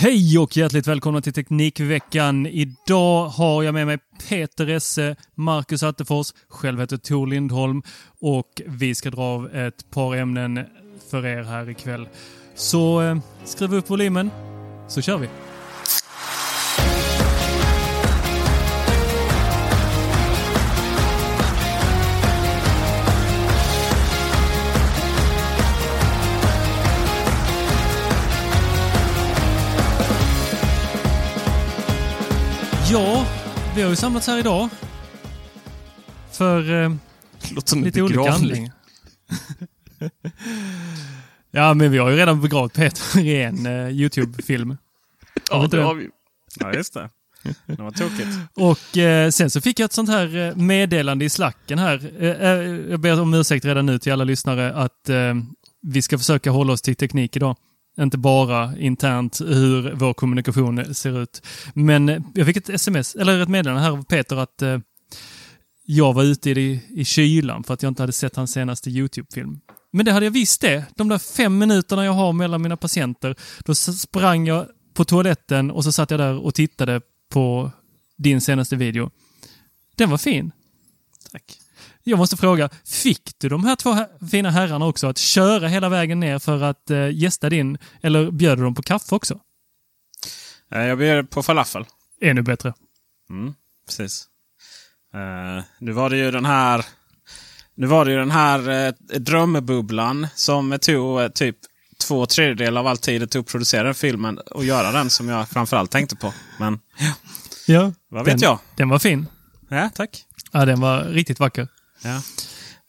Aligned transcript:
Hej 0.00 0.38
och 0.38 0.56
hjärtligt 0.56 0.86
välkomna 0.86 1.20
till 1.20 1.32
Teknikveckan. 1.32 2.46
Idag 2.46 3.28
har 3.28 3.62
jag 3.62 3.74
med 3.74 3.86
mig 3.86 3.98
Peter 4.28 4.66
Esse, 4.66 5.16
Marcus 5.34 5.82
Attefors, 5.82 6.26
själv 6.48 6.80
heter 6.80 6.96
Tor 6.96 7.26
Lindholm 7.26 7.82
och 8.20 8.62
vi 8.66 8.94
ska 8.94 9.10
dra 9.10 9.22
av 9.22 9.54
ett 9.56 9.90
par 9.90 10.16
ämnen 10.16 10.60
för 11.10 11.26
er 11.26 11.42
här 11.42 11.70
ikväll. 11.70 12.08
Så 12.54 13.02
eh, 13.02 13.18
skruva 13.44 13.76
upp 13.76 13.90
volymen 13.90 14.30
så 14.88 15.02
kör 15.02 15.18
vi. 15.18 15.28
Ja, 32.90 33.26
vi 33.76 33.82
har 33.82 33.90
ju 33.90 33.96
samlats 33.96 34.26
här 34.26 34.38
idag. 34.38 34.68
För 36.32 36.82
eh, 36.82 36.92
Låter 37.54 37.68
som 37.68 37.84
lite 37.84 38.02
olika 38.02 38.32
anledningar. 38.32 38.72
ja, 41.50 41.74
men 41.74 41.90
vi 41.90 41.98
har 41.98 42.10
ju 42.10 42.16
redan 42.16 42.40
begravt 42.40 42.74
Peter 42.74 43.20
i 43.24 43.42
en 43.42 43.66
eh, 43.66 43.88
YouTube-film. 43.88 44.76
Ja, 45.50 45.66
det? 45.70 45.82
har 45.82 45.94
vi. 45.94 46.08
Ja, 46.60 46.74
just 46.74 46.94
det. 46.94 47.10
Det 47.66 47.82
var 47.82 47.90
tokigt. 47.90 48.28
Och 48.54 48.98
eh, 48.98 49.30
sen 49.30 49.50
så 49.50 49.60
fick 49.60 49.80
jag 49.80 49.84
ett 49.84 49.92
sånt 49.92 50.08
här 50.08 50.36
eh, 50.36 50.56
meddelande 50.56 51.24
i 51.24 51.28
slacken 51.28 51.78
här. 51.78 52.12
Eh, 52.18 52.30
eh, 52.30 52.50
jag 52.90 53.00
ber 53.00 53.20
om 53.20 53.34
ursäkt 53.34 53.64
redan 53.64 53.86
nu 53.86 53.98
till 53.98 54.12
alla 54.12 54.24
lyssnare 54.24 54.74
att 54.74 55.08
eh, 55.08 55.34
vi 55.82 56.02
ska 56.02 56.18
försöka 56.18 56.50
hålla 56.50 56.72
oss 56.72 56.82
till 56.82 56.96
teknik 56.96 57.36
idag. 57.36 57.56
Inte 57.98 58.18
bara 58.18 58.78
internt 58.78 59.40
hur 59.40 59.92
vår 59.94 60.14
kommunikation 60.14 60.94
ser 60.94 61.22
ut. 61.22 61.42
Men 61.74 62.24
jag 62.34 62.46
fick 62.46 62.56
ett 62.56 62.68
sms, 62.68 63.14
eller 63.14 63.40
ett 63.40 63.48
meddelande 63.48 63.82
här 63.82 63.90
av 63.90 64.04
Peter 64.04 64.36
att 64.36 64.62
eh, 64.62 64.78
jag 65.84 66.12
var 66.12 66.24
ute 66.24 66.50
i, 66.50 66.82
i 66.88 67.04
kylan 67.04 67.64
för 67.64 67.74
att 67.74 67.82
jag 67.82 67.90
inte 67.90 68.02
hade 68.02 68.12
sett 68.12 68.36
hans 68.36 68.52
senaste 68.52 68.90
YouTube-film. 68.90 69.60
Men 69.90 70.06
det 70.06 70.12
hade 70.12 70.26
jag 70.26 70.30
visst 70.30 70.60
det. 70.60 70.84
De 70.96 71.08
där 71.08 71.18
fem 71.18 71.58
minuterna 71.58 72.04
jag 72.04 72.12
har 72.12 72.32
mellan 72.32 72.62
mina 72.62 72.76
patienter, 72.76 73.36
då 73.64 73.74
sprang 73.74 74.46
jag 74.46 74.66
på 74.94 75.04
toaletten 75.04 75.70
och 75.70 75.84
så 75.84 75.92
satt 75.92 76.10
jag 76.10 76.20
där 76.20 76.38
och 76.44 76.54
tittade 76.54 77.00
på 77.28 77.70
din 78.16 78.40
senaste 78.40 78.76
video. 78.76 79.10
Den 79.96 80.10
var 80.10 80.18
fin. 80.18 80.52
Tack. 81.32 81.58
Jag 82.08 82.18
måste 82.18 82.36
fråga, 82.36 82.68
fick 82.84 83.30
du 83.38 83.48
de 83.48 83.64
här 83.64 83.76
två 83.76 83.96
fina 84.30 84.50
herrarna 84.50 84.86
också 84.86 85.06
att 85.06 85.18
köra 85.18 85.68
hela 85.68 85.88
vägen 85.88 86.20
ner 86.20 86.38
för 86.38 86.62
att 86.62 86.90
eh, 86.90 87.10
gästa 87.10 87.48
din, 87.50 87.78
eller 88.02 88.30
bjöd 88.30 88.58
du 88.58 88.64
dem 88.64 88.74
på 88.74 88.82
kaffe 88.82 89.14
också? 89.14 89.40
Eh, 90.72 90.80
Jag 90.82 90.98
bjöd 90.98 91.30
på 91.30 91.42
falafel. 91.42 91.84
Ännu 92.20 92.42
bättre. 92.42 92.74
Mm, 93.30 93.54
precis. 93.86 94.26
Eh, 95.14 95.64
nu 95.80 95.92
var 95.92 96.10
det 96.10 96.16
ju 96.16 96.30
den 96.30 96.44
här 96.44 96.84
Nu 97.74 97.86
var 97.86 98.04
det 98.04 98.10
ju 98.10 98.16
den 98.18 98.30
här 98.30 98.86
eh, 98.86 98.92
drömbubblan 99.18 100.26
som 100.34 100.78
tog 100.80 101.20
eh, 101.20 101.28
typ 101.28 101.56
två 102.06 102.26
tredjedelar 102.26 102.80
av 102.80 102.86
all 102.86 102.98
tid 102.98 103.20
det 103.20 103.26
tog 103.26 103.40
att 103.40 103.50
producera 103.50 103.82
den 103.82 103.94
filmen 103.94 104.38
och 104.38 104.64
göra 104.64 104.92
den 104.92 105.10
som 105.10 105.28
jag 105.28 105.48
framförallt 105.48 105.90
tänkte 105.90 106.16
på. 106.16 106.32
Men 106.58 106.80
Ja. 107.66 107.92
vad 108.08 108.24
den, 108.26 108.34
vet 108.34 108.42
jag? 108.42 108.58
Den 108.76 108.88
var 108.88 108.98
fin. 108.98 109.26
Ja, 109.68 109.90
tack. 109.94 110.24
Ja, 110.52 110.64
den 110.64 110.80
var 110.80 111.04
riktigt 111.04 111.40
vacker. 111.40 111.68
Ja. 112.02 112.22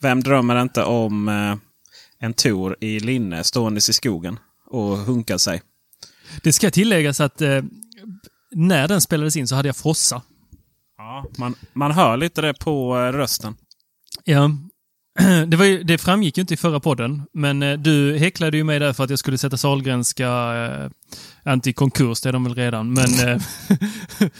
Vem 0.00 0.22
drömmer 0.22 0.62
inte 0.62 0.84
om 0.84 1.28
eh, 1.28 1.56
en 2.18 2.34
Tor 2.34 2.76
i 2.80 3.00
linne 3.00 3.44
ståendes 3.44 3.88
i 3.88 3.92
skogen 3.92 4.38
och 4.66 4.96
hunkar 4.96 5.38
sig? 5.38 5.62
Det 6.42 6.52
ska 6.52 6.70
tilläggas 6.70 7.20
att 7.20 7.40
eh, 7.40 7.62
när 8.50 8.88
den 8.88 9.00
spelades 9.00 9.36
in 9.36 9.48
så 9.48 9.54
hade 9.54 9.68
jag 9.68 9.76
frossa. 9.76 10.22
Ja, 10.96 11.26
man, 11.38 11.54
man 11.72 11.92
hör 11.92 12.16
lite 12.16 12.42
det 12.42 12.54
på 12.54 12.98
eh, 12.98 13.12
rösten. 13.12 13.56
Ja. 14.24 14.50
Det, 15.46 15.56
var 15.56 15.64
ju, 15.64 15.82
det 15.82 15.98
framgick 15.98 16.36
ju 16.38 16.40
inte 16.40 16.54
i 16.54 16.56
förra 16.56 16.80
podden, 16.80 17.22
men 17.32 17.62
eh, 17.62 17.78
du 17.78 18.18
häcklade 18.18 18.56
ju 18.56 18.64
mig 18.64 18.78
där 18.78 18.92
för 18.92 19.04
att 19.04 19.10
jag 19.10 19.18
skulle 19.18 19.38
sätta 19.38 19.56
Sahlgrenska, 19.56 20.28
eh, 21.46 21.52
inte 21.52 21.70
i 21.70 21.72
konkurs, 21.72 22.20
det 22.20 22.28
är 22.28 22.32
de 22.32 22.44
väl 22.44 22.54
redan, 22.54 22.92
men 22.92 23.28
eh, 23.28 23.42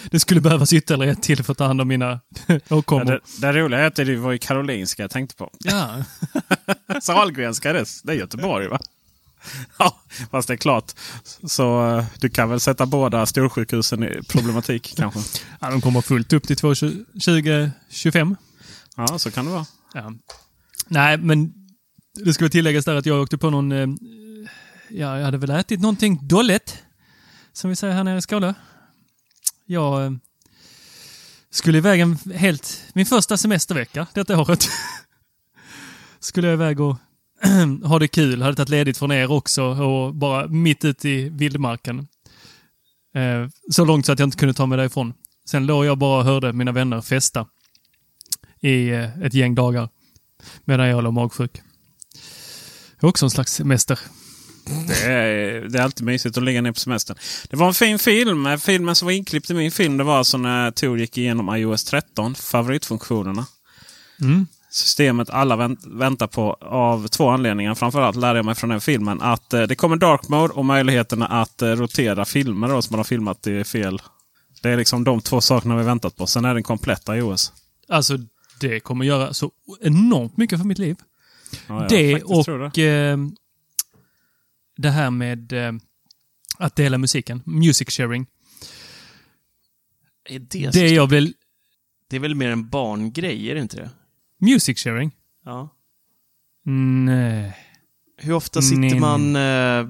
det 0.10 0.20
skulle 0.20 0.40
behövas 0.40 0.72
ytterligare 0.72 1.12
ett 1.12 1.22
till 1.22 1.44
för 1.44 1.52
att 1.52 1.58
ta 1.58 1.66
hand 1.66 1.80
om 1.80 1.88
mina 1.88 2.20
Ja, 2.46 2.58
åkommor. 2.68 3.04
det, 3.04 3.20
det 3.40 3.52
roliga 3.52 3.80
är 3.80 3.86
att 3.86 3.94
det 3.94 4.16
var 4.16 4.32
ju 4.32 4.38
Karolinska 4.38 5.02
jag 5.02 5.10
tänkte 5.10 5.36
på. 5.36 5.50
Ja, 5.58 6.04
Sahlgrenska, 7.02 7.72
det, 7.72 7.84
det 8.02 8.12
är 8.12 8.16
Göteborg 8.16 8.68
va? 8.68 8.80
Ja, 9.78 10.00
fast 10.30 10.48
det 10.48 10.54
är 10.54 10.58
klart. 10.58 10.92
Så 11.46 11.96
eh, 11.96 12.04
du 12.18 12.28
kan 12.28 12.50
väl 12.50 12.60
sätta 12.60 12.86
båda 12.86 13.26
storsjukhusen 13.26 14.02
i 14.02 14.22
problematik 14.28 14.94
kanske? 14.96 15.20
ja 15.60 15.70
de 15.70 15.80
kommer 15.80 16.00
fullt 16.00 16.32
upp 16.32 16.46
till 16.46 16.56
2025. 16.56 18.36
Ja, 18.96 19.18
så 19.18 19.30
kan 19.30 19.44
det 19.44 19.50
vara. 19.50 19.66
Ja. 19.94 20.12
Nej, 20.90 21.18
men 21.18 21.52
det 22.24 22.34
ska 22.34 22.44
väl 22.44 22.50
tilläggas 22.50 22.84
där 22.84 22.94
att 22.94 23.06
jag 23.06 23.22
åkte 23.22 23.38
på 23.38 23.50
någon... 23.50 23.72
Eh, 23.72 23.88
ja, 24.88 25.18
jag 25.18 25.24
hade 25.24 25.38
väl 25.38 25.50
ätit 25.50 25.80
någonting 25.80 26.28
dåligt. 26.28 26.82
Som 27.52 27.70
vi 27.70 27.76
säger 27.76 27.94
här 27.94 28.04
nere 28.04 28.18
i 28.18 28.22
Skåne. 28.22 28.54
Jag 29.66 30.04
eh, 30.04 30.12
skulle 31.50 31.78
iväg 31.78 32.00
en 32.00 32.18
helt... 32.34 32.84
Min 32.92 33.06
första 33.06 33.36
semestervecka 33.36 34.06
detta 34.14 34.40
året. 34.40 34.68
skulle 36.20 36.46
jag 36.46 36.54
iväg 36.54 36.80
och 36.80 36.96
ha 37.84 37.98
det 37.98 38.08
kul. 38.08 38.42
Hade 38.42 38.56
tagit 38.56 38.68
ledigt 38.68 38.98
från 38.98 39.12
er 39.12 39.30
också 39.30 39.62
och 39.62 40.14
bara 40.14 40.48
mitt 40.48 40.84
ute 40.84 41.08
i 41.08 41.28
vildmarken. 41.28 42.08
Eh, 43.14 43.48
så 43.70 43.84
långt 43.84 44.06
så 44.06 44.12
att 44.12 44.18
jag 44.18 44.26
inte 44.26 44.38
kunde 44.38 44.54
ta 44.54 44.66
mig 44.66 44.78
därifrån. 44.78 45.14
Sen 45.46 45.66
låg 45.66 45.84
jag 45.84 45.98
bara 45.98 46.18
och 46.18 46.24
hörde 46.24 46.52
mina 46.52 46.72
vänner 46.72 47.00
festa 47.00 47.46
i 48.60 48.90
ett 48.90 49.34
gäng 49.34 49.54
dagar 49.54 49.88
medan 50.64 50.88
jag 50.88 51.04
låg 51.04 51.12
magsjuk. 51.12 51.52
Det 53.00 53.06
är 53.06 53.08
också 53.08 53.26
en 53.26 53.30
slags 53.30 53.52
semester. 53.52 53.98
Det 54.88 55.02
är, 55.04 55.60
det 55.68 55.78
är 55.78 55.82
alltid 55.82 56.06
mysigt 56.06 56.36
att 56.36 56.44
ligga 56.44 56.62
ner 56.62 56.72
på 56.72 56.80
semestern. 56.80 57.16
Det 57.50 57.56
var 57.56 57.66
en 57.66 57.74
fin 57.74 57.98
film. 57.98 58.58
Filmen 58.58 58.94
som 58.94 59.06
var 59.06 59.12
inklippt 59.12 59.50
i 59.50 59.54
min 59.54 59.70
film 59.70 59.96
det 59.96 60.04
var 60.04 60.18
alltså 60.18 60.38
när 60.38 60.70
Tor 60.70 60.98
gick 60.98 61.18
igenom 61.18 61.56
iOS 61.56 61.84
13. 61.84 62.34
Favoritfunktionerna. 62.34 63.46
Mm. 64.20 64.46
systemet 64.70 65.30
alla 65.30 65.56
vänt, 65.56 65.80
väntar 65.86 66.26
på 66.26 66.56
av 66.60 67.08
två 67.08 67.28
anledningar. 67.28 67.74
Framförallt 67.74 68.16
lärde 68.16 68.38
jag 68.38 68.46
mig 68.46 68.54
från 68.54 68.70
den 68.70 68.80
filmen 68.80 69.22
att 69.22 69.52
eh, 69.52 69.62
det 69.62 69.74
kommer 69.74 69.96
dark 69.96 70.28
mode 70.28 70.54
och 70.54 70.64
möjligheterna 70.64 71.26
att 71.26 71.62
eh, 71.62 71.68
rotera 71.68 72.24
filmer 72.24 72.68
då, 72.68 72.82
som 72.82 72.92
man 72.94 72.98
har 72.98 73.04
filmat 73.04 73.46
i 73.46 73.64
fel. 73.64 74.02
Det 74.62 74.70
är 74.70 74.76
liksom 74.76 75.04
de 75.04 75.20
två 75.20 75.40
sakerna 75.40 75.76
vi 75.76 75.84
väntat 75.84 76.16
på. 76.16 76.26
Sen 76.26 76.44
är 76.44 76.54
den 76.54 76.62
kompletta 76.62 77.16
iOS. 77.16 77.52
Alltså, 77.88 78.18
det 78.60 78.80
kommer 78.80 79.04
göra 79.04 79.34
så 79.34 79.52
enormt 79.80 80.36
mycket 80.36 80.58
för 80.58 80.66
mitt 80.66 80.78
liv. 80.78 80.96
Ja, 81.66 81.86
det 81.88 82.22
och 82.22 82.78
eh, 82.78 83.18
det 84.76 84.90
här 84.90 85.10
med 85.10 85.52
eh, 85.52 85.72
att 86.58 86.76
dela 86.76 86.98
musiken. 86.98 87.42
Music 87.46 87.88
sharing. 87.90 88.26
Är 90.24 90.38
det, 90.38 90.72
Det 90.72 90.88
jag 90.88 91.06
vill... 91.06 91.34
det 92.08 92.16
är 92.16 92.20
väl 92.20 92.34
mer 92.34 92.50
en 92.50 92.68
barngrej, 92.68 93.50
är 93.50 93.54
det 93.54 93.60
inte 93.60 93.76
det? 93.76 93.90
Music 94.38 94.78
sharing? 94.78 95.16
Ja. 95.44 95.76
Nej. 96.64 97.56
Hur 98.16 98.32
ofta 98.32 98.62
sitter 98.62 98.80
Nej. 98.80 99.00
man 99.00 99.36
eh, 99.36 99.88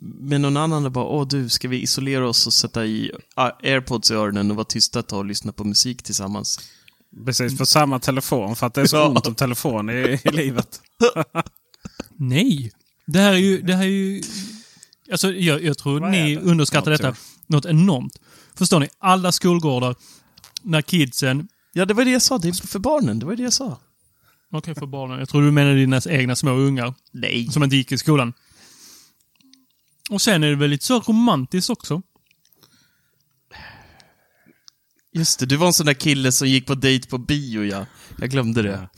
med 0.00 0.40
någon 0.40 0.56
annan 0.56 0.84
och 0.84 0.92
bara 0.92 1.04
åh 1.04 1.28
du, 1.28 1.48
ska 1.48 1.68
vi 1.68 1.80
isolera 1.80 2.28
oss 2.28 2.46
och 2.46 2.52
sätta 2.52 2.86
i 2.86 3.12
ah, 3.34 3.50
airpods 3.62 4.10
i 4.10 4.14
öronen 4.14 4.50
och 4.50 4.56
vara 4.56 4.64
tysta 4.64 5.00
ett 5.00 5.08
tag 5.08 5.18
och 5.18 5.24
lyssna 5.24 5.52
på 5.52 5.64
musik 5.64 6.02
tillsammans? 6.02 6.70
Precis, 7.24 7.58
på 7.58 7.66
samma 7.66 7.98
telefon. 7.98 8.56
För 8.56 8.66
att 8.66 8.74
det 8.74 8.80
är 8.80 8.86
så 8.86 8.96
Ja. 8.96 9.08
ont 9.08 9.26
om 9.26 9.34
telefon 9.34 9.90
i, 9.90 10.20
i 10.24 10.30
livet. 10.30 10.80
Nej. 12.16 12.72
Det 13.06 13.18
här 13.18 13.32
är 13.32 13.36
ju... 13.36 13.62
Det 13.62 13.74
här 13.74 13.82
är 13.82 13.88
ju 13.88 14.22
alltså, 15.12 15.32
jag, 15.32 15.62
jag 15.64 15.78
tror 15.78 16.00
Vad 16.00 16.10
ni 16.10 16.34
det? 16.34 16.40
underskattar 16.40 16.90
Något, 16.90 17.00
detta 17.00 17.16
något 17.46 17.66
enormt. 17.66 18.18
Förstår 18.54 18.80
ni? 18.80 18.88
Alla 18.98 19.32
skolgårdar, 19.32 19.94
när 20.62 20.82
kidsen... 20.82 21.48
Ja, 21.72 21.84
det 21.84 21.94
var 21.94 22.04
det 22.04 22.10
jag 22.10 22.22
sa. 22.22 22.38
Det 22.38 22.48
är 22.48 22.66
för 22.66 22.78
barnen. 22.78 23.18
Det 23.18 23.26
var 23.26 23.36
det 23.36 23.42
jag 23.42 23.52
sa. 23.52 23.78
Okej, 24.52 24.74
för 24.74 24.86
barnen. 24.86 25.18
Jag 25.18 25.28
tror 25.28 25.42
du 25.42 25.50
menar 25.50 25.74
dina 25.74 26.00
egna 26.08 26.36
små 26.36 26.50
ungar 26.50 26.94
Nej. 27.12 27.48
som 27.52 27.62
inte 27.64 27.76
gick 27.76 27.92
i 27.92 27.98
skolan. 27.98 28.32
Och 30.10 30.22
sen 30.22 30.44
är 30.44 30.48
det 30.48 30.56
väl 30.56 30.70
lite 30.70 30.84
så 30.84 31.00
romantiskt 31.00 31.70
också. 31.70 32.02
Just 35.16 35.38
det, 35.38 35.46
du 35.46 35.56
var 35.56 35.66
en 35.66 35.72
sån 35.72 35.86
där 35.86 35.94
kille 35.94 36.32
som 36.32 36.48
gick 36.48 36.66
på 36.66 36.74
dejt 36.74 37.08
på 37.08 37.18
bio, 37.18 37.64
ja. 37.64 37.86
Jag 38.18 38.30
glömde 38.30 38.62
det. 38.62 38.88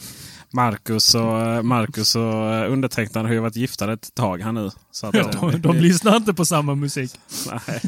Marcus 0.53 1.15
och, 1.15 1.65
Marcus 1.65 2.17
och 2.17 2.70
undertecknad 2.73 3.26
har 3.26 3.32
ju 3.32 3.41
varit 3.41 3.56
gifta 3.56 3.93
ett 3.93 4.15
tag 4.15 4.43
här 4.43 4.53
nu. 4.53 4.70
Så 4.91 5.06
att, 5.06 5.15
eh, 5.15 5.31
De, 5.41 5.61
de 5.62 5.76
lyssnar 5.76 6.17
inte 6.17 6.35
på 6.35 6.44
samma 6.44 6.75
musik. 6.75 7.11
nej. 7.67 7.81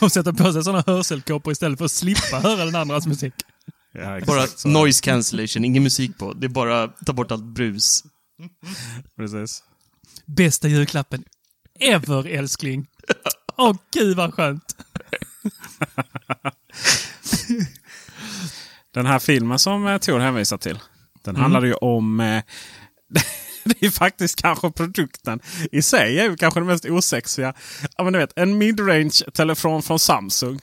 De 0.00 0.10
sätter 0.10 0.32
på 0.32 0.52
sig 0.52 0.64
sådana 0.64 0.84
hörselkåpor 0.86 1.52
istället 1.52 1.78
för 1.78 1.84
att 1.84 1.90
slippa 1.90 2.38
höra 2.40 2.64
den 2.64 2.74
andras 2.76 3.06
musik. 3.06 3.34
Ja, 3.92 4.18
exakt 4.18 4.26
Bara 4.26 4.46
så. 4.46 4.68
noise 4.68 5.02
cancellation, 5.04 5.64
ingen 5.64 5.82
musik 5.82 6.18
på. 6.18 6.32
Det 6.32 6.46
är 6.46 6.48
bara 6.48 6.88
ta 6.88 7.12
bort 7.12 7.30
allt 7.32 7.44
brus. 7.44 8.04
Precis. 9.16 9.62
Bästa 10.26 10.68
julklappen 10.68 11.24
ever, 11.80 12.26
älskling. 12.26 12.86
Åh, 13.56 13.76
gud 13.92 14.16
vad 14.16 14.34
skönt. 14.34 14.76
Den 18.94 19.06
här 19.06 19.18
filmen 19.18 19.58
som 19.58 19.86
eh, 19.86 19.98
Tor 19.98 20.18
hänvisar 20.18 20.58
till. 20.58 20.78
Den 21.24 21.34
Mm. 21.36 21.42
handlar 21.42 21.64
ju 21.64 21.74
om... 21.74 22.20
Eh, 22.20 22.42
det 23.64 23.82
är 23.86 23.90
faktiskt 23.90 24.42
kanske 24.42 24.70
produkten 24.70 25.40
i 25.72 25.82
sig 25.82 26.18
är 26.18 26.24
ju 26.30 26.36
kanske 26.36 26.60
det 26.60 26.66
mest 26.66 26.84
osexiga. 26.84 27.54
Ja, 27.96 28.04
men 28.04 28.12
du 28.12 28.18
vet, 28.18 28.32
en 28.38 28.58
midrange 28.58 29.10
telefon 29.34 29.82
från 29.82 29.98
Samsung. 29.98 30.60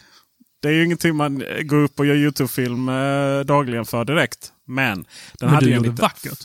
Det 0.61 0.67
är 0.67 0.71
ju 0.73 0.85
ingenting 0.85 1.15
man 1.15 1.41
eh, 1.41 1.61
går 1.61 1.77
upp 1.77 1.99
och 1.99 2.05
gör 2.05 2.15
YouTube-film 2.15 2.89
eh, 2.89 3.39
dagligen 3.39 3.85
för 3.85 4.05
direkt. 4.05 4.51
Men 4.67 4.95
den 4.97 5.05
Men 5.39 5.49
hade 5.49 5.65
du 5.65 5.69
ju 5.69 5.75
gjorde 5.75 5.89
lite... 5.89 6.01
vackert. 6.01 6.39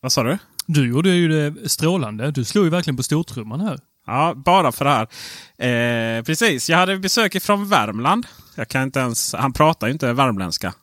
Vad 0.00 0.12
sa 0.12 0.22
du? 0.22 0.38
Du 0.66 0.88
gjorde 0.88 1.10
ju 1.10 1.28
det 1.28 1.68
strålande. 1.68 2.30
Du 2.30 2.44
slog 2.44 2.64
ju 2.64 2.70
verkligen 2.70 2.96
på 2.96 3.02
stortrumman 3.02 3.60
här. 3.60 3.80
Ja, 4.06 4.34
bara 4.34 4.72
för 4.72 4.84
det 4.84 4.90
här. 4.90 6.18
Eh, 6.18 6.22
precis, 6.22 6.70
jag 6.70 6.78
hade 6.78 6.98
besök 6.98 7.42
från 7.42 7.68
Värmland. 7.68 8.26
Jag 8.54 8.68
kan 8.68 8.82
inte 8.82 9.00
ens, 9.00 9.32
han 9.34 9.52
pratar 9.52 9.86
ju 9.86 9.92
inte 9.92 10.12
värmländska. 10.12 10.74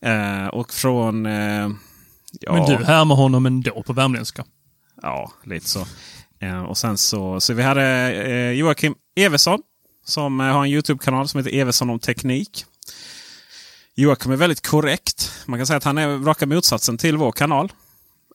Eh, 0.00 0.46
och 0.46 0.72
från... 0.72 1.26
Eh, 1.26 1.68
ja, 2.40 2.52
Men 2.52 2.66
du 2.66 2.84
härmar 2.84 3.14
honom 3.14 3.46
ändå 3.46 3.82
på 3.82 3.92
värmländska. 3.92 4.44
Ja, 5.02 5.32
lite 5.44 5.68
så. 5.68 5.86
Eh, 6.40 6.62
och 6.62 6.78
sen 6.78 6.98
så, 6.98 7.40
så 7.40 7.54
vi 7.54 7.62
hade 7.62 8.12
eh, 8.12 8.50
Joakim 8.50 8.94
Evesson 9.16 9.60
som 10.04 10.40
eh, 10.40 10.46
har 10.46 10.64
en 10.64 10.70
YouTube-kanal 10.70 11.28
som 11.28 11.38
heter 11.38 11.58
Evesson 11.58 11.90
om 11.90 11.98
teknik. 11.98 12.64
Joakim 13.94 14.32
är 14.32 14.36
väldigt 14.36 14.66
korrekt. 14.66 15.42
Man 15.46 15.58
kan 15.58 15.66
säga 15.66 15.76
att 15.76 15.84
han 15.84 15.98
är 15.98 16.18
raka 16.18 16.46
motsatsen 16.46 16.98
till 16.98 17.16
vår 17.16 17.32
kanal. 17.32 17.72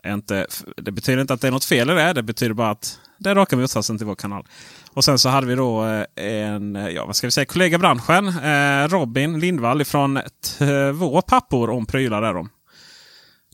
Inte, 0.07 0.47
det 0.77 0.91
betyder 0.91 1.21
inte 1.21 1.33
att 1.33 1.41
det 1.41 1.47
är 1.47 1.51
något 1.51 1.65
fel 1.65 1.89
i 1.89 1.93
det. 1.93 2.13
Det 2.13 2.23
betyder 2.23 2.53
bara 2.53 2.69
att 2.69 2.99
det 3.23 3.29
är 3.29 3.35
raka 3.35 3.57
motsatsen 3.57 3.79
alltså 3.79 3.97
till 3.97 4.07
vår 4.07 4.15
kanal. 4.15 4.47
Och 4.93 5.05
sen 5.05 5.19
så 5.19 5.29
hade 5.29 5.47
vi 5.47 5.55
då 5.55 5.85
eh, 5.85 6.05
en 6.15 6.75
eh, 6.75 6.89
ja, 6.89 7.05
vad 7.05 7.15
ska 7.15 7.27
vi 7.27 7.31
säga, 7.31 7.45
kollega 7.45 7.75
i 7.75 7.79
branschen. 7.79 8.27
Eh, 8.27 8.87
Robin 8.87 9.39
Lindvall 9.39 9.81
ifrån 9.81 10.19
två 10.57 11.21
pappor 11.21 11.69
om 11.69 11.85
prylar. 11.85 12.21
Är 12.21 12.33
de. 12.33 12.49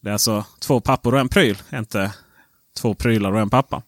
Det 0.01 0.09
är 0.09 0.13
alltså 0.13 0.45
två 0.59 0.79
pappor 0.79 1.13
och 1.13 1.19
en 1.19 1.29
pryl. 1.29 1.57
Inte 1.73 2.11
två 2.77 2.93
prylar 2.93 3.31
och 3.31 3.39
en 3.39 3.49
pappa. 3.49 3.81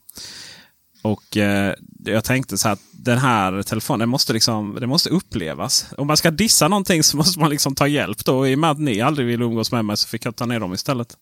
Och 1.02 1.38
eh, 1.38 1.74
jag 2.06 2.24
tänkte 2.24 2.58
så 2.58 2.68
här 2.68 2.74
att 2.74 2.82
den 2.92 3.18
här 3.18 3.64
telefonen 3.64 4.00
den 4.00 4.10
måste, 4.10 4.34
liksom, 4.34 4.78
den 4.80 4.90
måste 4.90 5.10
upplevas. 5.10 5.86
Om 5.98 6.08
man 6.08 6.18
ska 6.18 6.32
dissa 6.32 6.68
någonting 6.68 7.04
så 7.04 7.18
måste 7.22 7.40
man 7.40 7.50
liksom 7.50 7.76
ta 7.76 7.88
hjälp. 7.88 8.26
då. 8.26 8.48
I 8.48 8.56
och 8.56 8.60
med 8.60 8.72
att 8.72 8.80
ni 8.80 9.02
aldrig 9.02 9.28
ville 9.28 9.46
umgås 9.46 9.72
med 9.72 9.86
mig 9.86 9.98
så 9.98 10.08
fick 10.08 10.26
jag 10.26 10.36
ta 10.36 10.46
ner 10.46 10.60
dem 10.60 10.74
istället. 10.74 11.18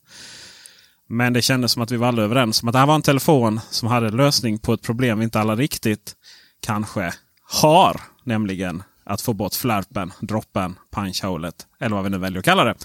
Men 1.11 1.33
det 1.33 1.41
kändes 1.41 1.71
som 1.71 1.81
att 1.81 1.91
vi 1.91 1.97
var 1.97 2.07
alla 2.07 2.21
överens 2.21 2.63
om 2.63 2.69
att 2.69 2.73
det 2.73 2.79
här 2.79 2.85
var 2.85 2.95
en 2.95 3.01
telefon 3.01 3.59
som 3.69 3.88
hade 3.88 4.09
lösning 4.11 4.59
på 4.59 4.73
ett 4.73 4.81
problem 4.81 5.17
vi 5.19 5.23
inte 5.23 5.39
alla 5.39 5.56
riktigt 5.56 6.15
kanske 6.61 7.13
har. 7.61 8.01
Nämligen 8.23 8.83
att 9.03 9.21
få 9.21 9.33
bort 9.33 9.53
flärpen, 9.53 10.13
droppen, 10.19 10.75
punchhålet 10.91 11.56
eller 11.79 11.95
vad 11.95 12.03
vi 12.03 12.09
nu 12.09 12.17
väljer 12.17 12.39
att 12.39 12.45
kalla 12.45 12.63
det. 12.63 12.75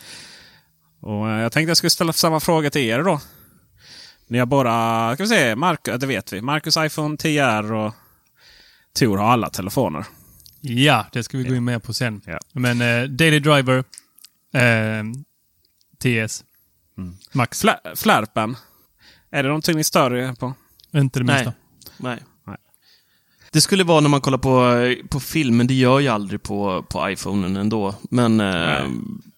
Och 1.01 1.31
eh, 1.31 1.41
Jag 1.43 1.53
tänkte 1.53 1.71
jag 1.71 1.77
skulle 1.77 1.91
ställa 1.91 2.13
samma 2.13 2.41
fråga 2.41 2.71
till 2.71 2.83
er 2.83 3.03
då. 3.03 3.21
Ni 4.27 4.39
har 4.39 4.47
bara, 4.47 5.15
ska 5.15 5.23
vi 5.23 5.29
se, 5.29 5.57
Marcus, 5.57 6.01
det 6.01 6.07
vet 6.07 6.33
vi. 6.33 6.41
Marcus 6.41 6.77
iPhone 6.77 7.17
10R 7.17 7.73
och 7.87 7.95
Tor 8.99 9.17
har 9.17 9.27
alla 9.27 9.51
telefoner. 9.51 10.05
Ja, 10.61 11.07
det 11.13 11.23
ska 11.23 11.39
vi 11.39 11.45
gå 11.45 11.55
in 11.55 11.65
mer 11.65 11.79
på 11.79 11.95
sen. 11.95 12.21
Ja. 12.27 12.39
Men 12.53 12.81
eh, 12.81 13.09
Daily 13.09 13.39
Driver, 13.41 13.85
eh, 14.55 15.05
TS, 16.03 16.45
Max. 17.33 17.61
Flä, 17.61 17.81
flärpen, 17.95 18.57
är 19.31 19.43
det 19.43 19.49
någonting 19.49 19.77
ni 19.77 19.85
stör 19.85 20.15
er 20.15 20.33
på? 20.33 20.55
Inte 20.93 21.21
det 21.21 21.25
minsta. 21.25 21.45
Nej. 21.45 21.55
Nej. 21.97 22.23
Nej. 22.45 22.57
Det 23.53 23.61
skulle 23.61 23.85
vara 23.85 24.01
när 24.01 24.09
man 24.09 24.21
kollar 24.21 24.39
på, 24.39 25.09
på 25.09 25.21
film, 25.21 25.57
men 25.57 25.67
det 25.67 25.75
gör 25.75 26.01
jag 26.01 26.15
aldrig 26.15 26.43
på, 26.43 26.83
på 26.89 27.11
iPhonen 27.11 27.57
ändå. 27.57 27.95
Men, 28.11 28.41
eh, 28.41 28.89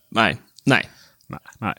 nej. 0.08 0.36
nej. 0.64 0.90
Nej. 1.26 1.40
nej. 1.58 1.74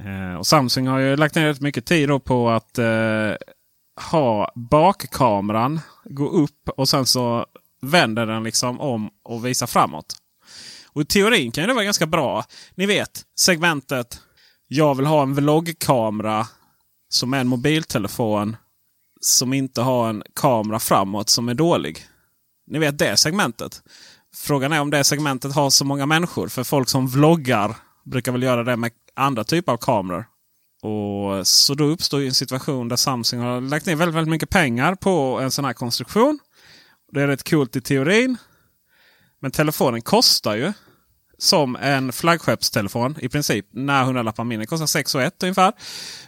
Eh, 0.00 0.34
och 0.34 0.46
Samsung 0.46 0.86
har 0.86 0.98
ju 0.98 1.16
lagt 1.16 1.34
ner 1.34 1.46
rätt 1.46 1.60
mycket 1.60 1.86
tid 1.86 2.08
då 2.08 2.20
på 2.20 2.50
att 2.50 2.78
eh, 2.78 3.32
ha 4.10 4.52
bakkameran 4.54 5.80
gå 6.04 6.28
upp 6.28 6.68
och 6.68 6.88
sen 6.88 7.06
så 7.06 7.46
vänder 7.82 8.26
den 8.26 8.42
liksom 8.42 8.80
om 8.80 9.10
och 9.22 9.46
visar 9.46 9.66
framåt. 9.66 10.16
Och 10.86 11.02
i 11.02 11.04
teorin 11.04 11.52
kan 11.52 11.62
ju 11.62 11.68
det 11.68 11.74
vara 11.74 11.84
ganska 11.84 12.06
bra. 12.06 12.44
Ni 12.74 12.86
vet 12.86 13.24
segmentet. 13.36 14.20
Jag 14.76 14.94
vill 14.94 15.06
ha 15.06 15.22
en 15.22 15.34
vloggkamera 15.34 16.46
som 17.08 17.34
är 17.34 17.40
en 17.40 17.46
mobiltelefon 17.46 18.56
som 19.20 19.52
inte 19.52 19.80
har 19.80 20.08
en 20.08 20.22
kamera 20.34 20.78
framåt 20.78 21.30
som 21.30 21.48
är 21.48 21.54
dålig. 21.54 22.06
Ni 22.66 22.78
vet 22.78 22.98
det 22.98 23.16
segmentet. 23.16 23.82
Frågan 24.34 24.72
är 24.72 24.80
om 24.80 24.90
det 24.90 25.04
segmentet 25.04 25.54
har 25.54 25.70
så 25.70 25.84
många 25.84 26.06
människor. 26.06 26.48
För 26.48 26.64
folk 26.64 26.88
som 26.88 27.08
vloggar 27.08 27.76
brukar 28.04 28.32
väl 28.32 28.42
göra 28.42 28.64
det 28.64 28.76
med 28.76 28.92
andra 29.14 29.44
typer 29.44 29.72
av 29.72 29.76
kameror. 29.76 30.26
Och 30.82 31.46
Så 31.46 31.74
då 31.74 31.84
uppstår 31.84 32.20
ju 32.20 32.26
en 32.26 32.34
situation 32.34 32.88
där 32.88 32.96
Samsung 32.96 33.40
har 33.40 33.60
lagt 33.60 33.86
ner 33.86 33.96
väldigt, 33.96 34.16
väldigt 34.16 34.30
mycket 34.30 34.50
pengar 34.50 34.94
på 34.94 35.40
en 35.40 35.50
sån 35.50 35.64
här 35.64 35.72
konstruktion. 35.72 36.38
Det 37.12 37.22
är 37.22 37.26
rätt 37.26 37.50
coolt 37.50 37.76
i 37.76 37.80
teorin. 37.80 38.36
Men 39.40 39.50
telefonen 39.50 40.02
kostar 40.02 40.54
ju 40.54 40.72
som 41.38 41.76
en 41.76 42.12
flaggskeppstelefon 42.12 43.16
i 43.20 43.28
princip. 43.28 43.66
När 43.70 44.02
100 44.02 44.22
lappar 44.22 44.44
mindre. 44.44 44.66
kostar 44.66 44.86
6 44.86 45.14
och 45.14 45.22
1 45.22 45.42
ungefär. 45.42 45.72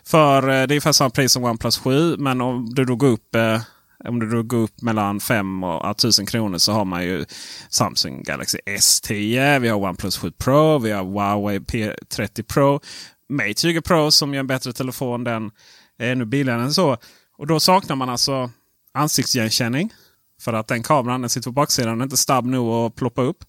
För 0.04 0.42
eh, 0.42 0.48
det 0.48 0.52
är 0.52 0.70
ungefär 0.70 0.92
samma 0.92 1.10
pris 1.10 1.32
som 1.32 1.44
OnePlus 1.44 1.78
7. 1.78 2.16
Men 2.16 2.40
om 2.40 2.74
du 2.74 2.84
då 2.84 2.96
går 2.96 3.08
upp, 3.08 3.34
eh, 3.34 3.60
om 4.04 4.20
du 4.20 4.30
då 4.30 4.42
går 4.42 4.58
upp 4.58 4.82
mellan 4.82 5.20
5 5.20 5.64
och 5.64 5.90
1000 5.90 6.26
kronor 6.26 6.58
så 6.58 6.72
har 6.72 6.84
man 6.84 7.04
ju 7.04 7.24
Samsung 7.68 8.22
Galaxy 8.22 8.58
S10. 8.66 9.58
Vi 9.58 9.68
har 9.68 9.78
OnePlus 9.78 10.18
7 10.18 10.30
Pro. 10.30 10.78
Vi 10.78 10.90
har 10.90 11.04
Huawei 11.04 11.58
P30 11.58 12.42
Pro. 12.42 12.80
Mate 13.28 13.54
20 13.54 13.82
Pro 13.82 14.10
som 14.10 14.34
gör 14.34 14.40
en 14.40 14.46
bättre 14.46 14.72
telefon. 14.72 15.24
Den 15.24 15.50
är 15.98 16.12
ännu 16.12 16.24
billigare 16.24 16.62
än 16.62 16.74
så. 16.74 16.96
Och 17.38 17.46
då 17.46 17.60
saknar 17.60 17.96
man 17.96 18.08
alltså 18.08 18.50
ansiktsigenkänning. 18.94 19.92
För 20.40 20.52
att 20.52 20.68
den 20.68 20.82
kameran 20.82 21.20
den 21.20 21.30
sitter 21.30 21.50
på 21.50 21.52
baksidan 21.52 22.00
och 22.00 22.04
inte 22.04 22.16
snabb 22.16 22.46
nog 22.46 22.68
att 22.68 22.94
ploppa 22.94 23.22
upp. 23.22 23.44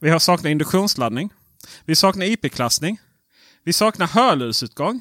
Vi 0.00 0.10
har 0.10 0.18
saknat 0.18 0.50
induktionsladdning. 0.50 1.30
Vi 1.84 1.96
saknar 1.96 2.26
IP-klassning. 2.26 3.00
Vi 3.64 3.72
saknar 3.72 4.06
hörlursutgång. 4.06 5.00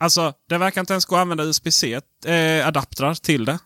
Alltså, 0.00 0.32
det 0.48 0.58
verkar 0.58 0.80
inte 0.80 0.92
ens 0.92 1.04
gå 1.04 1.16
att 1.16 1.20
använda 1.20 1.44
USB-C-adaptrar 1.44 3.14
till 3.14 3.44
det. 3.44 3.58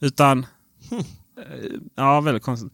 Utan... 0.00 0.46
Eh, 1.38 1.70
ja, 1.94 2.20
väldigt 2.20 2.42
konstigt. 2.42 2.72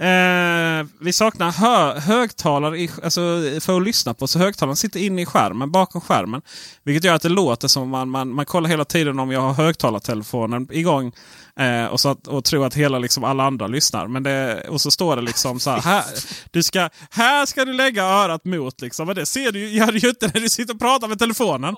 Eh, 0.00 0.86
vi 1.00 1.12
saknar 1.12 1.50
hö 1.50 2.00
högtalare 2.00 2.78
i, 2.78 2.90
alltså, 3.02 3.20
för 3.60 3.76
att 3.76 3.82
lyssna 3.82 4.14
på. 4.14 4.26
Så 4.26 4.38
högtalaren 4.38 4.76
sitter 4.76 5.00
inne 5.00 5.22
i 5.22 5.26
skärmen, 5.26 5.70
bakom 5.70 6.00
skärmen. 6.00 6.42
Vilket 6.82 7.04
gör 7.04 7.14
att 7.14 7.22
det 7.22 7.28
låter 7.28 7.68
som 7.68 7.88
man, 7.88 8.10
man, 8.10 8.28
man 8.28 8.46
kollar 8.46 8.70
hela 8.70 8.84
tiden 8.84 9.18
om 9.18 9.30
jag 9.30 9.40
har 9.40 9.52
högtalartelefonen 9.52 10.68
igång. 10.70 11.12
Eh, 11.60 11.86
och, 11.86 12.00
så 12.00 12.08
att, 12.08 12.26
och 12.26 12.44
tror 12.44 12.66
att 12.66 12.74
hela, 12.74 12.98
liksom, 12.98 13.24
alla 13.24 13.44
andra 13.44 13.66
lyssnar. 13.66 14.06
Men 14.06 14.22
det, 14.22 14.66
och 14.68 14.80
så 14.80 14.90
står 14.90 15.16
det 15.16 15.22
liksom 15.22 15.60
så 15.60 15.70
här. 15.70 15.80
här 15.80 16.04
du 16.50 16.62
ska, 16.62 16.88
här 17.10 17.46
ska 17.46 17.64
du 17.64 17.72
lägga 17.72 18.04
örat 18.04 18.44
mot. 18.44 18.80
Liksom. 18.80 19.06
Men 19.06 19.16
det 19.16 19.26
ser 19.26 19.52
du, 19.52 19.68
gör 19.68 19.92
du 19.92 19.98
ju 19.98 20.08
inte 20.08 20.30
när 20.34 20.40
du 20.40 20.48
sitter 20.48 20.74
och 20.74 20.80
pratar 20.80 21.08
med 21.08 21.18
telefonen. 21.18 21.74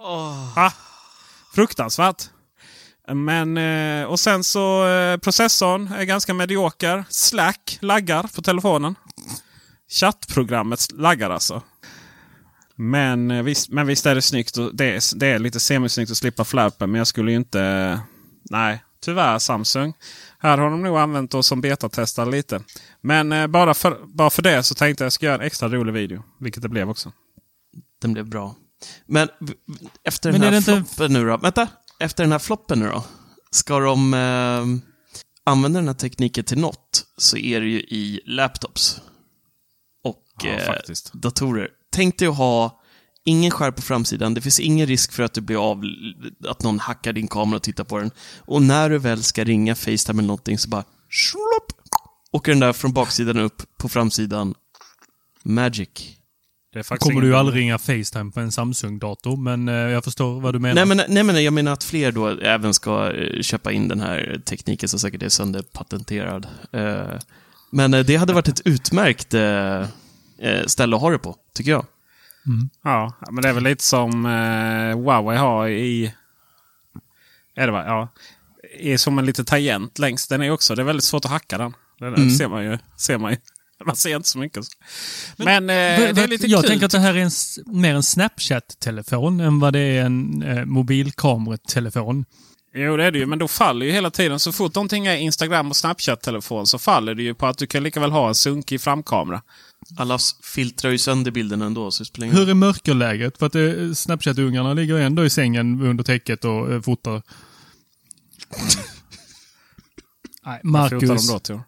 Ah, 0.57 0.71
fruktansvärt. 1.55 2.29
Men, 3.15 3.57
eh, 3.59 4.05
och 4.07 4.21
sen 4.21 4.45
så 4.45 4.89
eh, 4.89 5.17
processorn 5.17 5.93
är 5.93 6.05
ganska 6.05 6.35
medioker. 6.35 7.05
Slack 7.09 7.79
laggar 7.81 8.23
på 8.35 8.43
telefonen. 8.43 8.95
Chattprogrammet 9.91 10.93
laggar 10.93 11.31
alltså. 11.31 11.63
Men 12.77 13.31
eh, 13.31 13.43
visst, 13.43 13.69
men 13.69 13.87
visst 13.87 14.07
är 14.07 14.15
det 14.15 14.23
snyggt. 14.23 14.57
Och 14.57 14.75
det, 14.75 14.85
är, 14.85 15.19
det 15.19 15.27
är 15.27 15.39
lite 15.39 15.61
semisnyggt 15.61 16.11
att 16.11 16.17
slippa 16.17 16.45
flappen. 16.45 16.91
Men 16.91 16.99
jag 16.99 17.07
skulle 17.07 17.31
ju 17.31 17.37
inte... 17.37 18.01
Nej, 18.51 18.85
tyvärr 19.05 19.39
Samsung. 19.39 19.95
Här 20.39 20.59
har 20.59 20.71
de 20.71 20.83
nog 20.83 20.99
använt 20.99 21.35
oss 21.35 21.47
som 21.47 21.61
betatestare 21.61 22.31
lite. 22.31 22.61
Men 23.01 23.53
bara, 23.53 23.75
för, 23.75 23.99
bara 24.07 24.31
för 24.31 24.43
det 24.43 24.63
så 24.63 24.75
tänkte 24.75 25.05
jag 25.05 25.07
att 25.07 25.07
jag 25.07 25.13
ska 25.13 25.27
göra 25.27 25.35
en 25.39 25.41
extra 25.47 25.69
rolig 25.69 25.93
video. 25.93 26.23
Vilket 26.39 26.63
det 26.63 26.69
blev 26.69 26.91
också. 26.91 27.13
Den 28.03 28.13
blev 28.13 28.29
bra. 28.29 28.55
Men 29.07 29.29
efter 30.05 30.33
Men 30.33 30.41
den 30.41 30.55
är 30.55 30.61
här 30.61 30.67
det 30.73 30.79
inte- 30.79 30.95
floppen 30.95 31.13
nu 31.13 31.27
då? 31.29 31.37
Vänta! 31.37 31.69
Efter 32.01 32.25
den 32.25 32.33
här 32.33 32.39
floppen 32.39 32.79
nu 32.79 32.87
då? 32.87 33.05
Ska 33.51 33.79
de 33.79 34.15
eh, 34.15 34.67
använda 35.45 35.79
den 35.79 35.89
här 35.89 35.95
tekniken 35.95 36.45
till 36.45 36.59
något 36.59 37.05
så 37.17 37.37
är 37.37 37.61
det 37.61 37.67
ju 37.67 37.81
i 37.81 38.21
laptops. 38.27 39.01
Och 40.05 40.25
Ja, 40.43 40.51
eh, 40.51 40.75
datorer. 41.13 41.69
Tänk 41.93 42.19
dig 42.19 42.29
att 42.29 42.37
ha 42.37 42.83
ingen 43.25 43.51
skärm 43.51 43.75
på 43.75 43.83
framsidan. 43.83 44.35
Det 44.35 44.41
finns 44.41 44.61
ingen 44.61 44.87
risk 44.87 45.13
för 45.13 45.23
att 45.23 45.33
du 45.33 45.41
blir 45.41 45.71
av, 45.71 45.83
att 46.49 46.63
någon 46.63 46.79
hackar 46.79 47.13
din 47.13 47.29
kamera 47.29 47.57
och 47.57 47.63
tittar 47.63 47.85
på 47.85 47.99
den. 47.99 48.11
Och 48.39 48.63
när 48.63 48.91
du 48.91 48.99
väl 48.99 49.23
ska 49.23 49.45
ringa 49.45 49.75
Facetime 49.75 50.19
eller 50.19 50.27
någonting 50.27 50.59
så 50.59 50.69
bara 50.69 50.85
shlopp, 51.09 51.73
åker 52.33 52.53
den 52.53 52.61
där 52.61 52.73
från 52.73 52.93
baksidan 52.93 53.39
upp 53.39 53.63
på 53.79 53.89
framsidan. 53.89 54.55
Magic. 55.43 56.20
Det 56.73 56.79
är 56.79 56.83
faktiskt 56.83 57.09
kommer 57.11 57.21
du 57.21 57.27
ju 57.27 57.35
aldrig 57.35 57.63
ringa 57.63 57.79
Facetime 57.79 58.31
på 58.33 58.41
en 58.41 58.53
Samsung-dator, 58.53 59.37
men 59.37 59.69
eh, 59.69 59.75
jag 59.75 60.05
förstår 60.05 60.41
vad 60.41 60.55
du 60.55 60.59
menar. 60.59 60.75
Nej 60.75 60.97
men, 60.97 61.01
nej 61.09 61.23
men 61.23 61.45
jag 61.45 61.53
menar 61.53 61.73
att 61.73 61.85
fler 61.85 62.13
då 62.13 62.29
även 62.29 62.75
ska 62.75 63.13
eh, 63.13 63.43
köpa 63.43 63.73
in 63.73 63.89
den 63.89 64.01
här 64.01 64.41
tekniken 64.45 64.89
som 64.89 64.99
säkert 64.99 65.23
är 65.23 65.29
sönderpatenterad. 65.29 66.47
Eh, 66.73 67.19
Men 67.71 67.91
det 67.91 68.17
hade 68.17 68.33
varit 68.33 68.49
ett 68.49 68.61
utmärkt 68.65 69.35
ställe 70.67 70.97
att 70.97 71.03
ha 71.03 71.11
det 71.11 71.19
på, 71.19 71.37
tycker 71.55 71.71
jag. 71.71 71.87
Ja, 72.85 73.13
men 73.31 73.43
det 73.43 73.49
är 73.49 73.53
väl 73.53 73.63
lite 73.63 73.85
som 73.85 74.25
Huawei 74.25 75.39
har 75.39 75.69
i... 75.69 76.15
Är 77.55 77.67
det 77.67 77.73
va? 77.73 77.85
Ja. 77.87 78.09
Är 78.79 78.97
som 78.97 79.19
en 79.19 79.27
liten 79.27 79.45
tangent 79.45 79.99
längst. 79.99 80.29
Den 80.29 80.43
är 80.43 80.51
också, 80.51 80.75
det 80.75 80.83
är 80.83 80.85
väldigt 80.85 81.05
svårt 81.05 81.25
att 81.25 81.31
hacka 81.31 81.59
den. 81.59 81.75
Det 81.99 82.11
där 82.11 82.29
ser 82.29 82.49
man 82.49 82.65
ju. 82.65 82.79
Ser 82.97 83.19
man, 83.19 83.31
ju. 83.31 83.37
man 83.87 83.97
ser 83.97 84.17
inte 84.17 84.29
så 84.29 84.39
mycket. 84.39 84.65
Men, 85.37 85.71
eh, 85.71 85.77
För- 85.99 86.13
det 86.13 86.23
är 86.23 86.29
lite 86.29 86.47
jag 86.47 86.61
kul. 86.61 86.71
tänker 86.71 86.87
att 86.87 86.93
det 86.93 86.99
här 86.99 87.15
är 87.15 87.19
en, 87.19 87.31
mer 87.81 87.95
en 87.95 88.03
Snapchat-telefon 88.03 89.41
än 89.41 89.61
vad 89.61 89.73
det 89.73 89.79
är 89.81 90.05
en 90.05 90.43
eh, 90.43 90.65
mobilkameratelefon. 90.65 92.25
Jo, 92.75 92.97
det 92.97 93.05
är 93.05 93.11
det 93.11 93.19
ju. 93.19 93.27
Men 93.27 93.39
då 93.39 93.49
faller 93.49 93.87
ju 93.87 93.93
hela 93.93 94.11
tiden. 94.11 94.41
Så 94.41 94.53
fort 94.53 94.75
någonting 94.75 95.07
är 95.07 95.17
Instagram 95.17 95.71
och 95.71 95.77
Snapchat-telefon 95.77 96.67
så 96.67 96.79
faller 96.79 97.15
det 97.15 97.23
ju 97.23 97.35
på 97.35 97.47
att 97.47 97.59
du 97.59 97.67
kan 97.67 97.83
lika 97.83 98.01
väl 98.01 98.11
ha 98.11 98.29
en 98.29 98.35
sunkig 98.35 98.81
framkamera. 98.81 99.43
Alla 99.97 100.19
filtrar 100.55 100.91
ju 100.91 100.99
sönder 100.99 101.31
bilden 101.31 101.63
ändå, 101.63 101.91
så 101.91 102.05
det 102.13 102.27
Hur 102.27 102.51
är 102.51 102.55
mörkerläget? 102.55 103.39
För 103.39 103.47
att 103.47 103.55
eh, 103.55 103.93
Snapchat-ungarna 103.95 104.75
ligger 104.75 104.95
ändå 104.99 105.25
i 105.25 105.31
sängen 105.31 105.83
under 105.83 106.05
täcket 106.05 106.45
och 106.45 106.73
eh, 106.73 106.81
fotar. 106.81 107.23
Nej, 110.47 110.61
Marcus. 110.63 111.29
då, 111.29 111.65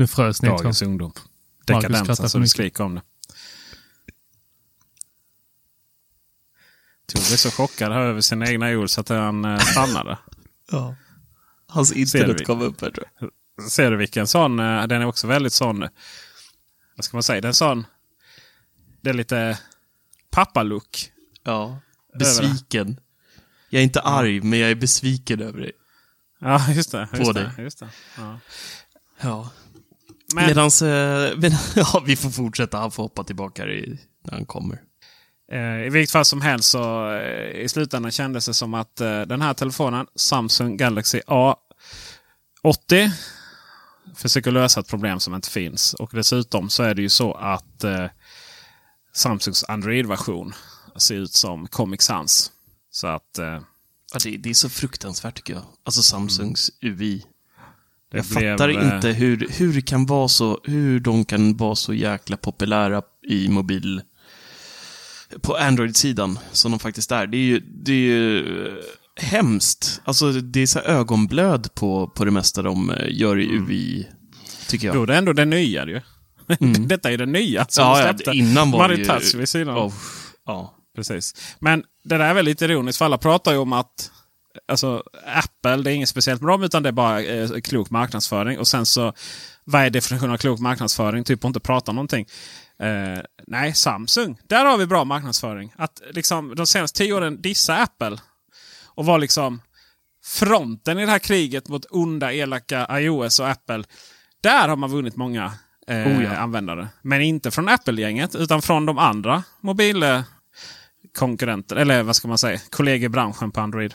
Nu 0.00 0.06
frös 0.06 0.42
Nitron. 0.42 0.56
Dagens 0.56 0.82
ungdom. 0.82 1.12
skrattar 1.12 1.80
Dekadensen 1.88 2.28
så 2.28 2.38
du 2.38 2.40
mycket. 2.40 2.50
skriker 2.50 2.84
om 2.84 2.94
det. 2.94 3.02
Tor 7.06 7.28
blev 7.28 7.36
så 7.36 7.50
chockad 7.50 7.92
här 7.92 8.00
över 8.00 8.20
sina 8.20 8.46
egna 8.50 8.70
ord 8.70 8.90
så 8.90 9.00
att 9.00 9.08
han 9.08 9.44
eh, 9.44 9.58
stannade. 9.58 10.18
Ja. 10.72 10.96
Hans 11.66 11.92
internet 11.92 12.40
vi. 12.40 12.44
kom 12.44 12.60
upp 12.62 12.80
här 12.80 12.90
tror 12.90 13.06
jag. 13.18 13.70
Ser 13.70 13.90
du 13.90 13.96
vilken 13.96 14.26
sån? 14.26 14.58
eh, 14.60 14.86
Den 14.86 15.02
är 15.02 15.04
också 15.06 15.26
väldigt 15.26 15.52
sån... 15.52 15.80
Vad 16.96 17.04
ska 17.04 17.16
man 17.16 17.22
säga? 17.22 17.40
Den 17.40 17.48
är 17.48 17.52
sån... 17.52 17.86
Det 19.00 19.10
är 19.10 19.14
lite 19.14 19.58
pappa-look. 20.30 21.12
Ja. 21.44 21.78
Besviken. 22.18 23.00
Jag 23.68 23.80
är 23.80 23.84
inte 23.84 24.00
arg, 24.00 24.40
men 24.40 24.58
jag 24.58 24.70
är 24.70 24.74
besviken 24.74 25.40
över 25.40 25.60
dig. 25.60 25.72
Ja, 26.38 26.70
just 26.72 26.92
det. 26.92 27.08
Just 27.12 27.24
På 27.24 27.32
det, 27.32 27.52
dig. 27.56 27.64
Just 27.64 27.78
det. 27.78 27.88
Ja. 28.18 28.38
Ja. 29.20 29.50
Men, 30.34 30.46
Medans, 30.46 30.82
eh, 30.82 31.36
men, 31.38 31.52
ja, 31.76 32.02
vi 32.06 32.16
får 32.16 32.30
fortsätta. 32.30 32.78
Han 32.78 32.90
får 32.90 33.02
hoppa 33.02 33.24
tillbaka 33.24 33.66
i, 33.66 33.98
när 34.24 34.32
han 34.34 34.46
kommer. 34.46 34.80
eh, 35.52 35.86
I 35.86 35.90
vilket 35.90 36.12
fall 36.12 36.24
som 36.24 36.40
helst 36.40 36.68
så 36.70 37.12
eh, 37.12 37.60
i 37.60 37.68
slutändan 37.68 38.10
kändes 38.12 38.46
det 38.46 38.54
som 38.54 38.74
att 38.74 39.00
eh, 39.00 39.20
den 39.20 39.42
här 39.42 39.54
telefonen, 39.54 40.06
Samsung 40.14 40.76
Galaxy 40.76 41.20
A80, 42.62 43.10
försöker 44.16 44.50
lösa 44.50 44.80
ett 44.80 44.88
problem 44.88 45.20
som 45.20 45.34
inte 45.34 45.50
finns. 45.50 45.94
Och 45.94 46.10
dessutom 46.12 46.70
så 46.70 46.82
är 46.82 46.94
det 46.94 47.02
ju 47.02 47.08
så 47.08 47.32
att 47.34 47.84
eh, 47.84 48.06
Samsungs 49.12 49.64
Android-version 49.68 50.54
ser 50.96 51.14
ut 51.14 51.32
som 51.32 51.66
Comic 51.68 52.02
Sans. 52.02 52.52
Så 52.90 53.06
att 53.06 53.38
eh, 53.38 53.60
Ja, 54.12 54.18
det, 54.24 54.36
det 54.36 54.50
är 54.50 54.54
så 54.54 54.68
fruktansvärt 54.68 55.34
tycker 55.36 55.52
jag. 55.54 55.62
Alltså 55.84 56.02
Samsungs 56.02 56.70
UI. 56.82 57.24
Det 58.10 58.16
Jag 58.18 58.26
blev, 58.26 58.52
fattar 58.52 58.68
eh, 58.68 58.94
inte 58.94 59.08
hur, 59.08 59.46
hur, 59.58 59.72
det 59.72 59.82
kan 59.82 60.06
vara 60.06 60.28
så, 60.28 60.60
hur 60.64 61.00
de 61.00 61.24
kan 61.24 61.56
vara 61.56 61.74
så 61.74 61.94
jäkla 61.94 62.36
populära 62.36 63.02
i 63.28 63.48
mobil... 63.48 64.02
På 65.42 65.56
Android-sidan, 65.56 66.38
som 66.52 66.70
de 66.70 66.80
faktiskt 66.80 67.12
är. 67.12 67.26
Det 67.26 67.36
är 67.36 67.42
ju, 67.42 67.60
det 67.60 67.92
är 67.92 67.96
ju 67.96 68.66
eh, 68.66 68.74
hemskt. 69.22 70.00
Alltså, 70.04 70.32
det 70.32 70.60
är 70.60 70.66
så 70.66 70.78
ögonblöd 70.80 71.74
på, 71.74 72.06
på 72.08 72.24
det 72.24 72.30
mesta 72.30 72.62
de 72.62 72.90
eh, 72.90 73.06
gör 73.10 73.38
i 73.40 73.46
UI, 73.46 74.08
tycker 74.68 74.86
jag. 74.86 74.96
Jo, 74.96 75.06
det 75.06 75.14
är 75.14 75.18
ändå 75.18 75.32
det 75.32 75.44
nya 75.44 75.86
ju. 75.86 76.00
Detta 76.86 77.10
är 77.12 77.18
det 77.18 77.26
nya 77.26 77.66
som 77.68 77.84
Ja, 77.84 77.94
de 77.94 78.00
ja, 78.00 78.04
släppte. 78.14 78.30
innan 78.30 78.70
var 78.70 78.88
det 78.88 78.94
ju- 79.32 79.38
vid 79.38 79.48
sidan. 79.48 79.76
Oh, 79.78 79.92
ja. 80.46 80.74
Precis. 80.96 81.34
Men 81.58 81.84
det 82.04 82.18
där 82.18 82.24
är 82.24 82.34
väl 82.34 82.44
lite 82.44 82.64
ironiskt 82.64 82.98
för 82.98 83.04
alla 83.04 83.18
pratar 83.18 83.52
ju 83.52 83.58
om 83.58 83.72
att 83.72 84.10
alltså, 84.68 85.02
Apple, 85.26 85.76
det 85.76 85.90
är 85.90 85.94
inget 85.94 86.08
speciellt 86.08 86.42
med 86.42 86.52
dem 86.52 86.62
utan 86.62 86.82
det 86.82 86.88
är 86.88 86.92
bara 86.92 87.22
eh, 87.22 87.60
klok 87.60 87.90
marknadsföring. 87.90 88.58
Och 88.58 88.68
sen 88.68 88.86
så, 88.86 89.12
vad 89.64 89.82
är 89.82 89.90
definitionen 89.90 90.32
av 90.32 90.36
klok 90.36 90.60
marknadsföring? 90.60 91.24
Typ 91.24 91.44
att 91.44 91.48
inte 91.48 91.60
prata 91.60 91.92
någonting. 91.92 92.26
Eh, 92.82 93.18
nej, 93.46 93.74
Samsung. 93.74 94.38
Där 94.48 94.64
har 94.64 94.78
vi 94.78 94.86
bra 94.86 95.04
marknadsföring. 95.04 95.72
Att 95.76 96.02
liksom 96.10 96.54
de 96.54 96.66
senaste 96.66 96.98
tio 96.98 97.12
åren 97.12 97.42
dissa 97.42 97.76
Apple. 97.76 98.18
Och 98.94 99.06
vara 99.06 99.18
liksom 99.18 99.60
fronten 100.24 100.98
i 100.98 101.04
det 101.04 101.10
här 101.10 101.18
kriget 101.18 101.68
mot 101.68 101.86
onda, 101.90 102.32
elaka 102.32 103.00
iOS 103.00 103.40
och 103.40 103.48
Apple. 103.48 103.84
Där 104.40 104.68
har 104.68 104.76
man 104.76 104.90
vunnit 104.90 105.16
många 105.16 105.52
eh, 105.86 106.06
Oh 106.06 106.24
ja. 106.24 106.36
användare. 106.36 106.88
Men 107.02 107.20
inte 107.20 107.50
från 107.50 107.68
Apple-gänget 107.68 108.34
utan 108.34 108.62
från 108.62 108.86
de 108.86 108.98
andra 108.98 109.42
mobilkonkurrenter. 109.60 111.76
Eller 111.76 112.02
vad 112.02 112.16
ska 112.16 112.28
man 112.28 112.38
säga? 112.38 112.60
Kollegor 112.70 113.06
i 113.06 113.08
branschen 113.08 113.50
på 113.50 113.60
Android. 113.60 113.94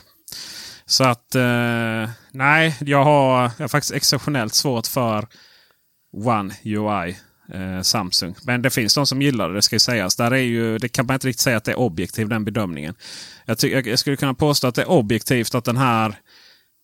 Så 0.86 1.04
att 1.04 1.34
eh, 1.34 2.10
nej, 2.30 2.76
jag 2.80 3.04
har, 3.04 3.42
jag 3.42 3.64
har 3.64 3.68
faktiskt 3.68 3.92
exceptionellt 3.92 4.54
svårt 4.54 4.86
för 4.86 5.28
One 6.12 6.54
UI. 6.64 7.18
Eh, 7.52 7.82
Samsung. 7.82 8.34
Men 8.42 8.62
det 8.62 8.70
finns 8.70 8.94
de 8.94 9.06
som 9.06 9.22
gillar 9.22 9.48
det, 9.48 9.54
det 9.54 9.62
ska 9.62 9.76
ju 9.76 9.80
sägas. 9.80 10.16
Där 10.16 10.30
är 10.30 10.36
ju, 10.36 10.78
det 10.78 10.88
kan 10.88 11.06
man 11.06 11.14
inte 11.14 11.26
riktigt 11.28 11.40
säga 11.40 11.56
att 11.56 11.64
det 11.64 11.72
är 11.72 11.78
objektiv 11.78 12.28
den 12.28 12.44
bedömningen. 12.44 12.94
Jag, 13.44 13.58
ty- 13.58 13.68
jag, 13.70 13.98
skulle 13.98 14.16
kunna 14.16 14.34
påstå 14.34 14.66
att 14.66 14.74
det 14.74 14.82
är 14.82 14.90
objektivt 14.90 15.54
att 15.54 15.64
den 15.64 15.76
här 15.76 16.18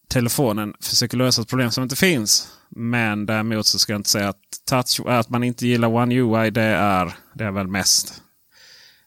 telefonen 0.09 0.75
försöker 0.81 1.17
lösa 1.17 1.43
ett 1.43 1.49
problem 1.49 1.71
som 1.71 1.83
inte 1.83 1.97
finns. 1.97 2.49
Men 2.69 3.27
däremot 3.27 3.67
så 3.67 3.79
ska 3.79 3.93
jag 3.93 3.99
inte 3.99 4.11
säga 4.11 4.29
att, 4.29 4.41
touch, 4.71 5.01
att 5.07 5.29
man 5.29 5.45
inte 5.45 5.67
gillar 5.67 5.89
One 5.89 6.15
UI, 6.15 6.51
det 6.51 6.63
är, 6.63 7.15
det 7.35 7.45
är 7.45 7.51
väl 7.51 7.67
mest 7.67 8.23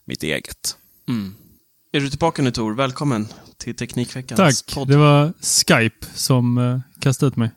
mitt 0.06 0.24
eget. 0.24 0.78
Mm. 1.08 1.36
Är 1.92 2.00
du 2.00 2.10
tillbaka 2.10 2.42
nu 2.42 2.52
Tor? 2.52 2.74
Välkommen 2.74 3.28
till 3.66 3.76
Teknikveckans 3.76 4.64
Tack. 4.64 4.76
podd. 4.76 4.88
Det 4.88 4.98
var 4.98 5.34
Skype 5.42 6.06
som 6.14 6.58
eh, 6.58 6.80
kastade 7.00 7.28
ut 7.28 7.36
mig. 7.36 7.52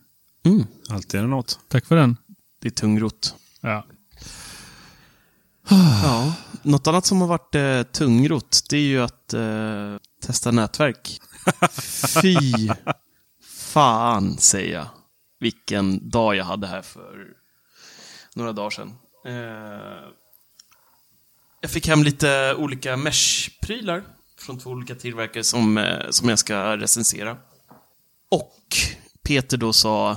Mm. 0.45 0.67
Alltid 0.89 1.19
är 1.19 1.23
det 1.25 1.31
något. 1.31 1.59
Tack 1.69 1.87
för 1.87 1.97
den. 1.97 2.17
Det 2.61 2.69
är 2.69 2.73
tungrot. 2.73 3.35
Ja. 3.61 3.87
Ja. 6.03 6.35
Något 6.63 6.87
annat 6.87 7.07
som 7.07 7.21
har 7.21 7.29
varit 7.29 7.55
eh, 7.55 7.83
tungrot, 7.83 8.59
det 8.71 8.77
är 8.77 8.81
ju 8.83 9.03
att 9.03 9.35
eh, 9.35 9.97
testa 10.23 10.51
nätverk. 10.51 11.21
Fy 12.23 12.69
fan, 13.45 14.39
säger 14.39 14.75
jag. 14.75 14.87
Vilken 15.41 16.11
dag 16.11 16.37
jag 16.37 16.45
hade 16.45 16.67
här 16.67 16.83
för 16.83 17.27
några 18.35 18.53
dagar 18.53 18.71
sedan. 18.71 18.95
Eh, 19.27 20.09
jag 21.61 21.71
fick 21.71 21.89
hem 21.89 22.03
lite 22.03 22.55
olika 22.59 22.97
mesh-prylar 22.97 24.03
från 24.39 24.59
två 24.59 24.71
olika 24.71 24.95
tillverkare 24.95 25.45
som, 25.45 25.79
eh, 25.79 26.11
som 26.11 26.29
jag 26.29 26.39
ska 26.39 26.77
recensera. 26.77 27.37
Och 28.31 28.57
Peter 29.23 29.57
då 29.57 29.73
sa, 29.73 30.17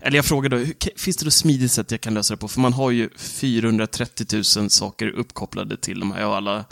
eller 0.00 0.16
jag 0.16 0.24
frågade 0.24 0.64
då, 0.64 0.72
finns 0.96 1.16
det 1.16 1.24
då 1.24 1.30
smidigt 1.30 1.72
sätt 1.72 1.90
jag 1.90 2.00
kan 2.00 2.14
lösa 2.14 2.34
det 2.34 2.38
på? 2.38 2.48
För 2.48 2.60
man 2.60 2.72
har 2.72 2.90
ju 2.90 3.10
430 3.16 4.26
000 4.32 4.70
saker 4.70 5.08
uppkopplade 5.08 5.76
till 5.76 6.00
de 6.00 6.12
här 6.12 6.26
och 6.26 6.36
alla 6.36 6.64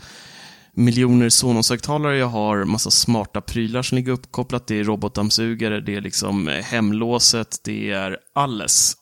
miljoner 0.76 1.28
Sonos-högtalare 1.28 2.16
jag 2.16 2.26
har, 2.26 2.64
massa 2.64 2.90
smarta 2.90 3.40
prylar 3.40 3.82
som 3.82 3.96
ligger 3.96 4.12
uppkopplat, 4.12 4.66
det 4.66 4.80
är 4.80 4.84
robotdammsugare, 4.84 5.80
det 5.80 5.94
är 5.94 6.00
liksom 6.00 6.48
eh, 6.48 6.54
hemlåset, 6.54 7.60
det 7.64 7.90
är 7.90 8.18
alles. 8.34 8.94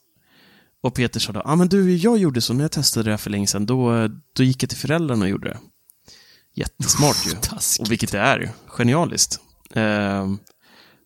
Och 0.82 0.94
Peter 0.94 1.20
sa 1.20 1.32
då, 1.32 1.40
ja 1.44 1.52
ah, 1.52 1.56
men 1.56 1.68
du, 1.68 1.96
jag 1.96 2.18
gjorde 2.18 2.40
så 2.40 2.54
när 2.54 2.64
jag 2.64 2.72
testade 2.72 3.04
det 3.04 3.10
här 3.10 3.18
för 3.18 3.30
länge 3.30 3.46
sedan, 3.46 3.66
då, 3.66 3.94
eh, 3.94 4.10
då 4.32 4.42
gick 4.42 4.62
jag 4.62 4.70
till 4.70 4.78
föräldrarna 4.78 5.24
och 5.24 5.30
gjorde 5.30 5.48
det. 5.48 5.58
Jättesmart 6.54 7.26
ju. 7.26 7.32
och 7.80 7.92
vilket 7.92 8.12
det 8.12 8.18
är, 8.18 8.52
genialiskt. 8.66 9.40
Eh, 9.70 10.34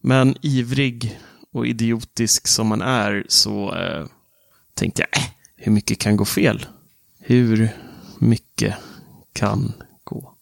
men 0.02 0.36
ivrig 0.42 1.20
och 1.52 1.66
idiotisk 1.66 2.46
som 2.46 2.66
man 2.66 2.82
är 2.82 3.24
så 3.28 3.74
eh, 3.74 4.06
tänkte 4.74 5.02
jag, 5.02 5.22
äh, 5.22 5.28
hur 5.56 5.72
mycket 5.72 5.98
kan 5.98 6.16
gå 6.16 6.24
fel? 6.24 6.66
Hur 7.20 7.70
mycket 8.18 8.74
kan 9.32 9.72
gå 10.04 10.34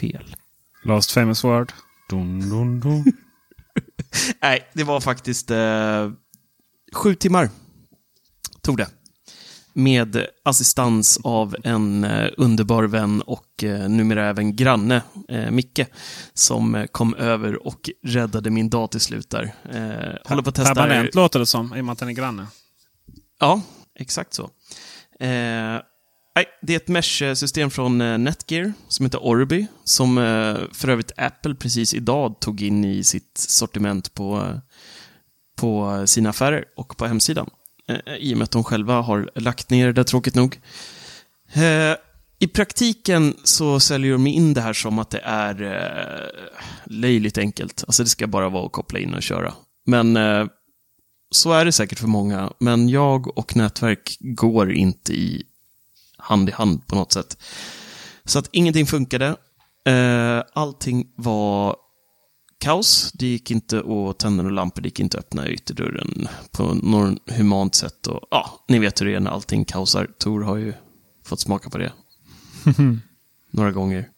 fel? 0.00 0.36
Last 0.84 1.10
famous 1.10 1.44
word. 1.44 1.72
Dun, 2.08 2.50
dun, 2.50 2.80
dun. 2.80 3.04
Nej, 4.42 4.70
det 4.72 4.84
var 4.84 5.00
faktiskt 5.00 5.50
eh, 5.50 6.10
sju 6.92 7.14
timmar. 7.14 7.50
Tog 8.62 8.76
det. 8.76 8.88
Med 9.76 10.26
assistans 10.44 11.20
av 11.24 11.56
en 11.64 12.04
eh, 12.04 12.30
underbar 12.36 12.84
vän 12.84 13.22
och 13.22 13.64
eh, 13.64 13.88
numera 13.88 14.28
även 14.28 14.56
granne, 14.56 15.02
eh, 15.28 15.50
Micke, 15.50 15.86
som 16.34 16.86
kom 16.92 17.14
över 17.14 17.66
och 17.66 17.90
räddade 18.02 18.50
min 18.50 18.70
dag 18.70 18.90
till 18.90 19.00
slut 19.00 19.30
där. 19.30 19.54
Eh, 19.72 20.28
håller 20.28 20.42
på 20.42 20.48
att 20.48 20.54
testa... 20.54 20.74
Permanent 20.74 21.14
låter 21.14 21.38
det 21.38 21.46
som, 21.46 21.76
i 21.76 21.80
och 21.80 21.84
med 21.84 21.92
att 21.92 21.98
den 21.98 22.08
är 22.08 22.12
granne. 22.12 22.46
Ja, 23.40 23.60
exakt 23.98 24.34
så. 24.34 24.42
Eh, 25.20 25.80
det 26.62 26.72
är 26.72 26.76
ett 26.76 26.88
mesh-system 26.88 27.70
från 27.70 27.98
Netgear 27.98 28.72
som 28.88 29.06
heter 29.06 29.24
Orbi, 29.24 29.66
som 29.84 30.16
för 30.72 30.88
övrigt 30.88 31.12
Apple 31.16 31.54
precis 31.54 31.94
idag 31.94 32.40
tog 32.40 32.62
in 32.62 32.84
i 32.84 33.04
sitt 33.04 33.38
sortiment 33.38 34.14
på, 34.14 34.60
på 35.56 36.02
sina 36.06 36.30
affärer 36.30 36.64
och 36.76 36.96
på 36.96 37.06
hemsidan. 37.06 37.50
Eh, 37.88 38.14
I 38.14 38.34
och 38.34 38.38
med 38.38 38.44
att 38.44 38.50
de 38.50 38.64
själva 38.64 39.00
har 39.00 39.30
lagt 39.34 39.70
ner 39.70 39.92
det, 39.92 40.04
tråkigt 40.04 40.34
nog. 40.34 40.60
Eh, 41.52 41.96
I 42.38 42.46
praktiken 42.46 43.36
så 43.44 43.80
säljer 43.80 44.12
de 44.12 44.26
in 44.26 44.54
det 44.54 44.60
här 44.60 44.72
som 44.72 44.98
att 44.98 45.10
det 45.10 45.20
är 45.24 45.62
eh, 45.62 46.44
löjligt 46.86 47.38
enkelt. 47.38 47.84
Alltså 47.86 48.02
det 48.02 48.08
ska 48.08 48.26
bara 48.26 48.48
vara 48.48 48.66
att 48.66 48.72
koppla 48.72 48.98
in 48.98 49.14
och 49.14 49.22
köra. 49.22 49.54
Men 49.86 50.16
eh, 50.16 50.46
så 51.30 51.52
är 51.52 51.64
det 51.64 51.72
säkert 51.72 51.98
för 51.98 52.08
många. 52.08 52.52
Men 52.58 52.88
jag 52.88 53.38
och 53.38 53.56
nätverk 53.56 54.16
går 54.20 54.72
inte 54.72 55.12
i 55.12 55.42
hand 56.16 56.48
i 56.48 56.52
hand 56.52 56.86
på 56.86 56.96
något 56.96 57.12
sätt. 57.12 57.38
Så 58.24 58.38
att 58.38 58.48
ingenting 58.52 58.86
funkade. 58.86 59.36
Eh, 59.86 60.42
allting 60.52 61.06
var 61.16 61.76
kaos. 62.64 63.12
Det 63.12 63.26
gick 63.26 63.50
inte 63.50 63.78
att 63.78 64.18
tända 64.18 64.42
några 64.42 64.54
lampor, 64.54 64.82
det 64.82 64.86
gick 64.86 65.00
inte 65.00 65.18
att 65.18 65.24
öppna 65.24 65.48
ytterdörren 65.48 66.28
på 66.52 66.74
något 66.74 67.18
humant 67.26 67.74
sätt. 67.74 68.06
Och, 68.06 68.28
ja, 68.30 68.64
ni 68.68 68.78
vet 68.78 69.00
hur 69.00 69.06
det 69.06 69.14
är 69.14 69.20
när 69.20 69.30
allting 69.30 69.64
kaosar. 69.64 70.08
Tor 70.18 70.42
har 70.42 70.56
ju 70.56 70.72
fått 71.24 71.40
smaka 71.40 71.70
på 71.70 71.78
det. 71.78 71.92
några 73.50 73.72
gånger. 73.72 74.08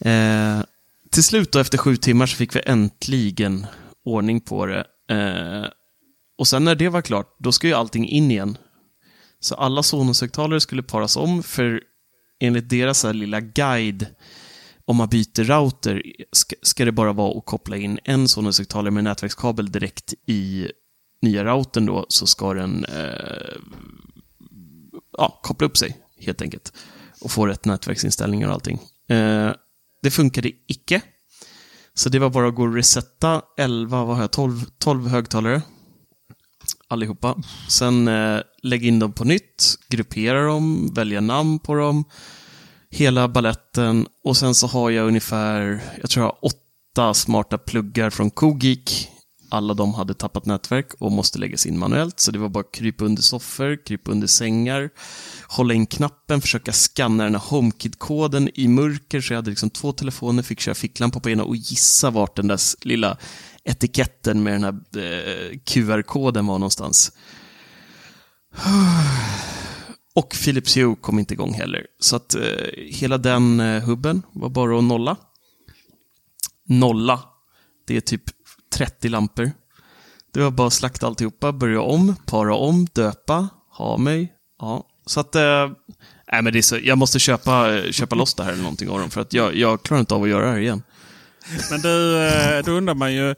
Eh, 0.00 0.62
till 1.10 1.24
slut 1.24 1.52
då, 1.52 1.58
efter 1.58 1.78
sju 1.78 1.96
timmar, 1.96 2.26
så 2.26 2.36
fick 2.36 2.56
vi 2.56 2.60
äntligen 2.66 3.66
ordning 4.04 4.40
på 4.40 4.66
det. 4.66 4.84
Eh, 5.10 5.70
och 6.38 6.46
sen 6.46 6.64
när 6.64 6.74
det 6.74 6.88
var 6.88 7.02
klart, 7.02 7.36
då 7.38 7.52
ska 7.52 7.66
ju 7.66 7.74
allting 7.74 8.08
in 8.08 8.30
igen. 8.30 8.58
Så 9.40 9.54
alla 9.54 9.82
Sonos-högtalare 9.82 10.60
skulle 10.60 10.82
paras 10.82 11.16
om, 11.16 11.42
för 11.42 11.82
enligt 12.40 12.68
deras 12.68 13.04
lilla 13.04 13.40
guide 13.40 14.06
om 14.88 14.96
man 14.96 15.08
byter 15.08 15.44
router 15.44 16.02
ska, 16.62 16.84
det 16.84 16.92
bara 16.92 17.12
vara 17.12 17.38
att 17.38 17.46
koppla 17.46 17.76
in 17.76 17.98
en 18.04 18.28
Sonos-högtalare 18.28 18.90
med 18.90 19.04
nätverkskabel 19.04 19.72
direkt 19.72 20.14
i 20.26 20.70
nya 21.22 21.44
routern 21.44 21.86
då, 21.86 22.06
så 22.08 22.26
ska 22.26 22.54
den 22.54 22.84
eh, 22.84 23.56
ja, 25.18 25.40
koppla 25.42 25.66
upp 25.66 25.76
sig, 25.76 25.96
helt 26.20 26.42
enkelt. 26.42 26.72
Och 27.20 27.30
få 27.30 27.46
rätt 27.46 27.64
nätverksinställningar 27.64 28.48
och 28.48 28.54
allting. 28.54 28.78
Eh, 29.08 29.50
det 30.02 30.10
funkade 30.10 30.50
icke. 30.66 31.00
Så 31.94 32.08
det 32.08 32.18
var 32.18 32.30
bara 32.30 32.48
att 32.48 32.54
gå 32.54 32.62
och 32.62 32.74
resetta 32.74 33.42
11, 33.58 34.04
vad 34.04 34.16
har 34.16 34.22
jag, 34.22 34.30
12, 34.30 34.64
12 34.78 35.08
högtalare. 35.08 35.62
Allihopa. 36.88 37.42
Sen 37.68 38.08
eh, 38.08 38.40
lägga 38.62 38.88
in 38.88 38.98
dem 38.98 39.12
på 39.12 39.24
nytt, 39.24 39.78
gruppera 39.88 40.46
dem, 40.46 40.94
välja 40.94 41.20
namn 41.20 41.58
på 41.58 41.74
dem 41.74 42.04
hela 42.90 43.28
balletten 43.28 44.06
och 44.24 44.36
sen 44.36 44.54
så 44.54 44.66
har 44.66 44.90
jag 44.90 45.06
ungefär, 45.06 45.80
jag 46.00 46.10
tror 46.10 46.26
jag 46.26 46.32
har 46.32 46.38
åtta 46.42 47.14
smarta 47.14 47.58
pluggar 47.58 48.10
från 48.10 48.30
Kogik. 48.30 49.10
Alla 49.50 49.74
de 49.74 49.94
hade 49.94 50.14
tappat 50.14 50.46
nätverk 50.46 50.94
och 50.98 51.12
måste 51.12 51.38
läggas 51.38 51.66
in 51.66 51.78
manuellt, 51.78 52.20
så 52.20 52.30
det 52.30 52.38
var 52.38 52.48
bara 52.48 52.60
att 52.60 52.72
krypa 52.72 53.04
under 53.04 53.22
soffor, 53.22 53.84
krypa 53.86 54.10
under 54.10 54.26
sängar, 54.26 54.90
hålla 55.48 55.74
in 55.74 55.86
knappen, 55.86 56.40
försöka 56.40 56.72
scanna 56.72 57.24
den 57.24 57.34
här 57.34 57.42
HomeKit-koden 57.42 58.50
i 58.54 58.68
mörker, 58.68 59.20
så 59.20 59.32
jag 59.32 59.38
hade 59.38 59.50
liksom 59.50 59.70
två 59.70 59.92
telefoner, 59.92 60.42
fick 60.42 60.60
köra 60.60 60.74
ficklampa 60.74 61.20
på 61.20 61.30
ena 61.30 61.44
och 61.44 61.56
gissa 61.56 62.10
vart 62.10 62.36
den 62.36 62.48
där 62.48 62.60
lilla 62.86 63.16
etiketten 63.64 64.42
med 64.42 64.52
den 64.52 64.64
här 64.64 64.74
eh, 64.96 65.58
QR-koden 65.64 66.46
var 66.46 66.58
någonstans. 66.58 67.12
Och 70.18 70.36
Philips 70.44 70.76
Hue 70.76 70.96
kom 71.00 71.18
inte 71.18 71.34
igång 71.34 71.52
heller. 71.54 71.86
Så 72.00 72.16
att 72.16 72.34
eh, 72.34 72.42
hela 72.76 73.18
den 73.18 73.60
eh, 73.60 73.82
hubben 73.82 74.22
var 74.32 74.48
bara 74.48 74.78
att 74.78 74.84
nolla. 74.84 75.16
Nolla. 76.68 77.20
Det 77.86 77.96
är 77.96 78.00
typ 78.00 78.22
30 78.72 79.08
lampor. 79.08 79.52
Det 80.34 80.40
var 80.40 80.50
bara 80.50 80.66
att 80.66 80.72
slakta 80.72 81.06
alltihopa, 81.06 81.52
börja 81.52 81.80
om, 81.80 82.16
para 82.26 82.54
om, 82.54 82.86
döpa, 82.92 83.48
ha 83.70 83.96
mig. 83.96 84.32
Ja, 84.60 84.86
så 85.06 85.20
att... 85.20 85.34
Eh, 85.34 85.70
nej, 86.32 86.42
men 86.42 86.52
det 86.52 86.58
är 86.58 86.62
så, 86.62 86.78
jag 86.82 86.98
måste 86.98 87.18
köpa, 87.18 87.76
eh, 87.76 87.90
köpa 87.90 88.16
loss 88.16 88.34
det 88.34 88.44
här 88.44 88.52
eller 88.52 88.62
någonting 88.62 88.88
av 88.88 88.98
dem, 88.98 89.10
för 89.10 89.20
att 89.20 89.32
jag, 89.32 89.56
jag 89.56 89.82
klarar 89.82 90.00
inte 90.00 90.14
av 90.14 90.22
att 90.22 90.28
göra 90.28 90.46
det 90.46 90.52
här 90.52 90.58
igen. 90.58 90.82
Men 91.70 91.80
du, 91.80 92.26
eh, 92.26 92.64
då 92.64 92.72
undrar 92.72 92.94
man 92.94 93.14
ju. 93.14 93.34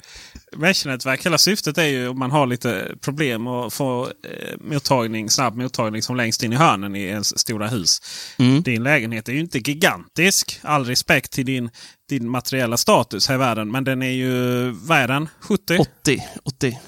Mesh-nätverk, 0.57 1.27
hela 1.27 1.39
syftet 1.39 1.79
är 1.79 1.85
ju 1.85 2.09
om 2.09 2.19
man 2.19 2.31
har 2.31 2.47
lite 2.47 2.95
problem 3.01 3.47
att 3.47 3.73
få 3.73 4.05
eh, 4.05 4.57
mottagning, 4.61 5.31
snabb 5.31 5.57
mottagning 5.57 6.03
som 6.03 6.17
längst 6.17 6.43
in 6.43 6.53
i 6.53 6.57
hörnen 6.57 6.97
i 6.97 7.03
ens 7.03 7.39
stora 7.39 7.69
hus. 7.69 8.03
Mm. 8.39 8.63
Din 8.63 8.83
lägenhet 8.83 9.29
är 9.29 9.33
ju 9.33 9.41
inte 9.41 9.59
gigantisk. 9.59 10.61
All 10.63 10.85
respekt 10.85 11.33
till 11.33 11.47
din, 11.47 11.71
din 12.09 12.29
materiella 12.29 12.77
status 12.77 13.29
här 13.29 13.35
i 13.35 13.39
världen. 13.39 13.71
Men 13.71 13.85
den 13.85 14.03
är 14.03 14.11
ju, 14.11 14.71
vad 14.71 14.99
är 14.99 15.09
den? 15.09 15.29
70? 15.41 15.79
80. 15.79 16.27
80. 16.43 16.81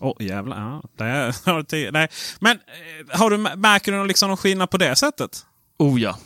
Åh 0.00 0.10
oh, 0.10 0.26
jävlar. 0.26 0.82
Ja, 0.96 1.62
det 1.68 1.90
nej. 1.92 2.08
Men 2.40 2.56
eh, 2.56 3.18
har 3.18 3.30
du, 3.30 3.38
märker 3.38 3.92
du 3.92 4.06
liksom 4.06 4.28
någon 4.28 4.36
skillnad 4.36 4.70
på 4.70 4.76
det 4.76 4.96
sättet? 4.96 5.46
Oh 5.78 6.00
ja 6.00 6.18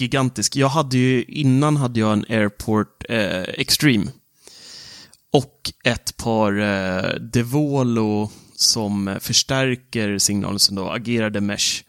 gigantisk. 0.00 0.56
Jag 0.56 0.68
hade 0.68 0.98
ju, 0.98 1.22
innan 1.22 1.76
hade 1.76 2.00
jag 2.00 2.12
en 2.12 2.24
Airport 2.28 3.04
eh, 3.08 3.42
Extreme. 3.42 4.06
Och 5.36 5.72
ett 5.84 6.16
par 6.16 6.60
eh, 6.60 7.14
Devolo 7.20 8.30
som 8.54 9.16
förstärker 9.20 10.18
signalen 10.18 10.58
som 10.58 10.76
då 10.76 10.88
agerade 10.90 11.40
mesh 11.40 11.82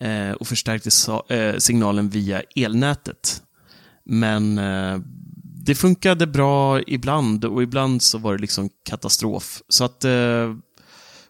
eh, 0.00 0.30
och 0.30 0.46
förstärkte 0.46 0.90
eh, 1.34 1.56
signalen 1.56 2.08
via 2.08 2.42
elnätet. 2.56 3.42
Men 4.04 4.58
eh, 4.58 4.98
det 5.64 5.74
funkade 5.74 6.26
bra 6.26 6.82
ibland 6.82 7.44
och 7.44 7.62
ibland 7.62 8.02
så 8.02 8.18
var 8.18 8.34
det 8.34 8.40
liksom 8.40 8.70
katastrof. 8.84 9.62
Så 9.68 9.84
att, 9.84 10.04
eh, 10.04 10.54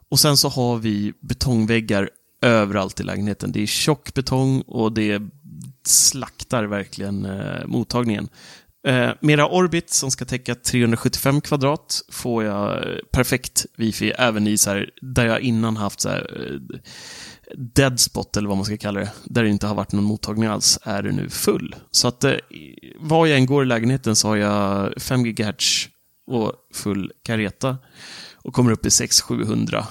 och 0.08 0.20
sen 0.20 0.36
så 0.36 0.48
har 0.48 0.76
vi 0.76 1.12
betongväggar 1.20 2.10
överallt 2.42 3.00
i 3.00 3.02
lägenheten. 3.02 3.52
Det 3.52 3.62
är 3.62 3.66
tjock 3.66 4.14
betong 4.14 4.60
och 4.60 4.92
det 4.92 5.22
slaktar 5.86 6.64
verkligen 6.64 7.24
eh, 7.24 7.66
mottagningen. 7.66 8.28
Eh, 8.88 9.10
mera 9.20 9.48
Orbit 9.48 9.90
som 9.90 10.10
ska 10.10 10.24
täcka 10.24 10.54
375 10.54 11.40
kvadrat 11.40 12.00
får 12.12 12.44
jag 12.44 12.76
eh, 12.86 12.98
perfekt 13.12 13.66
wifi 13.76 14.10
även 14.10 14.46
i 14.46 14.58
så 14.58 14.70
här, 14.70 14.90
där 15.00 15.26
jag 15.26 15.40
innan 15.40 15.76
haft 15.76 16.00
så 16.00 16.08
här, 16.08 16.50
eh, 16.50 16.78
dead 17.74 18.00
spot 18.00 18.36
eller 18.36 18.48
vad 18.48 18.56
man 18.56 18.64
ska 18.64 18.76
kalla 18.76 19.00
det, 19.00 19.10
där 19.24 19.42
det 19.42 19.48
inte 19.48 19.66
har 19.66 19.74
varit 19.74 19.92
någon 19.92 20.04
mottagning 20.04 20.48
alls, 20.48 20.78
är 20.82 21.02
det 21.02 21.12
nu 21.12 21.28
full. 21.30 21.74
Så 21.90 22.08
att 22.08 22.24
eh, 22.24 22.34
var 23.00 23.26
jag 23.26 23.38
än 23.38 23.46
går 23.46 23.62
i 23.62 23.66
lägenheten 23.66 24.16
så 24.16 24.28
har 24.28 24.36
jag 24.36 24.92
5 25.02 25.24
GHz 25.24 25.88
och 26.26 26.52
full 26.74 27.12
kareta 27.24 27.76
och 28.34 28.54
kommer 28.54 28.72
upp 28.72 28.86
i 28.86 28.88
600-700 28.88 29.84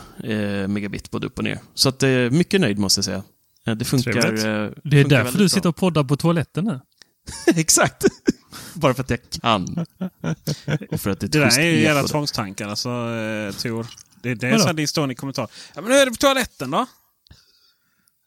eh, 0.64 0.68
megabit 0.68 1.12
både 1.12 1.28
upp 1.28 1.38
och 1.38 1.44
ner. 1.44 1.60
Så 1.74 1.90
att 1.90 2.04
eh, 2.04 2.10
mycket 2.10 2.62
nöjd 2.62 2.80
måste 2.80 2.98
jag 2.98 3.06
säga. 3.06 3.24
Eh, 3.68 3.76
Det 3.76 3.86
funkar 3.86 4.12
Trevligt. 4.12 4.46
eh, 4.46 4.50
Det 4.52 4.98
är 5.00 5.04
funkar 5.04 5.24
därför 5.24 5.38
du 5.40 5.50
sitter 5.50 5.70
och 5.70 5.76
poddar 5.76 6.04
på 6.04 6.18
toaletten 6.18 6.66
nu. 6.66 6.80
Exakt. 7.56 8.06
Bara 8.74 8.94
för 8.94 9.02
att 9.04 9.10
jag 9.10 9.20
kan. 9.42 9.86
Och 10.92 11.02
för 11.02 11.10
att 11.10 11.20
det 11.20 11.24
är 11.24 11.28
ett 11.28 11.32
Det 11.32 11.40
där 11.40 11.60
är 11.60 11.66
ju 11.72 11.80
jävla 11.82 12.02
där. 12.02 12.08
tvångstankar 12.10 12.68
alltså, 12.68 12.90
eh, 12.90 13.52
Tor. 13.52 13.88
Det, 14.22 14.36
det 14.36 14.48
är 14.48 14.58
så 14.58 14.74
din 14.74 14.88
stående 14.88 15.16
kommentar. 15.16 15.48
Ja, 15.76 15.82
men 15.82 15.92
hur 15.92 16.00
är 16.02 16.06
det 16.06 16.12
på 16.12 16.18
toaletten 16.18 16.72
då? 16.72 16.86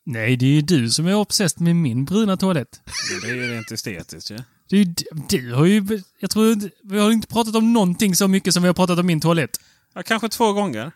Nej, 0.07 0.37
det 0.37 0.47
är 0.47 0.51
ju 0.51 0.61
du 0.61 0.91
som 0.91 1.07
är 1.07 1.15
obsessed 1.15 1.61
med 1.61 1.77
min 1.77 2.05
bruna 2.05 2.37
toalett. 2.37 2.81
Det 3.23 3.29
är 3.31 3.35
ju 3.35 3.55
rent 3.55 3.71
estetiskt 3.73 4.31
ju. 4.31 4.39
Det 4.69 4.77
är 4.77 4.79
ju, 4.79 4.85
d- 4.85 5.05
du 5.29 5.53
har 5.55 5.65
ju... 5.65 6.03
Jag 6.21 6.31
tror 6.31 6.53
inte- 6.53 6.71
vi 6.85 6.99
har 6.99 7.11
inte 7.13 7.29
pratat 7.29 7.55
om 7.57 7.73
någonting 7.73 8.17
så 8.17 8.29
mycket 8.29 8.55
som 8.55 8.63
vi 8.63 8.67
har 8.67 8.75
pratat 8.75 8.99
om 8.99 9.07
min 9.07 9.21
toalett. 9.21 9.61
Ja, 9.95 10.03
kanske 10.03 10.29
två 10.29 10.53
gånger. 10.53 10.93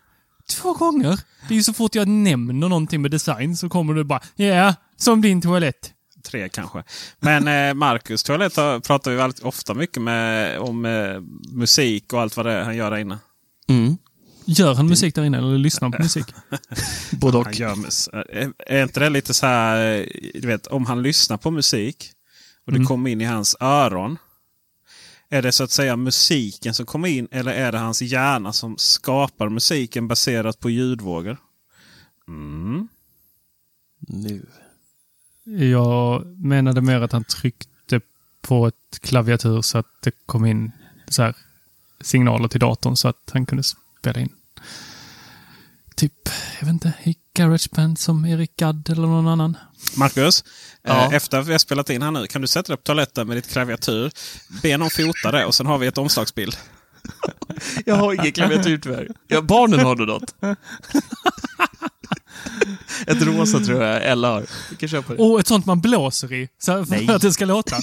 Två 0.50 0.72
gånger. 0.74 1.20
Det 1.48 1.54
är 1.54 1.56
ju 1.56 1.62
så 1.62 1.72
fort 1.72 1.94
jag 1.94 2.08
nämner 2.08 2.68
någonting 2.68 3.02
med 3.02 3.10
design 3.10 3.56
så 3.56 3.68
kommer 3.68 3.94
du 3.94 4.04
bara 4.04 4.20
ja, 4.36 4.74
som 4.96 5.20
din 5.20 5.42
toalett. 5.42 5.92
Tre 6.26 6.48
kanske. 6.48 6.82
Men 7.20 7.48
eh, 7.48 7.74
Marcus 7.74 8.22
toalett 8.22 8.54
pratar 8.54 9.10
vi 9.10 9.16
väldigt 9.16 9.40
ofta 9.40 9.74
mycket 9.74 10.02
med, 10.02 10.58
om 10.58 10.84
eh, 10.84 11.20
musik 11.52 12.12
och 12.12 12.20
allt 12.20 12.36
vad 12.36 12.46
det 12.46 12.52
är 12.52 12.64
han 12.64 12.76
gör 12.76 12.90
där 12.90 12.98
inne. 12.98 13.18
Mm. 13.68 13.96
Gör 14.44 14.74
han 14.74 14.88
musik 14.88 15.14
där 15.14 15.24
inne 15.24 15.38
eller 15.38 15.58
lyssnar 15.58 15.90
på 15.90 16.02
musik? 16.02 16.26
Både 17.10 17.38
och. 17.38 17.44
Han 17.44 17.84
är, 18.32 18.52
är 18.58 18.82
inte 18.82 19.00
det 19.00 19.10
lite 19.10 19.34
så 19.34 19.46
här, 19.46 19.98
eh, 20.00 20.06
du 20.34 20.46
vet, 20.46 20.66
om 20.66 20.86
han 20.86 21.02
lyssnar 21.02 21.36
på 21.36 21.50
musik 21.50 22.10
och 22.66 22.72
det 22.72 22.76
Mm. 22.76 22.86
kommer 22.86 23.10
in 23.10 23.20
i 23.20 23.24
hans 23.24 23.56
öron. 23.60 24.18
Är 25.30 25.42
det 25.42 25.52
så 25.52 25.64
att 25.64 25.70
säga 25.70 25.96
musiken 25.96 26.74
som 26.74 26.86
kommer 26.86 27.08
in 27.08 27.28
eller 27.30 27.52
är 27.52 27.72
det 27.72 27.78
hans 27.78 28.02
hjärna 28.02 28.52
som 28.52 28.78
skapar 28.78 29.48
musiken 29.48 30.08
baserat 30.08 30.60
på 30.60 30.70
ljudvågor? 30.70 31.36
Mm. 32.28 32.88
Nu. 33.98 34.46
Jag 35.44 36.26
menade 36.26 36.80
mer 36.80 37.00
att 37.00 37.12
han 37.12 37.24
tryckte 37.24 38.00
på 38.42 38.66
ett 38.66 38.98
klaviatur 39.00 39.62
så 39.62 39.78
att 39.78 39.86
det 40.02 40.10
kom 40.26 40.46
in 40.46 40.72
så 41.08 41.22
här 41.22 41.34
signaler 42.00 42.48
till 42.48 42.60
datorn 42.60 42.96
så 42.96 43.08
att 43.08 43.30
han 43.32 43.46
kunde 43.46 43.62
spela 44.00 44.20
in. 44.20 44.28
Typ, 45.96 46.12
jag 46.60 46.66
vet 46.66 46.72
inte, 46.72 46.92
i 47.04 47.16
Garageband 47.34 47.98
som 47.98 48.24
Erik 48.26 48.56
Gadd 48.56 48.88
eller 48.90 49.06
någon 49.06 49.28
annan. 49.28 49.56
Marcus, 49.96 50.44
Ja. 50.82 51.08
eh, 51.08 51.14
efter 51.14 51.38
att 51.38 51.46
vi 51.46 51.52
har 51.52 51.58
spelat 51.58 51.90
in 51.90 52.02
här 52.02 52.10
nu, 52.10 52.26
kan 52.26 52.40
du 52.42 52.46
sätta 52.48 52.68
dig 52.68 52.76
på 52.76 52.82
toaletten 52.82 53.26
med 53.28 53.36
ditt 53.36 53.48
klaviatur, 53.48 54.10
be 54.62 54.76
någon 54.76 54.90
fota 54.90 55.30
det 55.32 55.44
och 55.44 55.54
sen 55.54 55.66
har 55.66 55.78
vi 55.78 55.86
ett 55.86 55.98
omslagsbild. 55.98 56.56
Jag 57.86 57.94
har 57.96 58.12
ingen 58.14 58.32
klaviatur 58.32 58.78
tyvärr. 58.78 59.08
Ja, 59.28 59.42
barnen 59.42 59.80
har 59.80 59.96
då 59.96 60.04
något. 60.04 60.34
Ett 63.06 63.22
rosa 63.22 63.60
tror 63.60 63.82
jag 63.82 64.04
Ella 64.04 64.28
har. 64.28 64.46
Vi 64.70 64.76
kan 64.76 64.88
köpa 64.88 65.14
det. 65.14 65.22
Och 65.22 65.40
ett 65.40 65.46
sånt 65.46 65.66
man 65.66 65.80
blåser 65.80 66.32
i 66.32 66.48
så 66.58 66.72
här, 66.72 66.86
Nej. 66.88 67.06
för 67.06 67.14
att 67.14 67.22
det 67.22 67.32
ska 67.32 67.44
låta. 67.44 67.76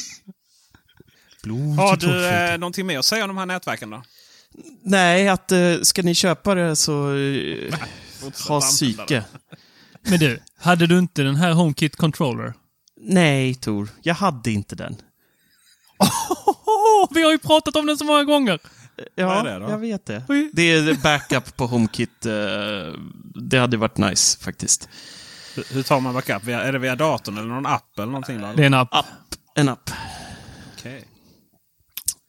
Har 1.77 1.97
du 1.97 2.27
eh, 2.27 2.57
någonting 2.57 2.85
mer 2.85 2.99
att 2.99 3.05
säga 3.05 3.23
om 3.23 3.27
de 3.27 3.37
här 3.37 3.45
nätverken 3.45 3.89
då? 3.89 4.03
Nej, 4.83 5.27
att 5.29 5.51
eh, 5.51 5.79
ska 5.81 6.01
ni 6.01 6.15
köpa 6.15 6.55
det 6.55 6.75
så 6.75 7.15
eh, 7.15 7.73
ha 8.47 8.61
psyke. 8.61 9.23
Men 10.01 10.19
du, 10.19 10.39
hade 10.57 10.87
du 10.87 10.99
inte 10.99 11.23
den 11.23 11.35
här 11.35 11.51
HomeKit 11.51 11.95
Controller? 11.95 12.53
Nej, 13.01 13.55
Tor. 13.55 13.89
Jag 14.01 14.15
hade 14.15 14.51
inte 14.51 14.75
den. 14.75 14.95
Åh, 15.99 17.07
vi 17.13 17.23
har 17.23 17.31
ju 17.31 17.37
pratat 17.37 17.75
om 17.75 17.85
den 17.85 17.97
så 17.97 18.05
många 18.05 18.23
gånger! 18.23 18.59
Ja, 19.15 19.27
Vad 19.27 19.47
är 19.47 19.59
det 19.59 19.65
då? 19.65 19.71
jag 19.71 19.77
vet 19.77 20.05
det. 20.05 20.23
Oj. 20.29 20.49
Det 20.53 20.61
är 20.71 21.03
backup 21.03 21.57
på 21.57 21.67
HomeKit. 21.67 22.25
eh, 22.25 22.33
Det 23.49 23.57
hade 23.59 23.77
varit 23.77 23.97
nice 23.97 24.39
faktiskt. 24.39 24.89
Hur, 25.71 25.83
tar 25.83 25.99
man 25.99 26.13
backup? 26.13 26.47
Är 26.47 26.71
det 26.71 26.79
via 26.79 26.95
datorn 26.95 27.37
eller 27.37 27.47
någon 27.47 27.65
app 27.65 27.97
eller 27.99 28.05
någonting? 28.07 28.41
Det 28.41 28.45
är 28.63 28.65
en 28.65 28.73
app. 28.73 28.93
App. 28.93 29.05
En 29.55 29.69
app. 29.69 29.89
Okej. 30.77 31.03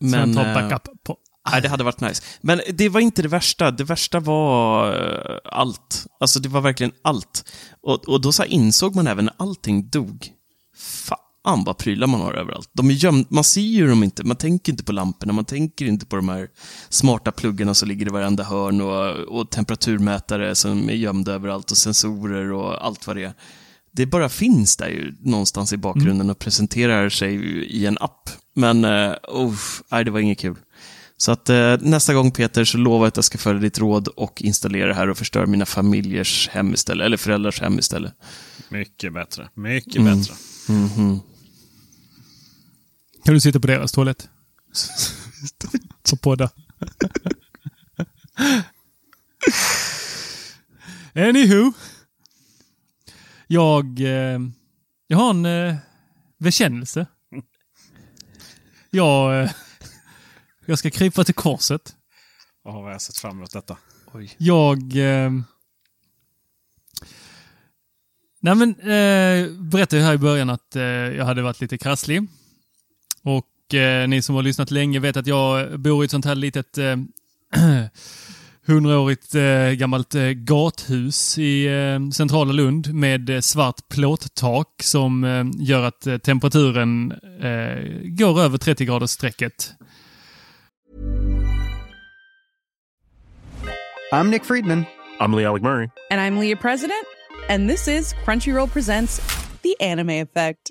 som 0.01 0.11
Men, 0.11 0.35
tar 0.35 0.47
eh, 0.47 0.55
backup 0.55 1.05
på. 1.05 1.17
Nej, 1.53 1.63
det 1.63 1.69
hade 1.69 1.85
varit 1.85 2.01
nice. 2.01 2.23
Men 2.41 2.61
det 2.73 2.89
var 2.89 3.01
inte 3.01 3.23
det 3.23 3.29
värsta. 3.29 3.71
Det 3.71 3.85
värsta 3.85 4.21
var 4.21 4.89
eh, 4.95 5.37
allt. 5.45 6.07
Alltså 6.21 6.41
det 6.41 6.49
var 6.49 6.61
verkligen 6.61 6.93
allt. 7.05 7.45
Och, 7.83 8.09
och 8.09 8.21
då 8.21 8.33
så 8.33 8.45
insåg 8.45 8.95
man 8.95 9.07
även 9.07 9.25
när 9.25 9.35
allting 9.39 9.89
dog. 9.89 10.27
Fan 10.77 11.19
vad 11.45 11.79
prylar 11.79 12.07
man 12.07 12.21
har 12.21 12.33
överallt. 12.33 12.71
De 12.73 12.91
är 12.91 12.95
gömda, 12.95 13.29
man 13.31 13.45
ser 13.45 13.61
ju 13.61 13.89
dem 13.89 14.05
inte, 14.05 14.25
man 14.25 14.37
tänker 14.37 14.73
inte 14.73 14.85
på 14.85 14.93
lamporna, 14.93 15.33
man 15.33 15.45
tänker 15.45 15.87
inte 15.87 16.07
på 16.07 16.17
de 16.17 16.29
här 16.29 16.49
smarta 16.89 17.33
pluggarna 17.33 17.75
som 17.75 17.89
ligger 17.89 18.07
i 18.07 18.11
varenda 18.11 18.45
hörn 18.45 18.81
och, 18.81 19.39
och 19.41 19.51
temperaturmätare 19.51 20.55
som 20.55 20.89
är 20.89 20.95
gömda 20.95 21.33
överallt 21.33 21.71
och 21.71 21.77
sensorer 21.77 22.53
och 22.53 22.87
allt 22.87 23.07
vad 23.07 23.17
det 23.17 23.25
är. 23.25 23.35
Det 23.93 24.07
bara 24.07 24.29
finns 24.29 24.77
där 24.77 24.89
ju 24.89 25.15
någonstans 25.21 25.73
i 25.73 25.77
bakgrunden 25.77 26.31
och 26.31 26.39
presenterar 26.39 27.09
sig 27.09 27.35
i 27.65 27.87
en 27.87 27.99
app. 28.01 28.31
Men, 28.55 28.85
uh, 28.85 29.53
nej, 29.91 30.05
det 30.05 30.11
var 30.11 30.21
inget 30.21 30.39
kul. 30.39 30.57
Så 31.17 31.33
att 31.33 31.49
eh, 31.49 31.77
nästa 31.81 32.15
gång 32.15 32.31
Peter 32.31 32.65
så 32.65 32.79
lovar 32.79 32.99
jag 32.99 33.09
att 33.09 33.17
jag 33.17 33.25
ska 33.25 33.39
följa 33.39 33.61
ditt 33.63 33.79
råd 33.79 34.09
och 34.09 34.43
installera 34.43 34.87
det 34.89 34.95
här 34.95 35.11
och 35.11 35.19
förstöra 35.19 35.47
mina 35.47 35.67
familjers 35.67 36.49
hem 36.49 36.75
istället, 36.75 37.05
eller 37.05 37.17
föräldrars 37.17 37.61
hem 37.61 37.79
istället. 37.79 38.15
Mycket 38.69 39.13
bättre. 39.15 39.49
Mycket 39.55 39.97
Mm. 39.97 40.19
bättre. 40.19 40.35
Mhm. 40.69 41.21
Kan 43.25 43.35
du 43.35 43.41
sitta 43.41 43.61
på 43.61 43.67
deras 43.67 43.93
toalett? 43.93 44.29
Och 46.13 46.21
podda. 46.21 46.51
Anywho. 51.15 51.73
Jag, 53.47 54.01
eh, 54.01 54.41
jag 55.07 55.19
har 55.19 55.31
en 55.31 55.47
eh, 55.47 55.77
bekännelse. 56.39 57.07
Jag, 58.91 59.43
eh, 59.43 59.51
jag 60.67 60.79
ska 60.79 60.91
krypa 60.91 61.25
till 61.25 61.35
korset. 61.35 61.97
Och 62.65 62.73
har 62.73 62.91
jag 62.91 63.03
sett 63.03 63.17
fram 63.17 63.37
emot 63.37 63.53
detta. 63.53 63.77
Jag... 64.39 64.79
Eh, 64.97 65.31
nej 68.41 68.55
men, 68.55 68.71
eh, 68.81 69.51
berättade 69.53 69.97
ju 69.97 70.07
här 70.07 70.15
i 70.15 70.19
början 70.19 70.51
att 70.51 70.77
eh, 70.77 70.83
jag 70.83 71.25
hade 71.25 71.43
varit 71.43 71.61
lite 71.61 71.79
krasslig. 71.79 72.29
Och 73.25 73.75
eh, 73.75 74.09
ni 74.09 74.23
som 74.23 74.35
har 74.35 74.43
lyssnat 74.43 74.71
länge 74.71 75.01
vet 75.01 75.17
att 75.17 75.27
jag 75.27 75.81
bor 75.81 76.05
i 76.05 76.05
ett 76.05 76.11
sånt 76.11 76.25
här 76.25 76.35
litet 76.35 76.79
eh, 76.79 76.97
hundraårigt 78.67 79.35
eh, 79.35 79.71
gammalt 79.71 80.15
eh, 80.15 80.23
gathus 80.31 81.39
i 81.39 81.67
eh, 81.67 82.11
centrala 82.11 82.53
Lund 82.53 82.95
med 82.95 83.31
eh, 83.31 83.41
svart 83.41 83.89
plåttak 83.89 84.69
som 84.83 85.25
eh, 85.25 85.45
gör 85.55 85.85
att 85.85 86.07
eh, 86.07 86.19
temperaturen 86.19 87.13
eh, 87.41 87.91
går 88.05 88.41
över 88.41 88.59
30 88.59 88.85
graders 88.85 89.11
strecket. 89.11 89.73
I'm 94.13 94.31
Nick 94.31 94.45
Friedman. 94.45 94.85
I'm 95.21 95.37
Lee 95.37 95.47
Alec 95.47 95.63
Murray. 95.63 95.89
And 96.11 96.21
I'm 96.21 96.39
Leah 96.41 96.61
President, 96.61 97.07
and 97.49 97.71
this 97.71 97.89
is 97.89 98.15
Crunchyroll 98.27 98.69
Presents 98.69 99.21
The 99.63 99.75
Anime 99.81 100.11
Effect. 100.11 100.71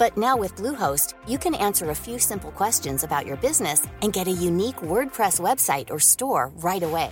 But 0.00 0.16
now 0.16 0.34
with 0.34 0.56
Bluehost, 0.56 1.12
you 1.28 1.36
can 1.36 1.54
answer 1.54 1.90
a 1.90 1.94
few 1.94 2.18
simple 2.18 2.52
questions 2.52 3.04
about 3.04 3.26
your 3.26 3.36
business 3.36 3.86
and 4.00 4.14
get 4.14 4.28
a 4.28 4.42
unique 4.48 4.76
WordPress 4.76 5.38
website 5.38 5.90
or 5.90 5.98
store 6.00 6.50
right 6.62 6.82
away. 6.82 7.10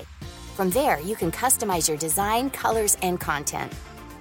From 0.57 0.71
there, 0.71 0.99
you 0.99 1.15
can 1.15 1.31
customize 1.31 1.87
your 1.87 1.99
design, 1.99 2.49
colors, 2.49 2.97
and 3.03 3.21
content. 3.21 3.71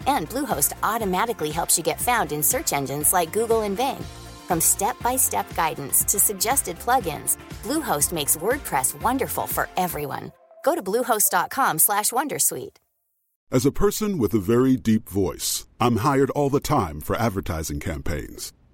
And 0.05 0.29
Bluehost 0.29 0.73
automatically 0.83 1.49
helps 1.49 1.77
you 1.77 1.83
get 1.83 2.01
found 2.01 2.33
in 2.33 2.43
search 2.43 2.73
engines 2.73 3.13
like 3.13 3.31
Google 3.31 3.61
and 3.61 3.77
Bing. 3.77 4.03
From 4.49 4.59
step-by-step 4.59 5.55
guidance 5.55 6.03
to 6.03 6.19
suggested 6.19 6.77
plugins, 6.77 7.37
Bluehost 7.63 8.11
makes 8.11 8.35
WordPress 8.35 9.01
wonderful 9.01 9.47
for 9.47 9.69
everyone. 9.77 10.33
Go 10.65 10.75
to 10.75 10.83
bluehost.com/wondersuite. 10.83 12.77
As 13.49 13.65
a 13.65 13.71
person 13.71 14.17
with 14.17 14.33
a 14.33 14.39
very 14.53 14.75
deep 14.75 15.07
voice, 15.07 15.65
I'm 15.79 15.97
hired 16.07 16.31
all 16.31 16.49
the 16.49 16.59
time 16.59 16.99
for 16.99 17.15
advertising 17.15 17.79
campaigns. 17.79 18.51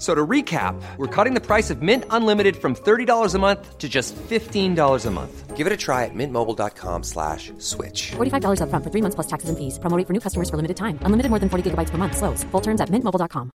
So 0.00 0.14
to 0.14 0.26
recap, 0.26 0.80
we're 0.96 1.24
cutting 1.24 1.34
the 1.34 1.46
price 1.46 1.68
of 1.68 1.82
Mint 1.82 2.04
Unlimited 2.08 2.56
from 2.56 2.74
$30 2.74 3.34
a 3.34 3.38
month 3.38 3.76
to 3.76 3.86
just 3.86 4.16
$15 4.16 5.06
a 5.06 5.10
month. 5.10 5.56
Give 5.58 5.66
it 5.66 5.72
a 5.74 5.76
try 5.76 6.06
at 6.06 6.14
mintmobile.com 6.14 7.02
slash 7.02 7.52
switch. 7.58 8.12
$45 8.16 8.60
upfront 8.64 8.82
for 8.82 8.90
three 8.90 9.02
months 9.02 9.14
plus 9.14 9.26
taxes 9.26 9.50
and 9.50 9.58
fees. 9.58 9.78
Promo 9.78 10.06
for 10.06 10.14
new 10.14 10.20
customers 10.20 10.48
for 10.48 10.56
limited 10.56 10.76
time. 10.78 10.98
Unlimited 11.04 11.28
more 11.28 11.38
than 11.38 11.50
40 11.50 11.70
gigabytes 11.70 11.90
per 11.90 11.98
month. 11.98 12.16
Slows. 12.16 12.44
Full 12.50 12.62
terms 12.62 12.80
at 12.80 12.88
mintmobile.com. 12.88 13.50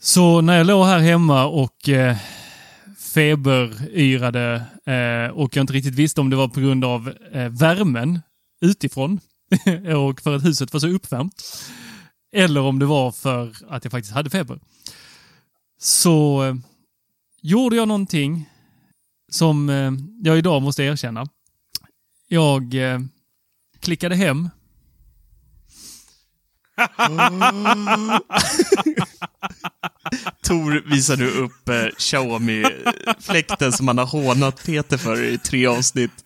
Så 0.00 0.40
när 0.40 0.56
jag 0.56 0.66
låg 0.66 0.86
här 0.86 0.98
hemma 0.98 1.46
och 1.46 1.88
eh, 1.88 2.16
feberyrade 3.14 4.54
eh, 4.86 5.36
och 5.36 5.56
jag 5.56 5.62
inte 5.62 5.72
riktigt 5.72 5.94
visste 5.94 6.20
om 6.20 6.30
det 6.30 6.36
var 6.36 6.48
på 6.48 6.60
grund 6.60 6.84
av 6.84 7.12
eh, 7.32 7.48
värmen 7.48 8.20
utifrån 8.60 9.20
och 10.08 10.20
för 10.20 10.36
att 10.36 10.44
huset 10.44 10.72
var 10.72 10.80
så 10.80 10.88
uppvärmt. 10.88 11.42
Eller 12.34 12.60
om 12.60 12.78
det 12.78 12.86
var 12.86 13.12
för 13.12 13.54
att 13.68 13.84
jag 13.84 13.90
faktiskt 13.90 14.14
hade 14.14 14.30
feber. 14.30 14.60
Så 15.78 16.44
eh, 16.44 16.54
gjorde 17.42 17.76
jag 17.76 17.88
någonting 17.88 18.48
som 19.28 19.68
eh, 19.68 19.92
jag 20.22 20.38
idag 20.38 20.62
måste 20.62 20.82
erkänna. 20.82 21.26
Jag 22.28 22.74
eh, 22.74 23.00
klickade 23.80 24.14
hem 24.16 24.48
Tor 30.42 30.90
visar 30.90 31.16
nu 31.16 31.30
upp 31.30 31.68
eh, 31.68 31.86
Xiaomi-fläkten 31.98 33.72
som 33.72 33.88
han 33.88 33.98
har 33.98 34.06
hånat 34.06 34.64
Peter 34.64 34.96
för 34.96 35.22
i 35.22 35.38
tre 35.38 35.66
avsnitt. 35.66 36.24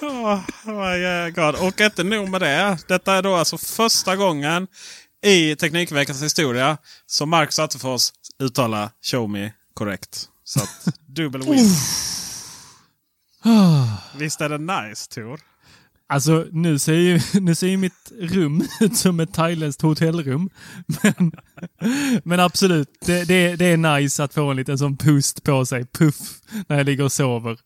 Oh, 0.00 0.40
my 0.64 1.30
God. 1.30 1.54
Och 1.54 1.80
inte 1.80 2.04
nog 2.04 2.28
med 2.28 2.40
det. 2.40 2.78
Detta 2.88 3.14
är 3.14 3.22
då 3.22 3.34
alltså 3.34 3.58
första 3.58 4.16
gången 4.16 4.66
i 5.24 5.56
Teknikveckans 5.56 6.22
historia 6.22 6.78
som 7.06 7.30
Marcus 7.30 7.58
Attefors 7.58 8.12
uttalar 8.42 9.26
me 9.28 9.52
korrekt. 9.74 10.28
Så 10.44 10.60
att 10.60 10.88
dubbel 11.06 11.42
win. 11.42 11.68
Visst 14.18 14.40
är 14.40 14.48
det 14.48 14.58
nice 14.58 15.10
Tor? 15.10 15.40
Alltså 16.06 16.46
nu 16.52 16.78
ser 16.78 16.94
ju, 16.94 17.20
nu 17.40 17.54
ser 17.54 17.68
ju 17.68 17.76
mitt 17.76 18.12
rum 18.20 18.64
ut 18.80 18.96
som 18.96 19.20
ett 19.20 19.32
thailändskt 19.32 19.82
hotellrum. 19.82 20.50
Men, 20.86 21.32
men 22.24 22.40
absolut, 22.40 22.88
det, 23.06 23.24
det, 23.24 23.56
det 23.56 23.66
är 23.66 24.00
nice 24.00 24.24
att 24.24 24.34
få 24.34 24.50
en 24.50 24.56
liten 24.56 24.78
sån 24.78 24.96
pust 24.96 25.42
på 25.42 25.66
sig, 25.66 25.86
puff, 25.86 26.16
när 26.68 26.76
jag 26.76 26.86
ligger 26.86 27.04
och 27.04 27.12
sover. 27.12 27.58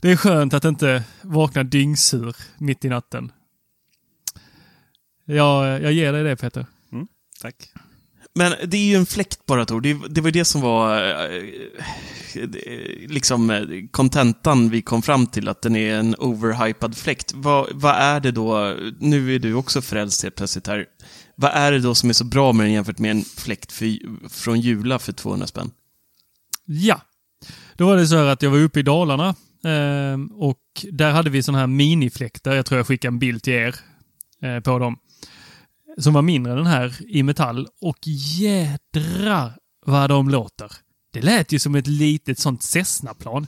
Det 0.00 0.10
är 0.10 0.16
skönt 0.16 0.54
att 0.54 0.64
inte 0.64 1.02
vakna 1.22 1.62
dyngsur 1.62 2.36
mitt 2.58 2.84
i 2.84 2.88
natten. 2.88 3.32
Jag, 5.28 5.82
jag 5.82 5.92
ger 5.92 6.12
dig 6.12 6.24
det 6.24 6.36
Peter. 6.36 6.66
Mm, 6.92 7.06
tack. 7.40 7.54
Men 8.34 8.54
det 8.64 8.76
är 8.76 8.84
ju 8.84 8.94
en 8.94 9.06
fläkt 9.06 9.46
bara 9.46 9.64
Tor. 9.64 9.80
Det, 9.80 9.96
det 10.08 10.20
var 10.20 10.28
ju 10.28 10.32
det 10.32 10.44
som 10.44 10.60
var 10.60 11.08
eh, 11.08 11.42
liksom 13.08 13.50
eh, 13.50 13.62
kontentan 13.90 14.70
vi 14.70 14.82
kom 14.82 15.02
fram 15.02 15.26
till, 15.26 15.48
att 15.48 15.62
den 15.62 15.76
är 15.76 15.94
en 15.94 16.14
overhypad 16.18 16.96
fläkt. 16.96 17.32
Vad, 17.34 17.68
vad 17.72 17.94
är 17.94 18.20
det 18.20 18.30
då, 18.30 18.76
nu 18.98 19.34
är 19.34 19.38
du 19.38 19.54
också 19.54 19.82
frälst 19.82 20.22
helt 20.22 20.34
plötsligt 20.34 20.66
här. 20.66 20.86
Vad 21.34 21.50
är 21.50 21.72
det 21.72 21.78
då 21.78 21.94
som 21.94 22.08
är 22.08 22.14
så 22.14 22.24
bra 22.24 22.52
med 22.52 22.66
den 22.66 22.72
jämfört 22.72 22.98
med 22.98 23.10
en 23.10 23.22
fläkt 23.22 23.72
för, 23.72 23.98
från 24.28 24.60
Jula 24.60 24.98
för 24.98 25.12
200 25.12 25.46
spänn? 25.46 25.70
Ja, 26.64 27.00
då 27.76 27.86
var 27.86 27.96
det 27.96 28.06
så 28.06 28.16
här 28.16 28.24
att 28.24 28.42
jag 28.42 28.50
var 28.50 28.58
uppe 28.58 28.80
i 28.80 28.82
Dalarna 28.82 29.28
eh, 29.64 30.18
och 30.32 30.62
där 30.92 31.10
hade 31.10 31.30
vi 31.30 31.42
sådana 31.42 31.58
här 31.58 31.66
minifläktar. 31.66 32.54
Jag 32.54 32.66
tror 32.66 32.78
jag 32.78 32.86
skickade 32.86 33.14
en 33.14 33.18
bild 33.18 33.42
till 33.42 33.52
er 33.52 33.74
eh, 34.42 34.60
på 34.60 34.78
dem. 34.78 34.96
Som 35.98 36.12
var 36.12 36.22
mindre 36.22 36.52
än 36.52 36.58
den 36.58 36.66
här 36.66 36.96
i 37.08 37.22
metall 37.22 37.68
och 37.80 37.98
jädrar 38.38 39.52
vad 39.86 40.10
de 40.10 40.28
låter. 40.28 40.72
Det 41.12 41.22
lät 41.22 41.52
ju 41.52 41.58
som 41.58 41.74
ett 41.74 41.86
litet 41.86 42.38
sånt 42.38 42.62
Cessna-plan. 42.62 43.46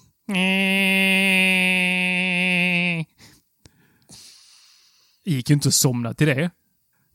Det 5.24 5.30
gick 5.30 5.50
ju 5.50 5.54
inte 5.54 5.68
att 5.68 5.74
somna 5.74 6.14
till 6.14 6.26
det. 6.26 6.50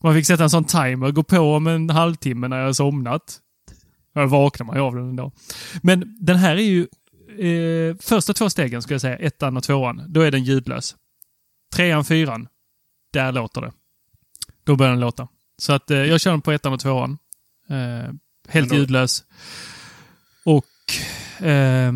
Man 0.04 0.13
fick 0.13 0.26
sätta 0.26 0.43
en 0.43 0.50
sån 0.50 0.65
timer, 0.65 1.12
gå 1.12 1.24
på 1.24 1.39
om 1.39 1.67
en 1.67 1.89
halvtimme 1.89 2.48
när 2.48 2.58
jag 2.58 2.65
har 2.65 2.74
somnat. 2.74 3.39
Då 4.13 4.26
vaknar 4.26 4.65
man 4.65 4.76
ju 4.76 4.82
av 4.82 4.95
den 4.95 5.10
ändå. 5.10 5.32
Men 5.82 6.17
den 6.19 6.38
här 6.38 6.56
är 6.56 6.62
ju 6.62 6.88
eh, 7.39 7.95
första 8.00 8.34
två 8.34 8.50
stegen, 8.50 8.82
skulle 8.82 8.93
jag 8.95 9.02
säga, 9.02 9.17
ettan 9.17 9.58
och 9.58 9.63
tvåan, 9.63 10.04
då 10.08 10.21
är 10.21 10.32
den 10.32 10.43
ljudlös. 10.43 10.95
Trean, 11.76 12.06
fyran, 12.06 12.48
där 13.13 13.32
låter 13.32 13.62
det. 13.62 13.71
Då 14.65 14.75
börjar 14.75 14.91
den 14.91 14.99
låta. 14.99 15.28
Så 15.58 15.73
att 15.73 15.91
eh, 15.91 15.97
jag 15.97 16.21
kör 16.21 16.32
den 16.32 16.41
på 16.41 16.51
ettan 16.51 16.73
och 16.73 16.80
tvåan. 16.80 17.17
Eh, 17.69 18.13
helt 18.47 18.69
då- 18.69 18.75
ljudlös. 18.75 19.23
Och 20.45 21.45
eh, 21.45 21.93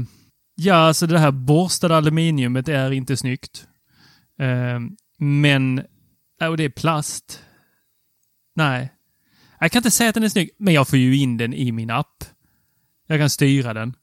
ja, 0.55 0.75
alltså 0.75 1.07
det 1.07 1.19
här 1.19 1.31
borstade 1.31 1.97
aluminiumet 1.97 2.67
är 2.67 2.91
inte 2.91 3.17
snyggt. 3.17 3.67
Eh, 4.39 4.79
men, 5.17 5.83
och 6.41 6.57
det 6.57 6.63
är 6.63 6.69
plast. 6.69 7.43
Nej. 8.55 8.93
Jag 9.59 9.71
kan 9.71 9.79
inte 9.79 9.91
säga 9.91 10.09
att 10.09 10.15
den 10.15 10.23
är 10.23 10.29
snygg, 10.29 10.49
men 10.57 10.73
jag 10.73 10.87
får 10.87 10.99
ju 10.99 11.17
in 11.17 11.37
den 11.37 11.53
i 11.53 11.71
min 11.71 11.89
app. 11.89 12.23
Jag 13.07 13.19
kan 13.19 13.29
styra 13.29 13.73
den. 13.73 13.93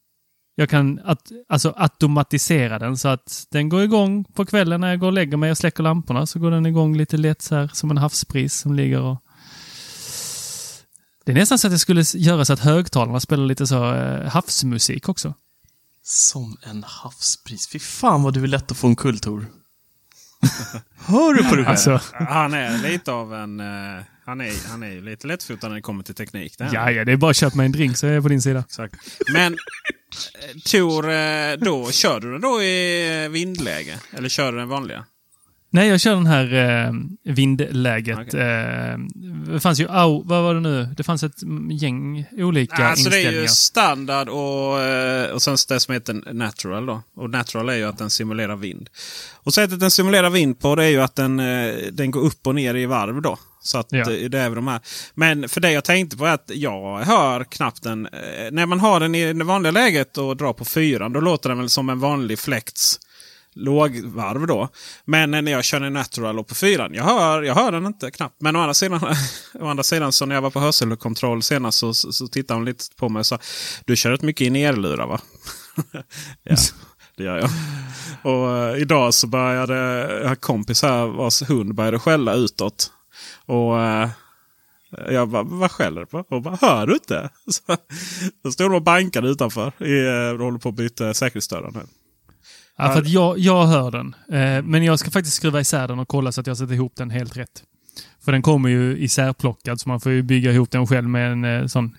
Jag 0.58 0.68
kan 0.70 1.00
att, 1.04 1.32
alltså 1.48 1.74
automatisera 1.76 2.78
den 2.78 2.98
så 2.98 3.08
att 3.08 3.46
den 3.50 3.68
går 3.68 3.82
igång 3.82 4.24
på 4.24 4.46
kvällen 4.46 4.80
när 4.80 4.88
jag 4.88 5.00
går 5.00 5.06
och 5.06 5.12
lägger 5.12 5.36
mig 5.36 5.50
och 5.50 5.58
släcker 5.58 5.82
lamporna. 5.82 6.26
Så 6.26 6.38
går 6.38 6.50
den 6.50 6.66
igång 6.66 6.96
lite 6.96 7.16
lätt 7.16 7.42
så 7.42 7.54
här 7.54 7.70
som 7.72 7.90
en 7.90 7.98
havsbris 7.98 8.54
som 8.54 8.74
ligger 8.74 9.00
och... 9.00 9.22
Det 11.24 11.32
är 11.32 11.36
nästan 11.36 11.58
så 11.58 11.66
att 11.66 11.72
det 11.72 11.78
skulle 11.78 12.04
göra 12.14 12.44
så 12.44 12.52
att 12.52 12.60
högtalarna 12.60 13.20
spelar 13.20 13.46
lite 13.46 13.66
så 13.66 13.94
eh, 13.94 14.28
havsmusik 14.28 15.08
också. 15.08 15.34
Som 16.02 16.56
en 16.62 16.84
havsbris. 16.86 17.68
Fy 17.68 17.78
fan 17.78 18.22
vad 18.22 18.34
du 18.34 18.42
är 18.42 18.46
lätt 18.46 18.70
att 18.70 18.76
få 18.76 18.86
en 18.86 18.96
kull, 18.96 19.18
Tor. 19.18 19.46
Hör 21.06 21.34
du 21.34 21.44
på 21.48 21.56
dig? 21.56 21.66
Alltså, 21.66 22.00
Han 22.12 22.54
är 22.54 22.78
lite 22.78 23.12
av 23.12 23.34
en... 23.34 23.60
eh, 23.60 24.04
han, 24.26 24.40
är, 24.40 24.68
han 24.68 24.82
är 24.82 24.90
ju 24.90 25.00
lite 25.02 25.26
lättfotad 25.26 25.68
när 25.68 25.74
det 25.74 25.82
kommer 25.82 26.02
till 26.02 26.14
teknik. 26.14 26.54
Ja, 26.58 26.90
ja, 26.90 27.04
det 27.04 27.12
är 27.12 27.16
bara 27.16 27.30
att 27.30 27.36
köpa 27.36 27.56
mig 27.56 27.66
en 27.66 27.72
drink 27.72 27.96
så 27.96 28.06
är 28.06 28.12
jag 28.12 28.22
på 28.22 28.28
din 28.28 28.42
sida. 28.42 28.58
Exakt. 28.58 28.94
Men 29.32 29.56
Eh, 30.34 30.56
Tor, 30.64 31.10
eh, 31.10 31.52
då, 31.52 31.90
kör 31.90 32.20
du 32.20 32.32
den 32.32 32.40
då 32.40 32.62
i 32.62 33.28
vindläge? 33.28 34.00
Eller 34.12 34.28
kör 34.28 34.52
du 34.52 34.58
den 34.58 34.68
vanliga? 34.68 35.04
Nej, 35.70 35.88
jag 35.88 36.00
kör 36.00 36.14
den 36.14 36.26
här 36.26 36.54
eh, 36.54 36.92
vindläget. 37.34 38.34
Eh, 38.34 38.98
det 39.52 39.60
fanns 39.60 39.80
ju, 39.80 39.88
au, 39.88 40.22
vad 40.24 40.42
var 40.42 40.54
det 40.54 40.60
nu? 40.60 40.88
Det 40.96 41.02
fanns 41.02 41.22
ett 41.22 41.42
gäng 41.70 42.24
olika 42.32 42.76
Alltså 42.88 43.10
det 43.10 43.16
är 43.16 43.18
inställningar. 43.18 43.42
ju 43.42 43.48
standard 43.48 44.28
och, 44.28 44.80
eh, 44.80 45.30
och 45.30 45.42
sen 45.42 45.56
det 45.68 45.80
som 45.80 45.94
heter 45.94 46.32
natural. 46.34 46.86
Då. 46.86 47.02
Och 47.16 47.30
natural 47.30 47.68
är 47.68 47.74
ju 47.76 47.84
att 47.84 47.98
den 47.98 48.10
simulerar 48.10 48.56
vind. 48.56 48.88
Och 49.34 49.54
sättet 49.54 49.80
den 49.80 49.90
simulerar 49.90 50.30
vind 50.30 50.58
på 50.60 50.74
det 50.74 50.84
är 50.84 50.88
ju 50.88 51.00
att 51.02 51.14
den, 51.16 51.40
eh, 51.40 51.74
den 51.92 52.10
går 52.10 52.20
upp 52.20 52.46
och 52.46 52.54
ner 52.54 52.74
i 52.74 52.86
varv. 52.86 53.22
då. 53.22 53.38
Så 53.62 53.78
att 53.78 53.86
Ja. 53.90 53.98
eh, 53.98 54.28
det 54.30 54.38
är 54.38 54.50
de 54.50 54.68
här. 54.68 54.80
Men 55.14 55.48
för 55.48 55.60
det 55.60 55.72
jag 55.72 55.84
tänkte 55.84 56.16
på 56.16 56.26
är 56.26 56.32
att 56.34 56.50
jag 56.54 56.98
hör 56.98 57.44
knappt 57.44 57.82
den. 57.82 58.08
När 58.52 58.66
man 58.66 58.80
har 58.80 59.00
den 59.00 59.14
i 59.14 59.32
det 59.32 59.44
vanliga 59.44 59.70
läget 59.72 60.18
och 60.18 60.36
drar 60.36 60.52
på 60.52 60.64
fyran 60.64 61.12
då 61.12 61.20
låter 61.20 61.48
den 61.48 61.58
väl 61.58 61.68
som 61.68 61.88
en 61.90 62.00
vanlig 62.00 62.38
fläkts 62.38 62.98
lågvarv 63.56 64.46
då. 64.46 64.68
Men 65.04 65.30
när 65.30 65.52
jag 65.52 65.64
kör 65.64 65.80
en 65.80 65.92
natural 65.92 66.38
och 66.38 66.46
på 66.46 66.54
fyran, 66.54 66.94
jag 66.94 67.04
hör, 67.04 67.42
jag 67.42 67.54
hör 67.54 67.72
den 67.72 67.86
inte 67.86 68.10
knappt. 68.10 68.40
Men 68.40 68.56
å 68.56 68.60
andra 68.60 68.74
sidan, 68.74 69.00
å 69.60 69.66
andra 69.66 69.82
sidan 69.82 70.12
så 70.12 70.26
när 70.26 70.34
jag 70.34 70.42
var 70.42 70.50
på 70.50 70.60
hörselkontroll 70.60 71.42
senast 71.42 71.78
så, 71.78 71.94
så, 71.94 72.12
så 72.12 72.28
tittade 72.28 72.58
hon 72.58 72.64
lite 72.64 72.84
på 72.96 73.08
mig 73.08 73.20
och 73.20 73.26
sa 73.26 73.38
Du 73.84 73.96
kör 73.96 74.10
rätt 74.10 74.22
mycket 74.22 74.46
i 74.46 74.50
nerlurar 74.50 75.06
va? 75.06 75.20
ja, 76.42 76.56
det 77.16 77.24
gör 77.24 77.38
jag. 77.38 77.50
Och 78.22 78.56
eh, 78.56 78.80
idag 78.80 79.14
så 79.14 79.26
började 79.26 79.76
jag 79.76 80.24
har 80.24 80.30
en 80.30 80.36
kompis 80.36 80.82
här 80.82 81.06
vars 81.06 81.42
hund 81.42 81.74
började 81.74 81.98
skälla 81.98 82.34
utåt. 82.34 82.92
Och 83.46 83.80
eh, 83.80 84.08
jag 85.08 85.28
bara, 85.28 85.42
vad 85.42 85.70
skäller 85.70 86.00
du 86.00 86.06
på? 86.06 86.24
Hon 86.28 86.42
bara, 86.42 86.58
hör 86.60 86.86
du 86.86 86.92
inte? 86.92 87.30
Så, 87.50 87.76
så 88.42 88.52
stod 88.52 88.70
de 88.70 88.74
och 88.74 88.82
bankade 88.82 89.28
utanför. 89.28 89.72
I, 89.84 90.06
eh, 90.06 90.38
de 90.38 90.40
håller 90.40 90.58
på 90.58 90.68
att 90.68 90.74
byta 90.74 91.14
säkerhetsdörren 91.14 91.72
nu. 91.74 91.80
Ja, 92.78 92.92
för 92.92 92.98
att 93.00 93.08
jag, 93.08 93.38
jag 93.38 93.66
hör 93.66 93.90
den. 93.90 94.14
Eh, 94.32 94.62
men 94.62 94.84
jag 94.84 94.98
ska 94.98 95.10
faktiskt 95.10 95.36
skruva 95.36 95.60
isär 95.60 95.88
den 95.88 95.98
och 95.98 96.08
kolla 96.08 96.32
så 96.32 96.40
att 96.40 96.46
jag 96.46 96.56
sätter 96.56 96.74
ihop 96.74 96.92
den 96.96 97.10
helt 97.10 97.36
rätt. 97.36 97.62
För 98.24 98.32
den 98.32 98.42
kommer 98.42 98.68
ju 98.68 98.98
isärplockad 98.98 99.80
så 99.80 99.88
man 99.88 100.00
får 100.00 100.12
ju 100.12 100.22
bygga 100.22 100.52
ihop 100.52 100.70
den 100.70 100.86
själv 100.86 101.08
med 101.08 101.32
en 101.32 101.44
eh, 101.44 101.66
sån 101.66 101.96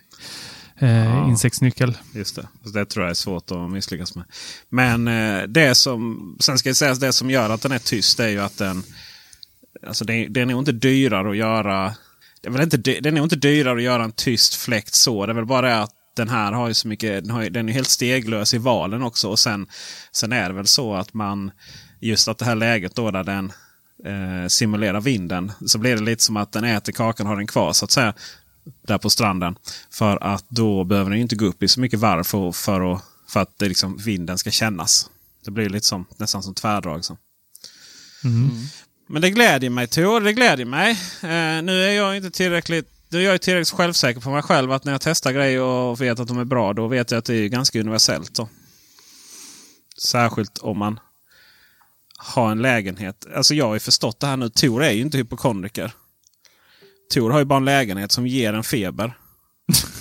eh, 0.80 1.06
Ja. 1.06 1.28
insektsnyckel. 1.30 1.98
Just 2.14 2.36
det. 2.36 2.48
Det 2.74 2.86
tror 2.86 3.06
jag 3.06 3.10
är 3.10 3.14
svårt 3.16 3.52
att 3.52 3.72
misslyckas 3.72 4.16
med. 4.16 4.26
Men 4.70 5.08
eh, 5.08 5.44
det 5.48 5.76
som, 5.76 6.36
sen 6.40 6.58
ska 6.58 6.70
jag 6.70 6.76
säga 6.76 6.92
att 6.92 7.00
det 7.00 7.14
som 7.14 7.30
gör 7.30 7.50
att 7.50 7.62
den 7.62 7.72
är 7.72 7.80
tyst 7.80 8.20
är 8.20 8.28
ju 8.28 8.40
att 8.42 8.58
den... 8.58 8.84
Alltså 9.88 10.06
det, 10.06 10.28
den 10.28 10.50
är 10.50 10.54
nog 10.54 10.62
inte 10.62 10.72
dyrare 10.72 11.30
att 11.30 11.38
göra... 11.38 11.94
Det 12.42 12.48
är 12.48 12.52
väl 12.52 12.62
inte, 12.62 12.78
den 12.78 13.06
är 13.06 13.12
nog 13.12 13.26
inte 13.26 13.36
dyrare 13.36 13.76
att 13.78 13.84
göra 13.84 14.04
en 14.04 14.12
tyst 14.12 14.56
fläkt 14.56 14.94
så. 14.94 15.26
Det 15.26 15.32
är 15.32 15.36
väl 15.36 15.46
bara 15.46 15.68
det 15.70 15.82
att 15.82 15.92
den 16.18 16.30
här 16.30 16.52
har 16.52 16.68
ju 16.68 16.74
så 16.74 16.88
mycket... 16.88 17.24
Den, 17.24 17.32
har, 17.32 17.44
ju- 17.44 17.50
den 17.50 17.70
är 17.70 17.74
helt 17.74 17.90
steglös 17.90 18.54
i 18.54 18.58
valen 18.58 19.04
också. 19.04 19.30
Och 19.30 19.40
sen, 19.40 19.68
sen 20.12 20.32
är 20.32 20.50
det 20.50 20.56
väl 20.56 20.68
så 20.68 20.94
att 20.96 21.14
man... 21.14 21.52
Just 22.00 22.28
att 22.28 22.38
det 22.38 22.46
här 22.46 22.56
läget 22.56 22.96
då 22.96 23.12
där 23.12 23.24
den 23.24 23.52
eh, 24.06 24.48
simulerar 24.48 25.02
vinden. 25.02 25.52
Så 25.66 25.78
blir 25.78 25.96
det 25.96 26.04
lite 26.04 26.24
som 26.24 26.38
att 26.38 26.52
den 26.52 26.64
äter 26.64 26.92
kakan 26.94 27.26
och 27.26 27.30
har 27.30 27.38
den 27.38 27.48
kvar 27.48 27.74
så 27.74 27.86
att 27.86 27.92
säga. 27.92 28.14
Där 28.88 28.98
på 28.98 29.10
stranden. 29.10 29.56
För 29.92 30.24
att 30.24 30.46
då 30.50 30.84
behöver 30.84 31.10
den 31.10 31.18
ju 31.18 31.24
inte 31.24 31.36
gå 31.36 31.46
upp 31.46 31.64
i 31.64 31.68
så 31.68 31.80
mycket 31.80 32.00
varv 32.00 32.24
för, 32.24 32.52
för, 32.52 32.94
att, 32.94 33.04
för 33.30 33.40
att 33.40 33.60
det 33.60 33.68
liksom, 33.68 33.98
vinden 33.98 34.38
ska 34.38 34.52
kännas. 34.52 35.10
Det 35.46 35.52
blir 35.52 35.70
lite 35.70 35.86
som, 35.86 36.06
nästan 36.18 36.44
som 36.44 36.54
tvärdrag. 36.54 37.06
Så. 37.06 37.18
Men 39.10 39.22
det 39.22 39.30
glädjer 39.30 39.70
mig 39.70 39.88
Tor, 39.88 40.22
det 40.22 40.34
glädjer 40.34 40.66
mig. 40.66 40.92
Eh, 41.22 41.64
nu 41.64 41.84
är 41.84 41.92
jag 41.92 42.18
inte 42.18 42.32
tillräckligt 42.32 42.90
nu 43.10 43.20
är 43.20 43.32
jag 43.32 43.42
tillräckligt 43.42 43.78
självsäker 43.78 44.22
på 44.22 44.30
mig 44.30 44.42
själv 44.42 44.72
att 44.72 44.86
när 44.86 44.92
jag 44.92 45.02
testar 45.02 45.32
grejer 45.32 45.62
och 45.62 46.02
vet 46.02 46.20
att 46.20 46.28
de 46.28 46.38
är 46.38 46.46
bra, 46.46 46.74
då 46.74 46.88
vet 46.88 47.12
jag 47.12 47.18
att 47.18 47.26
det 47.26 47.36
är 47.36 47.48
ganska 47.48 47.80
universellt. 47.80 48.34
Då. 48.34 48.50
Särskilt 50.02 50.58
om 50.58 50.78
man 50.78 51.00
har 52.18 52.52
en 52.52 52.62
lägenhet. 52.62 53.26
Alltså 53.36 53.54
jag 53.54 53.66
har 53.66 53.74
ju 53.74 53.80
förstått 53.80 54.20
det 54.20 54.28
här 54.28 54.38
nu. 54.38 54.50
Tor 54.50 54.84
är 54.84 54.92
ju 54.92 55.02
inte 55.02 55.18
hypokondriker. 55.18 55.92
Tor 57.14 57.32
har 57.32 57.40
ju 57.40 57.46
bara 57.46 57.58
en 57.58 57.66
lägenhet 57.66 58.12
som 58.12 58.28
ger 58.28 58.54
en 58.54 58.64
feber. 58.64 59.18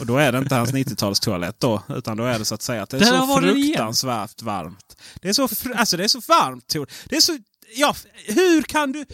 Och 0.01 0.07
då 0.07 0.17
är 0.17 0.33
det 0.33 0.39
inte 0.39 0.55
hans 0.55 0.73
90-talstoalett 0.73 1.57
då. 1.59 1.83
Utan 1.89 2.17
då 2.17 2.25
är 2.25 2.39
det 2.39 2.45
så 2.45 2.55
att 2.55 2.63
säga 2.63 2.83
att 2.83 2.91
det 2.91 2.97
är 2.97 3.01
Där 3.01 3.27
så 3.27 3.41
fruktansvärt 3.41 4.43
varmt. 4.43 4.97
Det 5.23 5.29
är 5.29 5.33
så, 5.33 5.49
alltså 5.75 5.97
det 5.97 6.05
är 6.05 6.09
så 6.09 6.21
varmt 6.29 6.67
Tor. 6.67 6.89
Det 7.05 7.17
är 7.17 7.21
så, 7.21 7.39
ja, 7.77 7.95
hur 8.27 8.63
kan 8.63 8.93
du, 8.93 9.05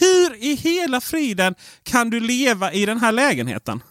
hur 0.00 0.44
i 0.44 0.54
hela 0.54 1.00
friden 1.00 1.54
kan 1.82 2.10
du 2.10 2.20
leva 2.20 2.72
i 2.72 2.86
den 2.86 2.98
här 2.98 3.12
lägenheten? 3.12 3.82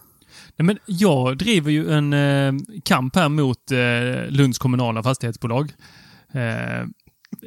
Nej, 0.56 0.66
men 0.66 0.78
jag 0.86 1.38
driver 1.38 1.70
ju 1.70 1.92
en 1.92 2.12
eh, 2.12 2.52
kamp 2.84 3.16
här 3.16 3.28
mot 3.28 3.70
eh, 3.70 4.30
Lunds 4.30 4.58
kommunala 4.58 5.02
fastighetsbolag. 5.02 5.72
Eh, 6.34 6.86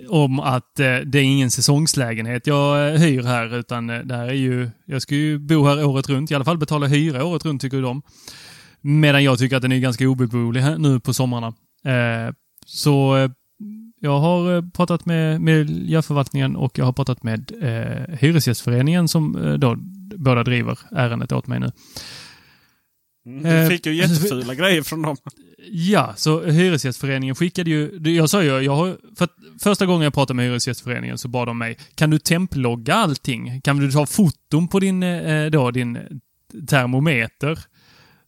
om 0.10 0.40
att 0.40 0.80
eh, 0.80 0.98
det 0.98 1.20
är 1.20 1.24
ingen 1.24 1.52
säsongslägenhet 1.52 2.48
jag 2.48 2.94
eh, 2.94 3.00
hyr 3.00 3.24
här, 3.24 3.56
utan 3.56 3.90
eh, 3.90 4.00
det 4.00 4.16
här 4.16 4.28
är 4.28 4.34
ju... 4.34 4.70
Jag 4.86 5.02
ska 5.02 5.16
ju 5.16 5.40
bo 5.40 5.66
här 5.66 5.86
året 5.86 6.10
runt, 6.10 6.32
i 6.32 6.36
alla 6.36 6.46
fall 6.46 6.58
betala 6.58 6.88
hyra 6.88 7.26
året 7.26 7.46
runt 7.46 7.62
tycker 7.62 7.82
de. 7.82 8.02
Medan 8.82 9.24
jag 9.24 9.40
tycker 9.40 9.56
att 9.56 9.62
den 9.62 9.72
är 9.72 9.80
ganska 9.80 10.08
obeboelig 10.08 10.62
här 10.62 10.78
nu 10.78 11.00
på 11.00 11.14
somrarna. 11.14 11.48
Eh, 11.86 12.34
så 12.66 13.18
eh, 13.18 13.32
jag 14.06 14.20
har 14.20 14.56
eh, 14.56 14.64
pratat 14.74 15.06
med 15.06 15.42
miljöförvaltningen 15.42 16.56
och 16.56 16.78
jag 16.78 16.86
har 16.86 16.94
pratat 16.94 17.24
med 17.24 17.52
eh, 17.62 18.16
Hyresgästföreningen 18.20 19.08
som 19.08 19.36
eh, 19.36 19.54
då 19.54 19.76
båda 20.16 20.44
driver 20.44 20.80
ärendet 20.92 21.32
åt 21.32 21.48
mig 21.48 21.60
nu. 21.60 21.72
Du 23.26 23.50
Eh, 23.50 23.70
fick 23.70 23.86
ju 23.86 23.94
jättefula 24.02 24.56
grejer 24.56 24.82
från 24.82 25.02
dem. 25.02 25.18
Ja, 25.72 26.14
så 26.16 26.46
Hyresgästföreningen 26.46 27.36
skickade 27.36 27.70
ju... 27.70 28.00
Jag 28.04 28.30
sa 28.30 28.44
ju, 28.44 28.50
jag 28.50 28.76
har... 28.76 28.98
För 29.18 29.28
första 29.64 29.86
gången 29.86 30.04
jag 30.04 30.14
pratade 30.14 30.36
med 30.38 30.46
Hyresgästföreningen 30.46 31.18
så 31.18 31.28
bad 31.28 31.48
de 31.48 31.58
mig, 31.58 31.78
kan 31.96 32.10
du 32.10 32.20
templogga 32.20 32.96
allting? 32.96 33.62
Kan 33.62 33.78
du 33.78 33.92
ta 33.92 34.06
foton 34.06 34.68
på 34.68 34.80
din, 34.80 35.04
eh, 35.04 35.46
då, 35.46 35.72
din 35.72 36.22
termometer? 36.68 37.60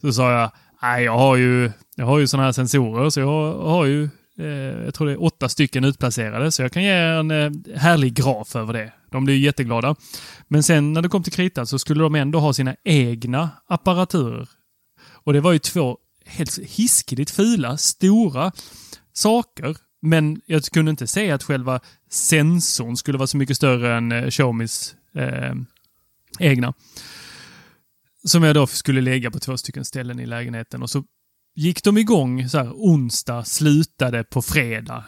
Så 0.01 0.13
sa 0.13 0.31
jag, 0.31 0.51
nej 0.81 1.03
jag 1.03 1.17
har 1.17 1.35
ju, 1.35 1.71
jag 1.95 2.05
har 2.05 2.19
ju 2.19 2.27
sådana 2.27 2.45
här 2.45 2.51
sensorer 2.51 3.09
så 3.09 3.19
jag 3.19 3.53
har 3.53 3.85
ju, 3.85 4.03
eh, 4.03 4.09
Eh, 4.39 4.47
jag 4.85 4.93
tror 4.93 5.07
det 5.07 5.13
är 5.13 5.23
åtta 5.23 5.49
stycken 5.49 5.83
utplacerade 5.83 6.51
så 6.51 6.61
jag 6.61 6.71
kan 6.71 6.83
ge 6.83 6.91
en 6.91 7.31
eh, 7.31 7.51
härlig 7.75 8.13
graf 8.13 8.55
över 8.55 8.73
det. 8.73 8.93
De 9.11 9.25
blir 9.25 9.35
ju 9.35 9.41
jätteglada. 9.41 9.95
Men 10.47 10.63
sen 10.63 10.93
när 10.93 11.01
det 11.01 11.09
kom 11.09 11.23
till 11.23 11.33
kritan 11.33 11.67
så 11.67 11.79
skulle 11.79 12.03
de 12.03 12.15
ändå 12.15 12.39
ha 12.39 12.53
sina 12.53 12.75
egna 12.83 13.49
apparaturer. 13.67 14.49
Och 15.09 15.33
det 15.33 15.39
var 15.39 15.51
ju 15.51 15.59
två 15.59 15.97
helt 16.25 16.59
hiskeligt 16.59 17.31
fula, 17.31 17.77
stora 17.77 18.51
saker. 19.13 19.77
Men 20.01 20.41
jag 20.45 20.63
kunde 20.63 20.91
inte 20.91 21.07
se 21.07 21.31
att 21.31 21.43
själva 21.43 21.79
sensorn 22.09 22.97
skulle 22.97 23.17
vara 23.17 23.27
så 23.27 23.37
mycket 23.37 23.57
större 23.57 23.97
än 23.97 24.11
eh, 24.11 24.29
Xiaomis 24.29 24.95
eh, 25.15 25.53
egna. 26.39 26.73
Som 28.23 28.43
jag 28.43 28.55
då 28.55 28.67
skulle 28.67 29.01
lägga 29.01 29.31
på 29.31 29.39
två 29.39 29.57
stycken 29.57 29.85
ställen 29.85 30.19
i 30.19 30.25
lägenheten. 30.25 30.83
Och 30.83 30.89
så 30.89 31.03
gick 31.57 31.83
de 31.83 31.97
igång 31.97 32.49
så 32.49 32.57
här 32.57 32.71
onsdag, 32.73 33.43
slutade 33.45 34.23
på 34.23 34.41
fredag. 34.41 35.03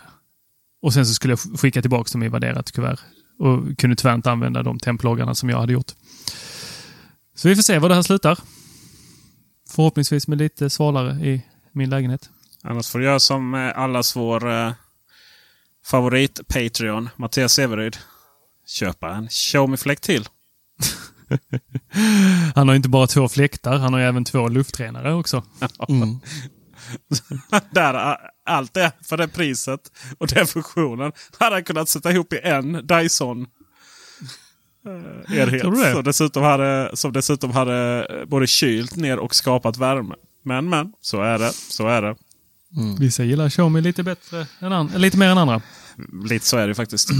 Och 0.81 0.93
sen 0.93 1.05
så 1.05 1.13
skulle 1.13 1.31
jag 1.31 1.37
sk- 1.39 1.57
skicka 1.57 1.81
tillbaka 1.81 2.09
dem 2.11 2.23
i 2.23 2.27
värderat 2.29 2.71
kuvert. 2.71 2.99
Och 3.39 3.77
kunde 3.79 3.95
tyvärr 3.95 4.15
inte 4.15 4.31
använda 4.31 4.63
de 4.63 4.79
temploggarna 4.79 5.35
som 5.35 5.49
jag 5.49 5.59
hade 5.59 5.73
gjort. 5.73 5.91
Så 7.35 7.47
vi 7.49 7.55
får 7.55 7.63
se 7.63 7.79
var 7.79 7.89
det 7.89 7.95
här 7.95 8.01
slutar. 8.01 8.39
Förhoppningsvis 9.69 10.27
med 10.27 10.37
lite 10.37 10.69
svalare 10.69 11.11
i 11.27 11.45
min 11.71 11.89
lägenhet. 11.89 12.29
Annars 12.63 12.87
får 12.89 12.99
du 12.99 13.05
göra 13.05 13.19
som 13.19 13.53
eh, 13.55 13.77
allas 13.79 14.15
vår 14.15 14.51
eh, 14.51 14.71
favorit 15.85 16.39
Patreon, 16.47 17.09
Mattias 17.15 17.53
Severyd. 17.53 17.97
Köpa 18.67 19.15
en 19.15 19.27
Xiaomi-fläkt 19.29 20.03
till. 20.03 20.27
Han 22.55 22.67
har 22.67 22.75
inte 22.75 22.89
bara 22.89 23.07
två 23.07 23.29
fläktar, 23.29 23.77
han 23.77 23.93
har 23.93 23.99
ju 23.99 24.05
även 24.05 24.25
två 24.25 24.47
luftrenare 24.47 25.13
också. 25.13 25.43
Mm. 25.89 26.19
Där, 27.71 28.17
allt 28.45 28.73
det 28.73 28.91
för 29.01 29.17
det 29.17 29.27
priset 29.27 29.79
och 30.17 30.27
den 30.27 30.47
funktionen 30.47 31.11
hade 31.39 31.55
han 31.55 31.63
kunnat 31.63 31.89
sätta 31.89 32.11
ihop 32.11 32.33
i 32.33 32.39
en 32.43 32.87
Dyson 32.87 33.47
eh, 34.85 35.37
enhet. 35.39 35.63
Det? 35.63 35.93
Som 35.93 36.03
dessutom, 36.03 36.43
hade, 36.43 36.91
som 36.93 37.13
dessutom 37.13 37.51
hade 37.51 38.07
eh, 38.09 38.25
både 38.25 38.47
kylt 38.47 38.95
ner 38.95 39.19
och 39.19 39.35
skapat 39.35 39.77
värme. 39.77 40.15
Men 40.43 40.69
men, 40.69 40.93
så 41.01 41.21
är 41.21 41.39
det. 41.39 41.51
Så 41.53 41.87
är 41.87 42.01
det. 42.01 42.15
Vissa 42.99 43.23
gillar 43.23 43.49
Xiaomi 43.49 43.81
lite 43.81 44.03
bättre 44.03 44.47
än 44.59 44.87
lite 44.87 45.17
mer 45.17 45.27
än 45.27 45.37
andra. 45.37 45.61
Lite 46.29 46.45
så 46.45 46.57
är 46.57 46.67
det 46.67 46.75
faktiskt. 46.75 47.09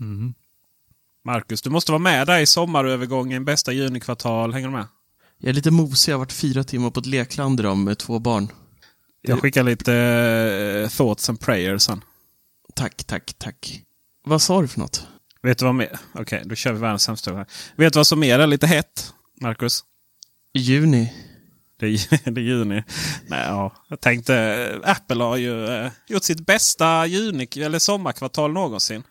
Mm. 0.00 0.34
Marcus, 1.26 1.62
du 1.62 1.70
måste 1.70 1.92
vara 1.92 2.02
med 2.02 2.26
där 2.26 2.38
i 2.38 2.46
sommarövergången, 2.46 3.44
bästa 3.44 3.72
junikvartal. 3.72 4.52
Hänger 4.52 4.68
du 4.68 4.72
med? 4.72 4.86
Jag 5.38 5.48
är 5.48 5.52
lite 5.52 5.70
mosig, 5.70 6.12
jag 6.12 6.16
har 6.16 6.18
varit 6.18 6.32
fyra 6.32 6.64
timmar 6.64 6.90
på 6.90 7.00
ett 7.00 7.06
lekland 7.06 7.60
idag 7.60 7.76
med 7.76 7.98
två 7.98 8.18
barn. 8.18 8.48
Jag 9.22 9.40
skickar 9.40 9.62
lite 9.62 9.94
eh, 9.94 10.88
thoughts 10.88 11.28
and 11.28 11.40
prayers 11.40 11.82
sen. 11.82 12.04
Tack, 12.74 13.04
tack, 13.04 13.34
tack. 13.38 13.82
Vad 14.24 14.42
sa 14.42 14.62
du 14.62 14.68
för 14.68 14.80
något? 14.80 15.06
Vet 15.42 15.58
du 15.58 15.64
vad 15.64 15.74
mer? 15.74 15.98
Okej, 16.14 16.42
då 16.44 16.54
kör 16.54 16.72
vi 16.72 16.80
världens 16.80 17.02
sämsta 17.02 17.34
här. 17.34 17.46
Vet 17.76 17.92
du 17.92 17.98
vad 17.98 18.06
som 18.06 18.20
mer 18.20 18.38
är 18.38 18.46
lite 18.46 18.66
hett, 18.66 19.14
Marcus? 19.40 19.84
Juni. 20.54 21.12
Det 21.80 21.86
är, 21.86 22.30
det 22.30 22.40
är 22.40 22.44
juni. 22.44 22.82
Nej, 23.28 23.44
ja. 23.46 23.72
Jag 23.88 24.00
tänkte, 24.00 24.36
eh, 24.36 24.90
Apple 24.90 25.24
har 25.24 25.36
ju 25.36 25.66
eh, 25.66 25.90
gjort 26.08 26.24
sitt 26.24 26.46
bästa 26.46 27.06
juni 27.06 27.48
eller 27.56 27.78
sommarkvartal 27.78 28.52
någonsin. 28.52 29.02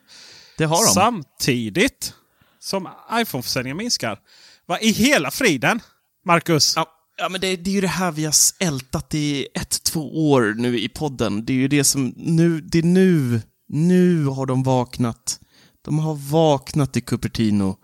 Det 0.57 0.65
har 0.65 0.85
de. 0.85 0.93
Samtidigt 0.93 2.13
som 2.59 2.89
iPhone-försäljningen 3.13 3.77
minskar. 3.77 4.19
Vad 4.65 4.81
i 4.81 4.91
hela 4.91 5.31
friden, 5.31 5.79
Marcus? 6.25 6.73
Ja, 6.75 6.85
ja 7.17 7.29
men 7.29 7.41
det, 7.41 7.55
det, 7.55 7.69
är 7.69 7.73
ju 7.73 7.81
det 7.81 7.87
här 7.87 8.11
vi 8.11 8.25
har 8.25 8.33
ältat 8.59 9.13
i 9.13 9.47
ett, 9.53 9.83
två 9.83 10.31
år 10.31 10.53
nu 10.57 10.79
i 10.79 10.89
podden. 10.89 11.45
Det 11.45 11.53
är 11.53 11.57
ju 11.57 11.67
det 11.67 11.83
som 11.83 12.13
nu, 12.17 12.61
det 12.61 12.77
är 12.77 12.83
nu, 12.83 13.41
nu 13.67 14.25
har 14.25 14.45
de 14.45 14.63
vaknat. 14.63 15.39
De 15.81 15.99
har 15.99 16.15
vaknat 16.15 16.97
i 16.97 17.01
Cupertino. 17.01 17.77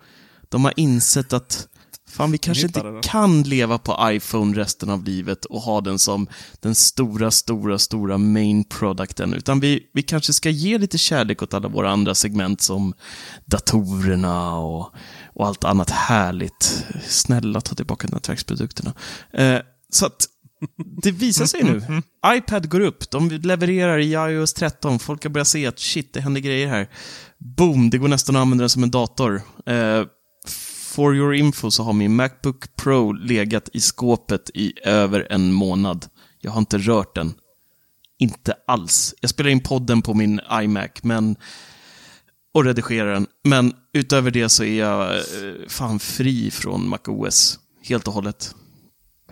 De 0.48 0.64
har 0.64 0.74
insett 0.76 1.32
att 1.32 1.68
Fan, 2.12 2.32
vi 2.32 2.38
kanske 2.38 2.66
inte 2.66 3.00
kan 3.02 3.42
leva 3.42 3.78
på 3.78 3.98
iPhone 4.02 4.58
resten 4.58 4.90
av 4.90 5.04
livet 5.04 5.44
och 5.44 5.60
ha 5.60 5.80
den 5.80 5.98
som 5.98 6.26
den 6.60 6.74
stora, 6.74 7.30
stora, 7.30 7.78
stora 7.78 8.18
main 8.18 8.64
producten. 8.64 9.34
Utan 9.34 9.60
vi, 9.60 9.90
vi 9.92 10.02
kanske 10.02 10.32
ska 10.32 10.50
ge 10.50 10.78
lite 10.78 10.98
kärlek 10.98 11.42
åt 11.42 11.54
alla 11.54 11.68
våra 11.68 11.90
andra 11.90 12.14
segment 12.14 12.60
som 12.60 12.94
datorerna 13.44 14.56
och, 14.58 14.94
och 15.26 15.46
allt 15.46 15.64
annat 15.64 15.90
härligt. 15.90 16.84
Snälla, 17.08 17.60
ta 17.60 17.74
tillbaka 17.74 18.08
nätverksprodukterna. 18.08 18.94
Eh, 19.32 19.58
så 19.92 20.06
att 20.06 20.26
det 21.02 21.10
visar 21.10 21.46
sig 21.46 21.62
nu. 21.62 22.02
iPad 22.36 22.68
går 22.68 22.80
upp, 22.80 23.10
de 23.10 23.28
levererar 23.28 23.98
i 23.98 24.12
iOS 24.12 24.52
13, 24.52 24.98
folk 24.98 25.24
har 25.24 25.30
börjat 25.30 25.48
se 25.48 25.66
att 25.66 25.78
shit, 25.78 26.12
det 26.12 26.20
händer 26.20 26.40
grejer 26.40 26.68
här. 26.68 26.88
Boom, 27.38 27.90
det 27.90 27.98
går 27.98 28.08
nästan 28.08 28.36
att 28.36 28.42
använda 28.42 28.62
den 28.62 28.70
som 28.70 28.82
en 28.82 28.90
dator. 28.90 29.42
Eh, 29.66 30.04
for 30.92 31.16
your 31.16 31.34
info 31.34 31.70
så 31.70 31.82
har 31.82 31.92
min 31.92 32.16
Macbook 32.16 32.76
Pro 32.76 33.12
legat 33.12 33.68
i 33.72 33.80
skåpet 33.80 34.50
i 34.54 34.72
över 34.84 35.26
en 35.30 35.52
månad. 35.52 36.06
Jag 36.40 36.50
har 36.50 36.58
inte 36.58 36.78
rört 36.78 37.14
den. 37.14 37.34
Inte 38.18 38.54
alls. 38.66 39.14
Jag 39.20 39.30
spelar 39.30 39.50
in 39.50 39.60
podden 39.60 40.02
på 40.02 40.14
min 40.14 40.40
iMac, 40.52 40.90
men 41.02 41.36
och 42.54 42.64
redigerar 42.64 43.12
den. 43.12 43.26
Men 43.44 43.72
utöver 43.92 44.30
det 44.30 44.48
så 44.48 44.64
är 44.64 44.78
jag 44.78 45.16
eh, 45.16 45.22
fan 45.68 45.98
fri 45.98 46.50
från 46.50 46.88
MacOS. 46.88 47.58
Helt 47.82 48.08
och 48.08 48.14
hållet. 48.14 48.54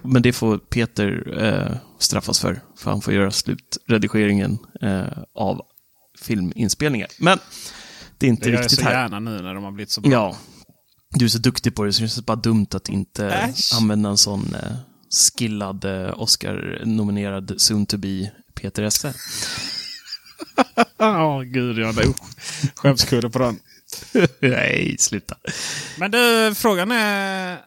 Men 0.03 0.23
det 0.23 0.33
får 0.33 0.59
Peter 0.59 1.39
eh, 1.43 1.77
straffas 1.99 2.41
för, 2.41 2.61
för 2.77 2.91
han 2.91 3.01
får 3.01 3.15
göra 3.15 3.31
slutredigeringen 3.31 4.59
eh, 4.81 5.05
av 5.35 5.63
filminspelningar. 6.21 7.09
Men 7.19 7.39
det 8.19 8.27
är 8.27 8.31
inte 8.31 8.51
det 8.51 8.57
riktigt 8.57 8.81
här. 8.81 8.91
Det 8.91 8.97
gör 8.97 9.03
jag 9.03 9.11
så 9.11 9.15
gärna 9.15 9.31
nu 9.31 9.43
när 9.43 9.55
de 9.55 9.65
har 9.65 9.71
blivit 9.73 9.91
så 9.91 10.01
bra. 10.01 10.13
Ja, 10.13 10.37
du 11.11 11.25
är 11.25 11.29
så 11.29 11.39
duktig 11.39 11.75
på 11.75 11.85
det 11.85 11.93
så 11.93 12.03
det 12.03 12.09
känns 12.09 12.27
bara 12.27 12.37
dumt 12.37 12.67
att 12.71 12.89
inte 12.89 13.27
Äsch. 13.27 13.75
använda 13.75 14.11
en 14.11 14.19
sån 14.19 14.55
eh, 14.55 14.77
skillad 15.11 15.85
eh, 15.85 16.21
Oscar-nominerad 16.21 17.55
soon 17.57 17.87
to 17.87 17.97
be 17.97 18.31
Peter 18.55 18.83
Esse. 18.83 19.15
Ja, 20.97 21.37
oh, 21.37 21.43
gud 21.43 21.79
jag 21.79 21.87
hade 21.87 22.13
skämskudde 22.75 23.31
på 23.31 23.39
den. 23.39 23.59
Nej, 24.41 24.97
sluta. 24.99 25.37
Men 25.99 26.11
du, 26.11 26.53
frågan 26.55 26.93
är... 26.93 27.59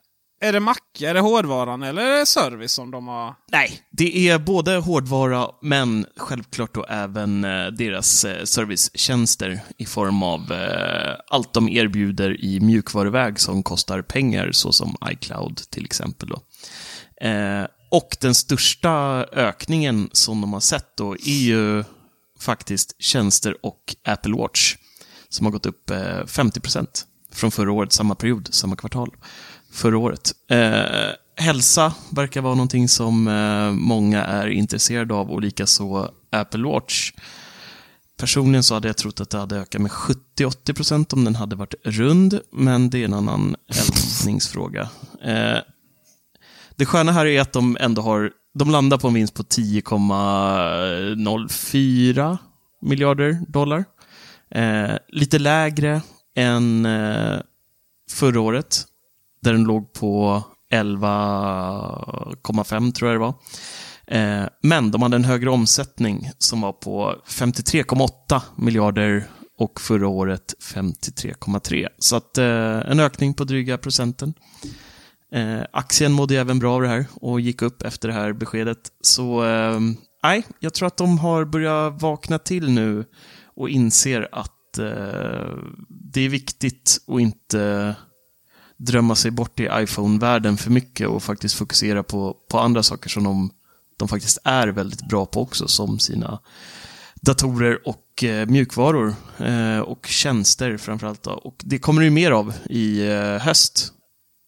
Är 0.44 0.54
det 0.54 0.60
Mac, 0.60 0.76
är 1.00 1.14
det 1.14 1.20
hårdvaran 1.20 1.84
eller 1.84 2.02
är 2.02 2.20
det 2.20 2.26
service 2.26 2.74
som 2.74 2.91
de 2.91 3.08
har? 3.08 3.36
Nej, 3.52 3.82
det 3.91 4.30
är 4.30 4.39
både 4.39 4.76
hårdvara 4.76 5.48
men 5.62 6.06
självklart 6.18 6.74
då 6.74 6.86
även 6.89 7.44
eh, 7.44 7.66
deras 7.68 8.26
eh, 8.26 8.44
servicetjänster 8.44 9.62
i 9.78 9.86
form 9.86 10.24
av 10.24 10.52
eh, 10.52 11.16
allt 11.28 11.54
de 11.54 11.70
erbjuder 11.70 12.46
i 12.46 12.60
mjukvaruväg 12.60 13.39
som 13.39 13.64
kostar 13.64 14.02
pengar 14.02 14.52
såsom 14.52 14.96
iCloud 15.12 15.58
till 15.70 15.86
exempel. 15.86 16.30
Då. 16.30 16.41
Eh, 17.28 17.66
och 17.91 18.18
den 18.22 18.36
största 18.36 18.91
ökningen 19.32 20.10
som 20.12 20.41
de 20.41 20.54
har 20.54 20.60
sett 20.60 20.98
då 20.98 21.14
är 21.14 21.44
ju 21.44 21.84
faktiskt 22.39 23.02
tjänster 23.02 23.66
och 23.66 23.96
Apple 24.04 24.38
Watch 24.38 24.76
som 25.30 25.46
har 25.46 25.52
gått 25.52 25.66
upp 25.66 25.89
eh, 25.89 25.96
50% 25.96 26.88
från 27.32 27.52
förra 27.52 27.72
året, 27.72 27.94
samma 27.94 28.16
period, 28.16 28.50
samma 28.52 28.76
kvartal 28.76 29.10
förra 29.74 29.97
året. 29.97 30.32
Eh, 30.49 31.09
hälsa 31.36 31.93
verkar 32.09 32.41
vara 32.41 32.55
någonting 32.55 32.88
som 32.88 33.28
eh, 33.28 33.71
många 33.71 34.24
är 34.24 34.47
intresserade 34.47 35.13
av 35.13 35.32
och 35.32 35.41
likaså 35.41 36.11
Apple 36.32 36.63
Watch. 36.63 37.11
Personligen 38.17 38.63
så 38.63 38.74
hade 38.74 38.88
jag 38.88 38.97
trott 38.97 39.21
att 39.21 39.30
det 39.30 39.38
hade 39.38 39.59
ökat 39.59 39.82
med 39.82 39.91
70-80% 39.91 41.13
om 41.13 41.24
den 41.24 41.36
hade 41.36 41.55
varit 41.55 41.74
rund, 41.84 42.39
men 42.51 42.89
det 42.89 43.01
är 43.01 43.05
en 43.05 43.13
annan 43.13 43.55
älskningsfråga. 43.69 44.89
Eh, 45.24 45.57
det 46.76 46.86
sköna 46.86 47.11
här 47.11 47.26
är 47.26 47.41
att 47.41 47.53
de 47.53 47.78
ändå 47.80 48.01
har, 48.01 48.32
de 48.53 48.71
landar 48.71 48.97
på 48.97 49.07
en 49.07 49.13
vinst 49.13 49.34
på 49.34 49.43
10,04 49.43 52.38
miljarder 52.82 53.38
dollar. 53.47 53.86
Eh, 54.51 54.91
lite 55.07 55.39
lägre 55.39 56.01
än 56.36 56.86
eh, 56.86 57.39
förra 58.11 58.41
året, 58.41 58.86
där 59.44 59.54
den 59.54 59.64
låg 59.64 59.94
på 59.94 60.44
11,5 60.74 62.91
tror 62.91 63.12
jag 63.12 63.22
det 63.22 63.26
var. 63.26 63.34
Eh, 64.08 64.44
men 64.62 64.91
de 64.91 65.02
hade 65.02 65.16
en 65.16 65.26
högre 65.26 65.50
omsättning 65.50 66.30
som 66.38 66.62
var 66.62 66.74
på 66.74 67.16
53,8 67.28 68.41
miljarder 68.56 69.28
och 69.58 69.82
förra 69.82 70.08
året 70.08 70.54
53,3. 70.74 71.88
Så 72.00 72.16
att 72.16 72.38
eh, 72.38 72.91
en 72.91 73.00
ökning 73.00 73.34
på 73.34 73.44
dryga 73.44 73.78
procenten. 73.78 74.34
Eh, 75.34 75.62
aktien 75.72 76.12
mådde 76.12 76.39
även 76.39 76.60
bra 76.60 76.76
av 76.76 76.82
det 76.82 76.88
här 76.88 77.06
och 77.16 77.41
gick 77.41 77.62
upp 77.62 77.82
efter 77.82 78.08
det 78.08 78.14
här 78.14 78.34
beskedet. 78.34 78.80
Så 79.02 79.46
eh, 79.46 79.80
nej, 80.24 80.44
jag 80.60 80.74
tror 80.74 80.88
att 80.88 80.98
de 80.98 81.18
har 81.18 81.46
börjat 81.46 82.02
vakna 82.02 82.39
till 82.39 82.70
nu 82.70 83.06
och 83.56 83.70
inser 83.70 84.28
att 84.32 84.78
eh, 84.78 85.58
det 85.89 86.22
är 86.22 86.30
viktigt 86.30 86.98
att 87.08 87.20
inte 87.20 87.96
drömma 88.86 89.15
sig 89.15 89.31
bort 89.31 89.59
i 89.59 89.69
iPhone-världen 89.71 90.57
för 90.57 90.71
mycket 90.71 91.07
och 91.07 91.23
faktiskt 91.23 91.55
fokusera 91.55 92.03
på, 92.03 92.38
på 92.49 92.59
andra 92.59 92.84
saker 92.84 93.09
som 93.09 93.23
de, 93.23 93.51
de 93.97 94.07
faktiskt 94.07 94.38
är 94.43 94.67
väldigt 94.67 95.07
bra 95.07 95.25
på 95.25 95.41
också, 95.41 95.67
som 95.67 95.99
sina 95.99 96.39
datorer 97.21 97.88
och 97.88 98.23
eh, 98.23 98.47
mjukvaror 98.47 99.15
eh, 99.38 99.79
och 99.79 100.05
tjänster 100.07 100.77
framförallt. 100.77 101.23
Då. 101.23 101.31
Och 101.31 101.61
det 101.63 101.79
kommer 101.79 102.01
det 102.01 102.05
ju 102.05 102.11
mer 102.11 102.31
av 102.31 102.53
i 102.65 103.07
eh, 103.07 103.38
höst. 103.38 103.93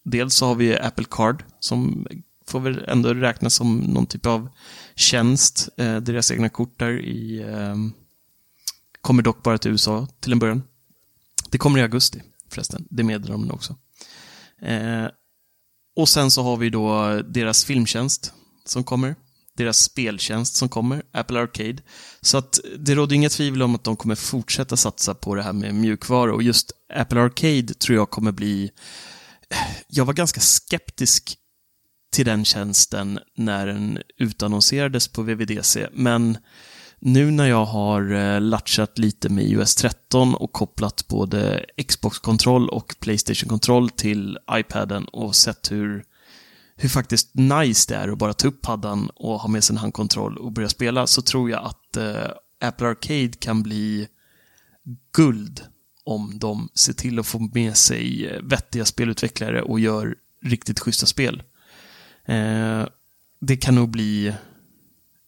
Dels 0.04 0.34
så 0.34 0.46
har 0.46 0.54
vi 0.54 0.78
Apple 0.78 1.06
Card 1.10 1.44
som 1.60 2.06
får 2.48 2.60
väl 2.60 2.84
ändå 2.88 3.14
räknas 3.14 3.54
som 3.54 3.78
någon 3.78 4.06
typ 4.06 4.26
av 4.26 4.48
tjänst. 4.94 5.68
Eh, 5.76 5.96
deras 5.96 6.30
egna 6.30 6.48
kort 6.48 6.78
där 6.78 7.00
i, 7.00 7.42
eh, 7.42 7.76
kommer 9.00 9.22
dock 9.22 9.42
bara 9.42 9.58
till 9.58 9.70
USA 9.70 10.08
till 10.20 10.32
en 10.32 10.38
början. 10.38 10.62
Det 11.50 11.58
kommer 11.58 11.78
i 11.78 11.82
augusti 11.82 12.22
förresten, 12.50 12.86
det 12.90 13.02
meddelar 13.02 13.32
de 13.32 13.50
också. 13.50 13.76
Eh, 14.62 15.06
och 15.96 16.08
sen 16.08 16.30
så 16.30 16.42
har 16.42 16.56
vi 16.56 16.70
då 16.70 17.20
deras 17.22 17.64
filmtjänst 17.64 18.32
som 18.64 18.84
kommer. 18.84 19.14
Deras 19.56 19.78
speltjänst 19.78 20.56
som 20.56 20.68
kommer, 20.68 21.02
Apple 21.12 21.40
Arcade. 21.40 21.82
Så 22.20 22.38
att 22.38 22.60
det 22.78 22.94
råder 22.94 23.16
inga 23.16 23.28
tvivel 23.28 23.62
om 23.62 23.74
att 23.74 23.84
de 23.84 23.96
kommer 23.96 24.14
fortsätta 24.14 24.76
satsa 24.76 25.14
på 25.14 25.34
det 25.34 25.42
här 25.42 25.52
med 25.52 25.74
mjukvara 25.74 26.34
och 26.34 26.42
just 26.42 26.72
Apple 26.94 27.20
Arcade 27.20 27.74
tror 27.74 27.96
jag 27.96 28.10
kommer 28.10 28.32
bli... 28.32 28.70
Jag 29.88 30.04
var 30.04 30.14
ganska 30.14 30.40
skeptisk 30.40 31.38
till 32.12 32.26
den 32.26 32.44
tjänsten 32.44 33.18
när 33.36 33.66
den 33.66 33.98
utannonserades 34.18 35.08
på 35.08 35.22
VVDC, 35.22 35.88
men 35.92 36.38
nu 37.00 37.30
när 37.30 37.46
jag 37.46 37.64
har 37.64 38.12
eh, 38.12 38.40
latchat 38.40 38.98
lite 38.98 39.28
med 39.28 39.44
iOS 39.44 39.74
13 39.74 40.34
och 40.34 40.52
kopplat 40.52 41.08
både 41.08 41.64
Xbox-kontroll 41.88 42.68
och 42.68 42.96
Playstation-kontroll 43.00 43.90
till 43.90 44.38
iPaden 44.50 45.04
och 45.04 45.36
sett 45.36 45.72
hur, 45.72 46.04
hur 46.76 46.88
faktiskt 46.88 47.34
nice 47.34 47.94
det 47.94 48.00
är 48.00 48.08
att 48.08 48.18
bara 48.18 48.32
ta 48.32 48.48
upp 48.48 48.62
paddan 48.62 49.10
och 49.14 49.40
ha 49.40 49.48
med 49.48 49.64
sig 49.64 49.74
en 49.74 49.78
handkontroll 49.78 50.38
och 50.38 50.52
börja 50.52 50.68
spela 50.68 51.06
så 51.06 51.22
tror 51.22 51.50
jag 51.50 51.64
att 51.64 51.96
eh, 51.96 52.30
Apple 52.60 52.86
Arcade 52.86 53.32
kan 53.38 53.62
bli 53.62 54.08
guld 55.12 55.64
om 56.04 56.38
de 56.38 56.68
ser 56.74 56.92
till 56.92 57.18
att 57.18 57.26
få 57.26 57.38
med 57.38 57.76
sig 57.76 58.26
eh, 58.26 58.42
vettiga 58.42 58.84
spelutvecklare 58.84 59.62
och 59.62 59.80
gör 59.80 60.16
riktigt 60.42 60.80
schyssta 60.80 61.06
spel. 61.06 61.42
Eh, 62.24 62.86
det 63.40 63.56
kan 63.56 63.74
nog 63.74 63.90
bli 63.90 64.34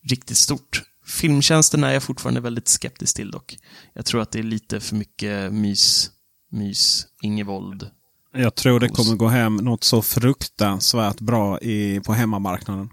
riktigt 0.02 0.36
stort. 0.36 0.82
Filmtjänsten 1.08 1.84
är 1.84 1.92
jag 1.92 2.02
fortfarande 2.02 2.40
väldigt 2.40 2.68
skeptisk 2.68 3.16
till 3.16 3.30
dock. 3.30 3.58
Jag 3.92 4.06
tror 4.06 4.20
att 4.20 4.30
det 4.30 4.38
är 4.38 4.42
lite 4.42 4.80
för 4.80 4.96
mycket 4.96 5.52
mys, 5.52 6.10
mys, 6.50 7.06
inget 7.22 7.46
våld. 7.46 7.90
Jag 8.34 8.54
tror 8.54 8.80
det 8.80 8.88
kommer 8.88 9.14
gå 9.14 9.28
hem 9.28 9.56
något 9.56 9.84
så 9.84 10.02
fruktansvärt 10.02 11.20
bra 11.20 11.60
i, 11.60 12.00
på 12.00 12.12
hemmamarknaden. 12.12 12.88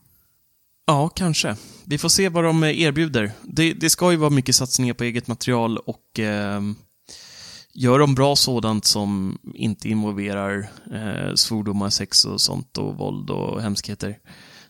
Ja, 0.88 1.10
kanske. 1.10 1.56
Vi 1.86 1.98
får 1.98 2.10
se 2.10 2.30
vad 2.30 2.44
de 2.44 2.64
erbjuder. 2.64 3.32
Det, 3.44 3.74
det 3.74 3.90
ska 3.90 4.12
ju 4.12 4.18
vara 4.18 4.30
mycket 4.30 4.56
satsningar 4.56 4.94
på 4.94 5.04
eget 5.04 5.28
material 5.28 5.78
och 5.78 6.20
eh, 6.20 6.62
gör 7.74 8.00
de 8.00 8.16
bra 8.16 8.36
sådant 8.36 8.86
som 8.86 9.38
inte 9.54 9.90
involverar 9.90 10.70
eh, 10.94 11.36
svordomar, 11.36 11.90
sex 11.90 12.26
och 12.26 12.42
sånt 12.42 12.78
och 12.78 12.98
våld 12.98 13.30
och 13.30 13.62
hemskheter 13.62 14.18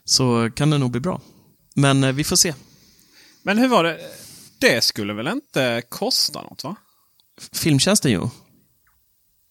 så 0.04 0.50
kan 0.50 0.70
det 0.70 0.78
nog 0.78 0.90
bli 0.90 1.00
bra. 1.00 1.20
Men 1.74 2.04
eh, 2.04 2.12
vi 2.12 2.24
får 2.24 2.36
se. 2.36 2.54
Men 3.46 3.58
hur 3.58 3.68
var 3.68 3.84
det? 3.84 3.98
Det 4.58 4.84
skulle 4.84 5.12
väl 5.12 5.28
inte 5.28 5.82
kosta 5.88 6.42
något 6.42 6.64
va? 6.64 6.76
Filmtjänsten 7.52 8.12
jo. 8.12 8.30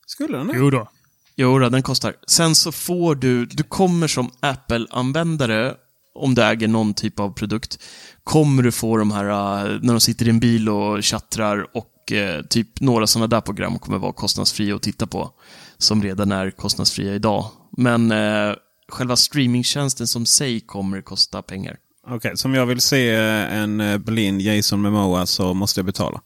Skulle 0.06 0.38
den 0.38 0.48
det? 0.48 0.54
Jo 0.58 0.70
då. 0.70 0.90
Jo, 1.36 1.60
då, 1.60 1.70
den 1.70 1.84
kostar. 1.84 2.16
Sen 2.28 2.56
så 2.56 2.72
får 2.72 3.16
du, 3.16 3.46
du 3.46 3.64
kommer 3.64 4.08
som 4.08 4.32
Apple-användare, 4.40 5.76
om 6.16 6.36
du 6.36 6.44
äger 6.44 6.68
någon 6.68 6.94
typ 6.94 7.20
av 7.20 7.30
produkt, 7.34 7.80
kommer 8.24 8.64
du 8.64 8.72
få 8.72 8.98
de 8.98 9.12
här, 9.12 9.26
eh, 9.26 9.80
när 9.82 9.94
de 9.94 10.00
sitter 10.00 10.28
i 10.28 10.30
en 10.30 10.40
bil 10.40 10.70
och 10.70 11.06
chattrar 11.06 11.68
och 11.78 12.12
eh, 12.12 12.42
typ 12.42 12.82
några 12.82 13.08
sådana 13.08 13.28
där 13.28 13.42
program 13.42 13.80
kommer 13.80 13.98
vara 13.98 14.14
kostnadsfria 14.14 14.76
att 14.76 14.82
titta 14.82 15.08
på. 15.08 15.32
Som 15.78 16.04
redan 16.04 16.32
är 16.32 16.52
kostnadsfria 16.52 17.16
idag. 17.16 17.52
Men 17.78 18.12
eh, 18.12 18.56
själva 18.90 19.16
streamingtjänsten 19.16 20.08
som 20.08 20.26
sig 20.26 20.60
kommer 20.60 21.02
kosta 21.02 21.42
pengar. 21.42 21.78
Okej, 22.08 22.16
okay, 22.16 22.36
om 22.46 22.54
jag 22.54 22.66
vill 22.66 22.82
se 22.82 23.10
en 23.16 23.82
eh, 23.82 23.98
blind 23.98 24.42
Jason 24.42 24.82
Momoa 24.82 25.26
så 25.26 25.54
måste 25.54 25.80
jag 25.80 25.86
betala? 25.86 26.22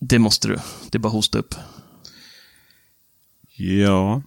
Det 0.00 0.18
måste 0.18 0.48
du. 0.48 0.58
Det 0.90 0.98
är 0.98 1.00
bara 1.00 1.08
hosta 1.08 1.38
upp. 1.38 1.54
Ja. 3.56 4.22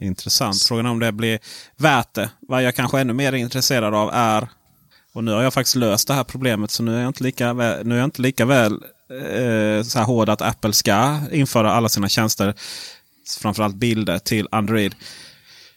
Intressant. 0.00 0.62
Frågan 0.62 0.86
är 0.86 0.90
om 0.90 0.98
det 0.98 1.12
blir 1.12 1.38
värt 1.76 2.14
det. 2.14 2.30
Vad 2.40 2.62
jag 2.62 2.74
kanske 2.74 2.98
är 2.98 3.00
ännu 3.00 3.12
mer 3.12 3.32
intresserad 3.32 3.94
av 3.94 4.10
är 4.12 4.48
och 5.14 5.24
nu 5.24 5.32
har 5.32 5.42
jag 5.42 5.54
faktiskt 5.54 5.76
löst 5.76 6.08
det 6.08 6.14
här 6.14 6.24
problemet 6.24 6.70
så 6.70 6.82
nu 6.82 6.96
är 6.96 7.00
jag 7.00 7.08
inte 7.08 7.24
lika 7.24 7.52
väl, 7.52 7.86
nu 7.86 7.94
är 7.94 7.98
jag 7.98 8.06
inte 8.06 8.22
lika 8.22 8.44
väl 8.44 8.72
eh, 9.10 9.82
så 9.82 9.98
här 9.98 10.04
hård 10.04 10.28
att 10.28 10.42
Apple 10.42 10.72
ska 10.72 11.20
införa 11.32 11.72
alla 11.72 11.88
sina 11.88 12.08
tjänster, 12.08 12.54
framförallt 13.38 13.76
bilder, 13.76 14.18
till 14.18 14.48
Android. 14.50 14.94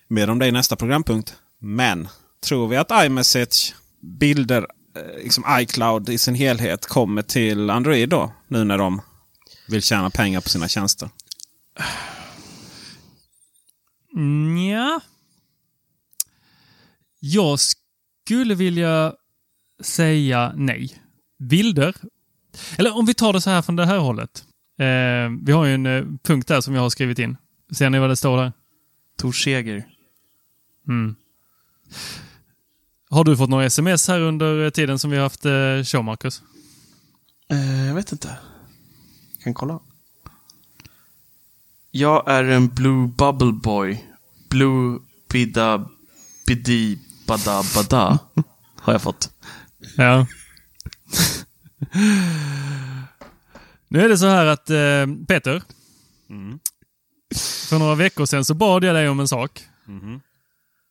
Mer 0.08 0.30
om 0.30 0.40
det 0.40 0.48
i 0.48 0.52
nästa 0.52 0.76
programpunkt. 0.76 1.36
Men 1.60 2.08
tror 2.46 2.68
vi 2.68 2.78
att 2.78 3.06
iMessage, 3.06 3.76
bilder, 4.02 4.68
eh, 4.96 5.24
liksom 5.24 5.44
iCloud 5.60 6.10
i 6.10 6.18
sin 6.18 6.36
helhet 6.36 6.86
kommer 6.86 7.22
till 7.22 7.70
Android 7.70 8.10
då? 8.10 8.32
Nu 8.48 8.64
när 8.64 8.78
de 8.78 9.02
vill 9.68 9.82
tjäna 9.82 10.10
pengar 10.10 10.42
på 10.42 10.50
sina 10.50 10.68
tjänster. 10.68 11.10
Ja. 14.72 15.02
Jag 17.20 17.60
skulle 17.60 18.56
vilja 18.56 19.14
säga 19.82 20.54
nej. 20.56 21.02
Bilder. 21.40 21.96
Eller 22.78 22.96
om 22.96 23.06
vi 23.06 23.14
tar 23.14 23.34
det 23.34 23.42
så 23.42 23.50
här 23.50 23.62
från 23.62 23.76
det 23.76 23.86
här 23.86 23.98
hållet. 23.98 24.46
Eh, 24.80 25.46
vi 25.46 25.52
har 25.52 25.66
ju 25.66 25.74
en 25.74 25.86
eh, 25.86 26.06
punkt 26.24 26.48
där 26.48 26.62
som 26.62 26.74
jag 26.74 26.82
har 26.82 26.90
skrivit 26.90 27.20
in. 27.20 27.38
Ser 27.72 27.90
ni 27.90 28.00
vad 28.00 28.10
det 28.10 28.16
står 28.16 28.38
där? 28.38 28.54
Tor 29.18 29.32
Seger. 29.32 29.88
Mm. 30.88 31.16
Har 33.10 33.24
du 33.24 33.38
fått 33.38 33.50
några 33.50 33.66
sms 33.66 34.08
här 34.08 34.20
under 34.22 34.70
tiden 34.70 35.00
som 35.00 35.12
vi 35.12 35.18
har 35.18 35.24
haft 35.24 35.46
eh, 35.46 35.84
show, 35.84 36.04
Marcus? 36.04 36.42
Eh, 37.50 37.86
jag 37.88 37.96
vet 37.96 38.12
inte. 38.12 38.38
Jag 39.34 39.44
kan 39.44 39.54
kolla. 39.54 39.80
Jag 41.92 42.30
är 42.32 42.44
en 42.44 42.68
Blue 42.68 43.08
Bubble 43.08 43.52
Boy. 43.52 44.06
Blue 44.50 45.00
Bida 45.30 45.90
Bidi 46.48 47.00
Bada 47.28 47.64
Bada. 47.76 48.20
har 48.82 48.94
jag 48.94 49.02
fått. 49.02 49.32
Ja. 49.98 50.28
nu 53.88 54.02
är 54.02 54.10
det 54.10 54.18
så 54.18 54.28
här 54.28 54.46
att 54.46 54.70
eh, 54.70 55.26
Peter. 55.28 55.64
Mm. 56.30 56.60
För 57.70 57.80
några 57.80 57.96
veckor 57.96 58.26
sedan 58.26 58.46
så 58.46 58.54
bad 58.54 58.84
jag 58.84 58.96
dig 58.96 59.10
om 59.10 59.20
en 59.20 59.28
sak. 59.28 59.66
Mm. 59.88 60.20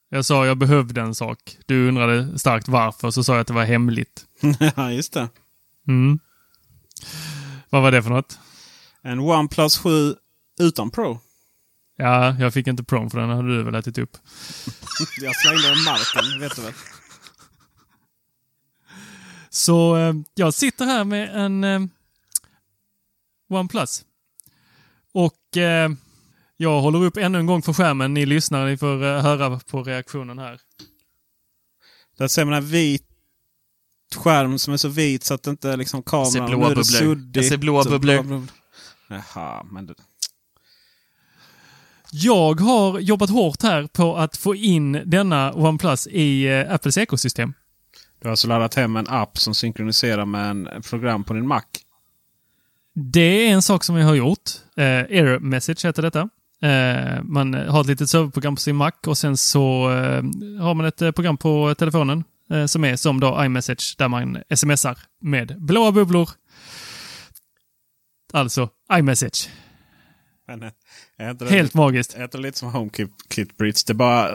Jag 0.08 0.24
sa 0.24 0.46
jag 0.46 0.58
behövde 0.58 1.00
en 1.00 1.14
sak. 1.14 1.58
Du 1.66 1.88
undrade 1.88 2.38
starkt 2.38 2.68
varför, 2.68 3.10
så 3.10 3.24
sa 3.24 3.32
jag 3.32 3.40
att 3.40 3.46
det 3.46 3.52
var 3.52 3.64
hemligt. 3.64 4.26
Ja, 4.76 4.92
just 4.92 5.12
det. 5.12 5.28
Mm. 5.88 6.18
Vad 7.70 7.82
var 7.82 7.92
det 7.92 8.02
för 8.02 8.10
något? 8.10 8.38
En 9.02 9.20
OnePlus 9.20 9.78
7 9.78 10.14
utan 10.60 10.90
Pro. 10.90 11.20
Ja, 11.96 12.36
jag 12.38 12.54
fick 12.54 12.66
inte 12.66 12.84
Pro 12.84 13.10
för 13.10 13.20
den 13.20 13.30
hade 13.30 13.56
du 13.56 13.62
väl 13.62 13.74
ätit 13.74 13.98
upp. 13.98 14.16
jag 15.20 15.36
slängde 15.36 15.68
den 15.68 15.84
marken, 15.84 16.40
vet 16.40 16.56
du 16.56 16.62
väl. 16.62 16.72
Så 19.50 19.96
eh, 19.96 20.14
jag 20.34 20.54
sitter 20.54 20.84
här 20.84 21.04
med 21.04 21.44
en 21.44 21.64
eh, 21.64 21.80
OnePlus. 23.48 24.04
Och 25.12 25.56
eh, 25.56 25.90
jag 26.56 26.80
håller 26.80 27.04
upp 27.04 27.16
ännu 27.16 27.38
en 27.38 27.46
gång 27.46 27.62
för 27.62 27.72
skärmen. 27.72 28.14
Ni 28.14 28.26
lyssnar, 28.26 28.66
ni 28.66 28.76
får 28.76 29.04
eh, 29.04 29.22
höra 29.22 29.60
på 29.70 29.82
reaktionen 29.82 30.38
här. 30.38 30.60
Där 32.18 32.28
ser 32.28 32.44
man 32.44 32.54
en 32.54 32.66
vit 32.66 33.02
skärm 34.14 34.58
som 34.58 34.72
är 34.72 34.76
så 34.76 34.88
vit 34.88 35.24
så 35.24 35.34
att 35.34 35.46
inte 35.46 35.76
liksom 35.76 36.02
kameran... 36.02 36.24
Jag 36.24 36.32
ser 36.32 36.46
blåa 36.46 36.68
bubblor. 36.68 37.30
Jag 37.34 37.44
ser 37.44 37.56
blåa 37.56 37.84
bubblor. 37.84 38.46
Jaha, 39.08 39.66
men... 39.70 39.94
Jag 42.12 42.60
har 42.60 42.98
jobbat 42.98 43.30
hårt 43.30 43.62
här 43.62 43.86
på 43.86 44.16
att 44.16 44.36
få 44.36 44.54
in 44.54 45.02
denna 45.06 45.52
OnePlus 45.52 46.06
i 46.06 46.46
eh, 46.46 46.74
Apples 46.74 46.98
ekosystem. 46.98 47.54
Du 48.20 48.28
har 48.28 48.30
alltså 48.30 48.48
laddat 48.48 48.74
hem 48.74 48.96
en 48.96 49.08
app 49.08 49.38
som 49.38 49.54
synkroniserar 49.54 50.24
med 50.24 50.50
en 50.50 50.82
program 50.82 51.24
på 51.24 51.34
din 51.34 51.46
Mac? 51.46 51.62
Det 52.94 53.46
är 53.46 53.52
en 53.52 53.62
sak 53.62 53.84
som 53.84 53.96
jag 53.96 54.06
har 54.06 54.14
gjort. 54.14 54.50
Eh, 54.76 54.84
Error 54.84 55.38
Message 55.38 55.84
heter 55.84 56.02
detta. 56.02 56.28
Eh, 56.62 57.22
man 57.22 57.54
har 57.54 57.80
ett 57.80 57.86
litet 57.86 58.10
serverprogram 58.10 58.54
på 58.54 58.60
sin 58.60 58.76
Mac 58.76 58.92
och 59.06 59.18
sen 59.18 59.36
så 59.36 59.90
eh, 59.90 60.22
har 60.62 60.74
man 60.74 60.86
ett 60.86 61.02
eh, 61.02 61.10
program 61.10 61.36
på 61.36 61.74
telefonen 61.74 62.24
eh, 62.50 62.66
som 62.66 62.84
är 62.84 62.96
som 62.96 63.20
då 63.20 63.44
iMessage 63.44 63.94
där 63.98 64.08
man 64.08 64.38
smsar 64.54 64.98
med 65.20 65.62
blåa 65.62 65.92
bubblor. 65.92 66.30
Alltså 68.32 68.68
iMessage. 68.92 69.48
Men, 70.48 70.62
eh, 70.62 70.70
Helt 71.18 71.40
lite, 71.40 71.76
magiskt. 71.76 72.14
Är 72.14 72.28
det 72.32 72.38
lite 72.38 72.58
som 72.58 72.72
HomeKit 72.72 73.56
Bridge? 73.56 73.80
Det 73.86 73.94
bara 73.94 74.30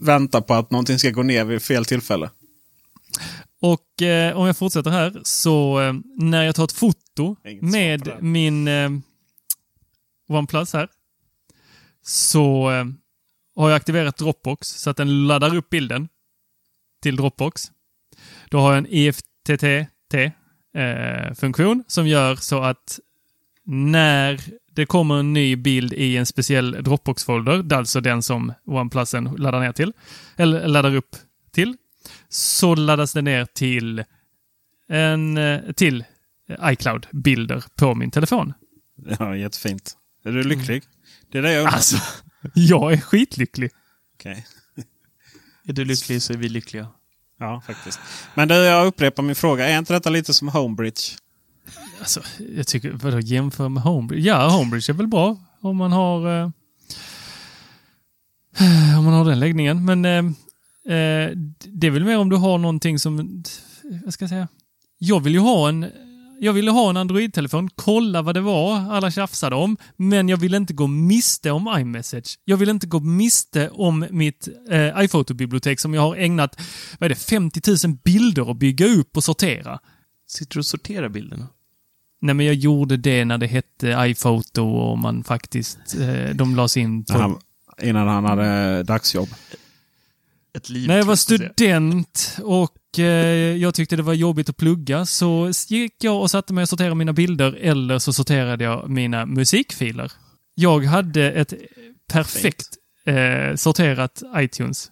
vänta 0.00 0.40
på 0.40 0.54
att 0.54 0.70
någonting 0.70 0.98
ska 0.98 1.10
gå 1.10 1.22
ner 1.22 1.44
vid 1.44 1.62
fel 1.62 1.84
tillfälle. 1.84 2.30
Och 3.62 4.02
eh, 4.02 4.36
om 4.36 4.46
jag 4.46 4.56
fortsätter 4.56 4.90
här, 4.90 5.20
så 5.22 5.80
eh, 5.80 5.94
när 6.16 6.42
jag 6.42 6.54
tar 6.54 6.64
ett 6.64 6.72
foto 6.72 7.36
med 7.60 8.12
min 8.20 8.68
eh, 8.68 8.90
OnePlus 10.28 10.72
här, 10.72 10.88
så 12.04 12.70
eh, 12.70 12.84
har 13.56 13.70
jag 13.70 13.76
aktiverat 13.76 14.16
Dropbox 14.16 14.68
så 14.68 14.90
att 14.90 14.96
den 14.96 15.26
laddar 15.26 15.56
upp 15.56 15.70
bilden 15.70 16.08
till 17.02 17.16
Dropbox. 17.16 17.62
Då 18.50 18.58
har 18.58 18.72
jag 18.72 18.78
en 18.78 18.86
IFTTT-funktion 18.90 21.78
eh, 21.78 21.84
som 21.86 22.06
gör 22.06 22.36
så 22.36 22.62
att 22.62 23.00
när 23.64 24.40
det 24.72 24.86
kommer 24.86 25.18
en 25.18 25.32
ny 25.32 25.56
bild 25.56 25.92
i 25.92 26.16
en 26.16 26.26
speciell 26.26 26.82
Dropbox-folder, 26.82 27.74
alltså 27.74 28.00
den 28.00 28.22
som 28.22 28.52
OnePlusen 28.64 29.24
laddar 29.24 29.60
ner 29.60 29.72
till, 29.72 29.92
eller 30.36 30.68
laddar 30.68 30.94
upp 30.94 31.16
till, 31.52 31.76
så 32.28 32.74
laddas 32.74 33.12
det 33.12 33.22
ner 33.22 33.44
till 33.44 34.04
en 34.88 35.38
eh, 35.38 35.72
till 35.72 36.04
iCloud-bilder 36.60 37.64
på 37.74 37.94
min 37.94 38.10
telefon. 38.10 38.52
Ja, 39.18 39.36
jättefint. 39.36 39.96
Är 40.24 40.32
du 40.32 40.42
lycklig? 40.42 40.82
Det 41.34 41.38
är 41.38 41.42
det 41.42 41.52
jag 41.52 41.60
undrar. 41.60 41.72
Alltså, 41.72 41.96
jag 42.54 42.92
är 42.92 42.96
skitlycklig. 42.96 43.70
Okej. 44.14 44.46
Okay. 44.72 44.84
Är 45.68 45.72
du 45.72 45.84
lycklig 45.84 46.22
så 46.22 46.32
är 46.32 46.36
vi 46.36 46.48
lyckliga. 46.48 46.88
Ja, 47.38 47.62
faktiskt. 47.66 48.00
Men 48.34 48.48
du, 48.48 48.54
jag 48.54 48.86
upprepar 48.86 49.22
min 49.22 49.34
fråga. 49.34 49.68
Är 49.68 49.78
inte 49.78 49.92
detta 49.92 50.10
lite 50.10 50.34
som 50.34 50.48
Homebridge? 50.48 51.02
Alltså, 51.98 52.22
jag 52.56 52.66
tycker, 52.66 52.92
vadå 52.92 53.20
jämför 53.20 53.68
med 53.68 53.82
Homebridge? 53.82 54.28
Ja, 54.28 54.48
Homebridge 54.48 54.92
är 54.92 54.94
väl 54.94 55.06
bra 55.06 55.36
om 55.60 55.76
man 55.76 55.92
har 55.92 56.40
eh, 56.40 56.50
om 58.98 59.04
man 59.04 59.14
har 59.14 59.24
den 59.24 59.40
läggningen. 59.40 59.84
Men 59.84 60.04
eh, 60.04 60.18
eh, 60.96 61.30
det 61.64 61.86
är 61.86 61.90
väl 61.90 62.04
mer 62.04 62.18
om 62.18 62.28
du 62.28 62.36
har 62.36 62.58
någonting 62.58 62.98
som, 62.98 63.42
vad 64.04 64.14
ska 64.14 64.22
jag 64.22 64.30
säga? 64.30 64.48
Jag 64.98 65.20
vill 65.20 65.32
ju 65.32 65.40
ha 65.40 65.68
en 65.68 65.82
jag 66.44 66.52
ville 66.52 66.70
ha 66.70 66.90
en 66.90 66.96
Android-telefon, 66.96 67.70
kolla 67.74 68.22
vad 68.22 68.34
det 68.34 68.40
var 68.40 68.92
alla 68.92 69.10
tjafsade 69.10 69.56
om, 69.56 69.76
men 69.96 70.28
jag 70.28 70.36
ville 70.36 70.56
inte 70.56 70.72
gå 70.72 70.86
miste 70.86 71.50
om 71.50 71.76
iMessage. 71.78 72.38
Jag 72.44 72.56
vill 72.56 72.68
inte 72.68 72.86
gå 72.86 73.00
miste 73.00 73.68
om 73.68 74.06
mitt 74.10 74.48
eh, 74.70 75.04
iPhoto-bibliotek 75.04 75.80
som 75.80 75.94
jag 75.94 76.02
har 76.02 76.16
ägnat 76.16 76.60
vad 76.98 77.06
är 77.06 77.08
det, 77.08 77.14
50 77.14 77.86
000 77.86 77.96
bilder 78.04 78.50
att 78.50 78.56
bygga 78.56 78.86
upp 78.86 79.16
och 79.16 79.24
sortera. 79.24 79.78
Sitter 80.28 80.54
du 80.54 80.58
och 80.58 80.66
sorterar 80.66 81.08
bilderna? 81.08 81.48
Nej, 82.20 82.34
men 82.34 82.46
jag 82.46 82.54
gjorde 82.54 82.96
det 82.96 83.24
när 83.24 83.38
det 83.38 83.46
hette 83.46 83.96
iPhoto 83.98 84.62
och 84.62 84.98
man 84.98 85.24
faktiskt, 85.24 85.78
eh, 86.00 86.34
de 86.34 86.56
lades 86.56 86.76
in 86.76 87.04
på... 87.04 87.18
Han, 87.18 87.38
innan 87.82 88.08
han 88.08 88.24
hade 88.24 88.82
dagsjobb. 88.82 89.28
Ett 90.56 90.68
liv, 90.68 90.88
när 90.88 90.96
jag 90.96 91.04
var 91.04 91.16
student 91.16 92.38
och 92.42 92.70
jag 92.98 93.74
tyckte 93.74 93.96
det 93.96 94.02
var 94.02 94.14
jobbigt 94.14 94.48
att 94.48 94.56
plugga 94.56 95.06
så 95.06 95.52
gick 95.68 96.04
jag 96.04 96.20
och 96.20 96.30
satte 96.30 96.52
mig 96.52 96.62
och 96.62 96.68
sorterade 96.68 96.94
mina 96.94 97.12
bilder 97.12 97.52
eller 97.52 97.98
så 97.98 98.12
sorterade 98.12 98.64
jag 98.64 98.90
mina 98.90 99.26
musikfiler. 99.26 100.12
Jag 100.54 100.84
hade 100.84 101.32
ett 101.32 101.54
perfekt 102.12 102.68
eh, 103.06 103.56
sorterat 103.56 104.22
iTunes. 104.36 104.90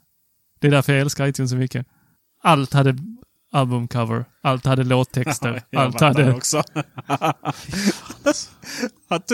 Det 0.61 0.67
är 0.67 0.71
därför 0.71 0.93
jag 0.93 1.01
älskar 1.03 1.27
iTunes 1.27 1.51
så 1.51 1.57
mycket. 1.57 1.87
Allt 2.43 2.73
hade 2.73 2.97
albumcover, 3.53 4.25
allt 4.43 4.65
hade 4.65 4.85
låttexter, 4.85 5.63
Jag 5.71 5.83
allt 5.83 6.01
var 6.01 6.09
hade... 6.09 6.33
också. 6.33 6.63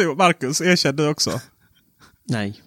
Marcus, 0.16 0.60
erkände 0.60 1.02
du 1.02 1.08
också? 1.08 1.40
Nej. 2.28 2.62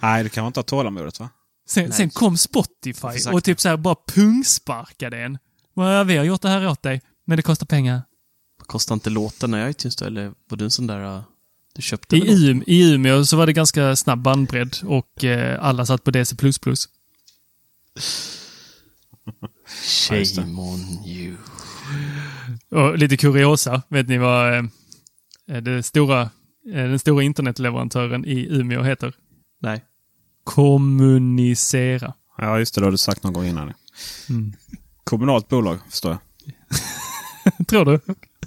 Nej, 0.00 0.22
du 0.22 0.28
kan 0.28 0.46
inte 0.46 0.60
ha 0.60 0.64
tålamodet 0.64 1.20
va? 1.20 1.30
Sen, 1.72 1.92
sen 1.92 2.10
kom 2.10 2.36
Spotify 2.36 3.30
och 3.32 3.44
typ 3.44 3.60
så 3.60 3.68
här 3.68 3.76
bara 3.76 3.96
pungsparkade 4.14 5.18
en. 5.22 5.38
"Ja, 5.74 6.04
Vi 6.04 6.16
har 6.16 6.24
gjort 6.24 6.42
det 6.42 6.48
här 6.48 6.68
åt 6.68 6.82
dig, 6.82 7.00
men 7.24 7.36
det 7.36 7.42
kostar 7.42 7.66
pengar. 7.66 8.02
Kostar 8.66 8.94
inte 8.94 9.10
låtarna 9.10 9.66
i 9.66 9.70
iTunes 9.70 9.96
då? 9.96 10.04
Eller 10.04 10.32
var 10.48 10.56
du 10.58 10.64
en 10.64 10.70
sån 10.70 10.86
där... 10.86 11.16
uh, 11.16 11.22
Du 11.74 11.82
köpte 11.82 12.16
I, 12.16 12.50
um, 12.50 12.62
I 12.66 12.92
Umeå 12.94 13.24
så 13.24 13.36
var 13.36 13.46
det 13.46 13.52
ganska 13.52 13.96
snabb 13.96 14.22
bandbredd 14.22 14.76
och 14.84 15.24
eh, 15.24 15.64
alla 15.64 15.86
satt 15.86 16.04
på 16.04 16.10
DC++. 16.10 16.36
Shame 19.66 20.60
on 20.60 21.04
you. 21.06 21.36
Och 22.70 22.98
lite 22.98 23.16
kuriosa, 23.16 23.82
vet 23.88 24.08
ni 24.08 24.18
vad 24.18 24.54
eh, 24.54 24.62
det 25.62 25.82
stora, 25.82 26.20
eh, 26.22 26.28
den 26.74 26.98
stora 26.98 27.22
internetleverantören 27.22 28.24
i 28.24 28.46
Umeå 28.50 28.82
heter? 28.82 29.14
Nej. 29.60 29.84
Kommunicera. 30.44 32.14
Ja, 32.38 32.58
just 32.58 32.74
det. 32.74 32.80
Det 32.80 32.86
har 32.86 32.90
du 32.90 32.98
sagt 32.98 33.22
någon 33.22 33.32
gång 33.32 33.46
innan. 33.46 33.72
Mm. 34.28 34.52
Kommunalt 35.04 35.48
bolag, 35.48 35.78
förstår 35.90 36.10
jag. 36.10 36.20
Tror 37.66 37.84
du? 37.84 38.00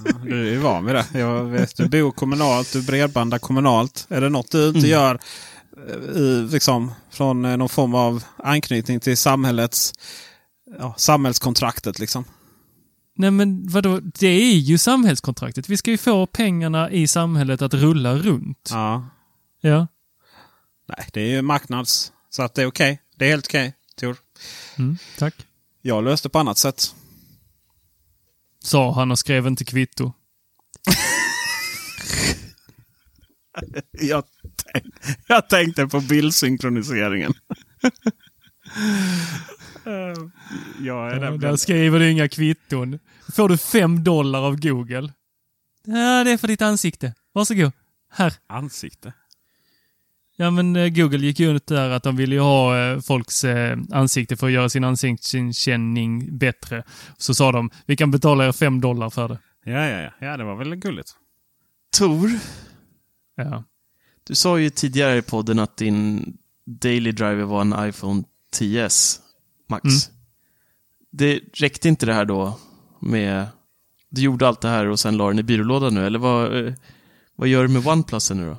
Ja, 0.05 0.11
du 0.23 0.55
är 0.55 0.59
van 0.59 0.85
vid 0.85 0.95
det. 0.95 1.05
Jag 1.13 1.43
vet, 1.43 1.77
du 1.77 1.89
bor 1.89 2.11
kommunalt, 2.11 2.73
du 2.73 2.81
bredbandar 2.81 3.39
kommunalt. 3.39 4.05
Är 4.09 4.21
det 4.21 4.29
något 4.29 4.51
du 4.51 4.67
inte 4.67 4.87
gör 4.87 5.19
eh, 5.89 6.21
i, 6.21 6.47
liksom, 6.51 6.91
från 7.11 7.45
eh, 7.45 7.57
någon 7.57 7.69
form 7.69 7.95
av 7.95 8.23
anknytning 8.37 8.99
till 8.99 9.17
samhällets 9.17 9.93
ja, 10.79 10.93
samhällskontraktet? 10.97 11.99
Liksom? 11.99 12.25
Nej 13.17 13.31
men 13.31 13.67
vadå, 13.67 13.99
det 13.99 14.27
är 14.27 14.57
ju 14.57 14.77
samhällskontraktet. 14.77 15.69
Vi 15.69 15.77
ska 15.77 15.91
ju 15.91 15.97
få 15.97 16.25
pengarna 16.25 16.91
i 16.91 17.07
samhället 17.07 17.61
att 17.61 17.73
rulla 17.73 18.15
runt. 18.15 18.69
Ja. 18.71 19.05
Ja. 19.61 19.87
Nej, 20.85 21.07
det 21.13 21.21
är 21.21 21.27
ju 21.27 21.41
marknads. 21.41 22.11
Så 22.29 22.43
att 22.43 22.53
det 22.53 22.61
är 22.61 22.65
okej. 22.65 23.01
Det 23.15 23.25
är 23.25 23.29
helt 23.29 23.47
okej, 23.47 23.73
Tor. 23.95 24.17
Mm, 24.77 24.97
tack. 25.17 25.35
Jag 25.81 26.03
löste 26.03 26.29
på 26.29 26.39
annat 26.39 26.57
sätt. 26.57 26.95
Sa 28.63 28.93
han 28.93 29.11
och 29.11 29.19
skrev 29.19 29.47
inte 29.47 29.65
kvitto. 29.65 30.13
jag, 33.91 34.23
tänk, 34.73 34.85
jag 35.27 35.49
tänkte 35.49 35.87
på 35.87 35.99
bildsynkroniseringen. 35.99 37.33
Jag 40.79 41.11
är 41.11 41.21
Ja, 41.23 41.31
där 41.37 41.55
skriver 41.55 41.99
du 41.99 42.11
inga 42.11 42.29
kvitton. 42.29 42.99
Får 43.35 43.49
du 43.49 43.57
fem 43.57 44.03
dollar 44.03 44.41
av 44.41 44.59
Google. 44.59 45.13
Ja, 45.85 46.23
det 46.23 46.31
är 46.31 46.37
för 46.37 46.47
ditt 46.47 46.61
ansikte. 46.61 47.13
Varsågod. 47.33 47.71
Här. 48.11 48.33
Ansikte? 48.47 49.13
Ja, 50.37 50.51
men 50.51 50.75
eh, 50.75 50.89
Google 50.89 51.17
gick 51.25 51.39
ju 51.39 51.55
ut 51.55 51.67
där 51.67 51.89
att 51.89 52.03
de 52.03 52.15
ville 52.15 52.35
ju 52.35 52.41
ha 52.41 52.77
eh, 52.79 52.99
folks 52.99 53.43
eh, 53.43 53.77
ansikte 53.91 54.37
för 54.37 54.47
att 54.47 54.53
göra 54.53 54.69
sin 54.69 54.83
ansiktskänning 54.83 56.37
bättre. 56.37 56.83
Så 57.17 57.33
sa 57.35 57.51
de, 57.51 57.69
vi 57.85 57.95
kan 57.95 58.11
betala 58.11 58.47
er 58.47 58.51
fem 58.51 58.81
dollar 58.81 59.09
för 59.09 59.27
det. 59.27 59.39
Ja, 59.65 59.87
ja, 59.87 60.01
ja. 60.01 60.11
ja, 60.27 60.37
det 60.37 60.43
var 60.43 60.55
väl 60.55 60.75
gulligt. 60.75 61.11
Tor, 61.97 62.29
Ja. 63.35 63.63
du 64.23 64.35
sa 64.35 64.59
ju 64.59 64.69
tidigare 64.69 65.17
i 65.17 65.21
podden 65.21 65.59
att 65.59 65.77
din 65.77 66.33
Daily 66.65 67.11
Driver 67.11 67.43
var 67.43 67.61
en 67.61 67.89
iPhone 67.89 68.23
10s 68.59 69.19
Max. 69.69 69.83
Mm. 69.83 69.97
Det 71.11 71.39
räckte 71.53 71.87
inte 71.89 72.05
det 72.05 72.13
här 72.13 72.25
då 72.25 72.59
med... 73.01 73.47
Du 74.09 74.21
gjorde 74.21 74.47
allt 74.47 74.61
det 74.61 74.67
här 74.67 74.85
och 74.87 74.99
sen 74.99 75.17
la 75.17 75.27
den 75.27 75.39
i 75.39 75.43
byrålådan 75.43 75.93
nu, 75.93 76.05
eller 76.05 76.19
vad, 76.19 76.75
vad 77.35 77.47
gör 77.47 77.61
du 77.63 77.69
med 77.69 77.87
OnePlusen 77.87 78.37
nu 78.37 78.45
då? 78.45 78.57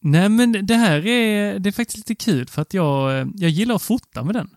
Nej, 0.00 0.28
men 0.28 0.66
det 0.66 0.74
här 0.74 1.06
är, 1.06 1.58
det 1.58 1.68
är 1.68 1.72
faktiskt 1.72 2.08
lite 2.08 2.24
kul 2.24 2.46
för 2.46 2.62
att 2.62 2.74
jag, 2.74 3.28
jag 3.34 3.50
gillar 3.50 3.74
att 3.74 3.82
fota 3.82 4.24
med 4.24 4.34
den. 4.34 4.50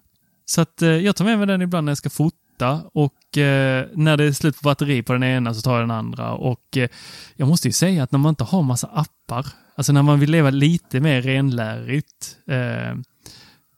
Så 0.46 0.62
att 0.62 0.82
eh, 0.82 0.89
jag 0.89 1.16
tar 1.16 1.26
med 1.26 1.38
mig 1.38 1.48
den 1.48 1.62
ibland 1.62 1.86
när 1.86 1.92
jag 1.92 1.98
ska 1.98 2.10
fota 2.10 2.82
och 2.94 3.38
eh, 3.38 3.86
när 3.94 4.18
det 4.18 4.24
är 4.24 4.32
slut 4.32 4.56
på 4.56 4.62
batteri 4.64 5.04
på 5.04 5.14
den 5.14 5.24
ena 5.24 5.54
så 5.54 5.62
tar 5.62 5.74
jag 5.74 5.84
den 5.84 5.92
andra. 5.92 6.34
Och 6.34 6.78
eh, 6.78 6.89
jag 7.36 7.48
måste 7.48 7.68
ju 7.68 7.72
säga 7.72 8.04
att 8.04 8.12
när 8.12 8.20
man 8.20 8.30
inte 8.30 8.44
har 8.44 8.64
massa 8.64 8.88
appar, 8.88 9.48
alltså 9.76 9.94
när 9.94 10.04
man 10.04 10.20
vill 10.20 10.32
leva 10.32 10.50
lite 10.50 11.00
mer 11.00 11.22
renlärigt, 11.22 12.38
eh, 12.48 12.98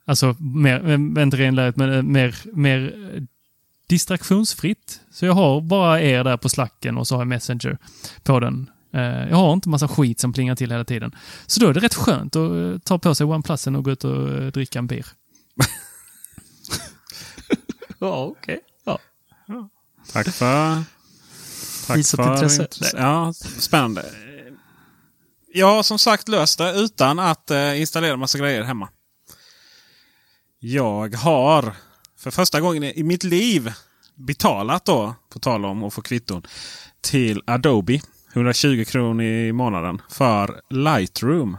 alltså 0.06 0.36
mer, 0.40 0.90
eh, 0.90 1.24
inte 1.24 1.38
renlärigt, 1.38 1.78
men 1.78 1.94
eh, 1.94 2.02
mer, 2.02 2.36
mer 2.54 2.94
distraktionsfritt. 3.88 5.02
Så 5.12 5.26
jag 5.26 5.34
har 5.34 5.62
bara 5.62 6.02
er 6.02 6.24
där 6.24 6.38
på 6.38 6.50
slacken 6.50 6.98
och 6.98 7.08
så 7.08 7.16
har 7.16 7.22
jag 7.22 7.28
Messenger 7.28 7.78
på 8.24 8.40
den. 8.40 8.70
Eh, 8.94 9.30
Jag 9.30 9.36
har 9.36 9.54
inte 9.54 9.70
massa 9.70 9.88
skit 9.88 10.20
som 10.20 10.34
plingar 10.34 10.56
till 10.56 10.72
hela 10.72 10.84
tiden. 10.86 11.16
Så 11.46 11.60
då 11.60 11.68
är 11.70 11.74
det 11.74 11.80
rätt 11.80 11.94
skönt 11.94 12.36
att 12.36 12.52
eh, 12.52 12.78
ta 12.84 13.00
på 13.00 13.16
sig 13.16 13.26
OnePlusen 13.26 13.76
och 13.76 13.84
gå 13.84 13.92
ut 13.92 14.04
och 14.04 14.30
eh, 14.30 14.48
dricka 14.52 14.80
en 14.80 14.88
bir. 14.88 15.06
Ja, 18.00 18.24
okej. 18.26 18.60
Ja. 18.84 19.00
Tack 20.14 20.30
för... 20.30 20.84
Tack 21.88 21.98
Visat 21.98 22.20
för 22.20 22.34
intresse. 22.34 22.68
Ja, 22.94 23.34
spännande. 23.60 24.06
Jag 25.54 25.68
har 25.76 25.84
som 25.84 26.00
sagt 26.00 26.28
löst 26.28 26.58
det 26.58 26.72
utan 26.80 27.20
att 27.20 27.52
installera 27.76 28.18
massa 28.18 28.38
grejer 28.38 28.64
hemma. 28.64 28.90
Jag 30.60 31.16
har 31.16 31.76
för 32.18 32.32
första 32.32 32.62
gången 32.62 32.84
i 32.84 33.04
mitt 33.04 33.24
liv 33.24 33.74
betalat 34.16 34.86
då, 34.86 35.16
på 35.30 35.40
tal 35.40 35.66
om 35.66 35.84
att 35.84 35.94
få 35.94 36.02
kvitton, 36.02 36.48
till 37.02 37.42
Adobe. 37.48 38.02
120 38.34 38.86
kronor 38.86 39.24
i 39.24 39.54
månaden 39.54 40.02
för 40.10 40.62
Lightroom. 40.70 41.58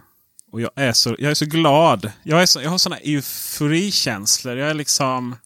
Och 0.52 0.60
jag 0.60 0.70
är 0.76 0.92
så, 0.92 1.16
jag 1.18 1.30
är 1.30 1.34
så 1.34 1.44
glad. 1.44 2.12
Jag, 2.22 2.42
är 2.42 2.46
så, 2.46 2.62
jag 2.62 2.70
har 2.70 2.78
sådana 2.78 3.00
euforikänslor. 3.00 4.56
Jag 4.56 4.70
är 4.70 4.74
liksom... 4.74 5.36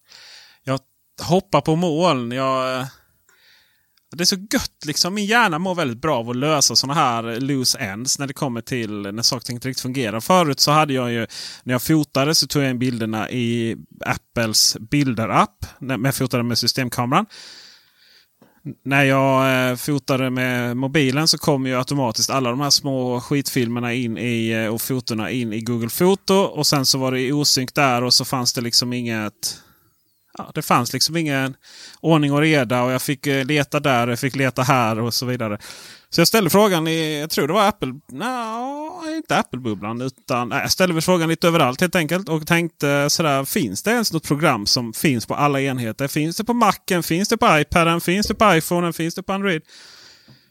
Jag 0.65 0.81
hoppar 1.23 1.61
på 1.61 1.77
moln. 1.77 2.33
Jag, 2.33 2.87
det 4.17 4.23
är 4.23 4.25
så 4.25 4.37
gött 4.37 4.85
liksom. 4.87 5.15
Min 5.15 5.27
hjärna 5.27 5.59
mår 5.59 5.75
väldigt 5.75 6.01
bra 6.01 6.19
av 6.19 6.31
att 6.31 6.37
lösa 6.37 6.77
sådana 6.77 7.01
här 7.01 7.41
loose 7.41 7.79
ends 7.79 8.19
när 8.19 8.27
det 8.27 8.33
kommer 8.33 8.61
till 8.61 9.03
när 9.03 9.23
saker 9.23 9.53
inte 9.53 9.69
riktigt 9.69 9.83
fungerar. 9.83 10.21
Förut 10.21 10.61
så 10.61 10.71
hade 10.71 10.93
jag 10.93 11.13
ju, 11.13 11.27
när 11.63 11.75
jag 11.75 11.83
fotade 11.83 12.35
så 12.35 12.47
tog 12.47 12.63
jag 12.63 12.71
in 12.71 12.79
bilderna 12.79 13.31
i 13.31 13.77
Apples 14.07 14.77
bilder-app. 14.81 15.67
När 15.79 15.99
jag 16.05 16.15
fotade 16.15 16.43
med 16.43 16.59
systemkameran. 16.59 17.27
När 18.85 19.05
jag 19.05 19.71
eh, 19.71 19.77
fotade 19.77 20.31
med 20.31 20.77
mobilen 20.77 21.29
så 21.29 21.39
kom 21.39 21.67
ju 21.67 21.79
automatiskt 21.79 22.31
alla 22.31 22.51
de 22.51 22.61
här 22.61 22.71
små 22.71 23.21
skitfilmerna 23.21 23.95
in 23.95 24.19
i, 24.19 24.51
eh, 24.51 24.75
och 24.75 24.81
fotona 24.81 25.31
in 25.31 25.53
i 25.53 25.61
Google 25.61 25.89
Foto. 25.89 26.35
Och 26.35 26.67
sen 26.67 26.87
så 26.87 26.99
var 26.99 27.13
det 27.13 27.21
i 27.21 27.33
osynk 27.33 27.75
där 27.75 28.03
och 28.03 28.15
så 28.15 28.25
fanns 28.25 28.53
det 28.53 28.61
liksom 28.61 28.93
inget... 28.93 29.63
Ja, 30.39 30.51
det 30.55 30.63
fanns 30.63 30.93
liksom 30.93 31.17
ingen 31.17 31.55
ordning 32.01 32.33
och 32.33 32.41
reda 32.41 32.83
och 32.83 32.91
jag 32.91 33.03
fick 33.03 33.27
eh, 33.27 33.45
leta 33.45 33.81
där 33.81 34.07
och 34.07 34.13
jag 34.13 34.19
fick 34.19 34.37
leta 34.37 34.63
här 34.63 35.01
och 35.01 35.15
så 35.15 35.27
vidare. 35.27 35.59
Så 36.11 36.21
jag 36.21 36.29
ställde 36.29 36.51
frågan 36.51 36.89
i, 36.89 37.21
jag 37.21 37.31
tror 37.31 37.47
det 37.47 37.53
var 37.53 37.69
Apple, 37.69 37.95
nej, 38.13 39.17
inte 39.17 39.37
Apple-bubblan 39.37 40.01
utan 40.01 40.49
nej, 40.49 40.61
jag 40.61 40.73
ställde 40.73 40.95
väl 40.95 41.03
frågan 41.03 41.29
lite 41.29 41.49
överallt 41.49 41.81
helt 41.81 41.97
enkelt 41.97 42.29
och 42.29 42.47
tänkte 42.47 43.11
sådär, 43.11 43.45
finns 43.45 43.83
det 43.83 43.91
ens 43.91 44.13
något 44.13 44.25
program 44.25 44.67
som 44.67 44.93
finns 44.93 45.27
på 45.27 45.35
alla 45.35 45.61
enheter? 45.61 46.09
Finns 46.09 46.37
det 46.37 46.45
på 46.45 46.55
Macen? 46.55 47.03
Finns 47.03 47.29
det 47.29 47.37
på 47.37 47.59
iPaden? 47.59 48.01
Finns 48.01 48.27
det 48.27 48.35
på 48.35 48.55
iPhonen? 48.55 48.93
Finns 48.93 49.15
det 49.15 49.23
på 49.23 49.33
Android? 49.33 49.63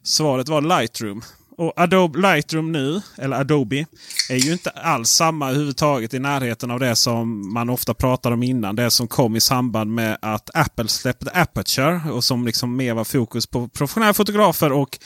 Svaret 0.04 0.50
var 0.50 0.62
Lightroom. 0.62 1.22
Och 1.58 1.74
Adobe 1.76 2.20
Lightroom 2.20 2.72
nu, 2.72 3.02
eller 3.18 3.38
Adobe, 3.38 3.86
är 4.30 4.36
ju 4.36 4.52
inte 4.52 4.70
alls 4.70 5.10
samma 5.10 5.50
överhuvudtaget 5.50 6.14
i 6.14 6.20
närheten 6.20 6.72
av 6.72 6.80
det 6.80 6.96
som 6.96 7.54
man 7.54 7.70
ofta 7.70 7.94
pratar 7.94 8.32
om 8.32 8.44
innan. 8.44 8.76
Det 8.76 8.92
som 8.92 9.08
kom 9.08 9.36
i 9.36 9.42
samband 9.42 9.94
med 9.94 10.18
att 10.22 10.50
Apple 10.54 10.88
släppte 10.88 11.32
Aperture 11.34 12.02
och 12.12 12.24
som 12.24 12.46
liksom 12.46 12.76
mer 12.76 12.94
var 12.94 13.04
fokus 13.04 13.48
på 13.48 13.68
professionella 13.68 14.14
fotografer 14.14 14.72
och 14.72 15.00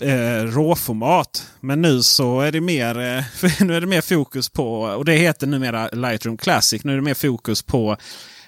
eh, 0.00 0.44
råformat. 0.44 1.46
Men 1.60 1.82
nu 1.82 2.02
så 2.02 2.40
är 2.40 2.52
det 2.52 2.60
mer, 2.60 2.98
eh, 2.98 3.24
nu 3.60 3.74
är 3.74 3.80
det 3.80 3.86
mer 3.86 4.00
fokus 4.00 4.48
på, 4.48 4.80
och 4.82 5.04
det 5.04 5.12
heter 5.12 5.46
numera 5.46 5.88
Lightroom 5.88 6.36
Classic, 6.36 6.84
nu 6.84 6.92
är 6.92 6.96
det 6.96 7.02
mer 7.02 7.14
fokus 7.14 7.62
på 7.62 7.96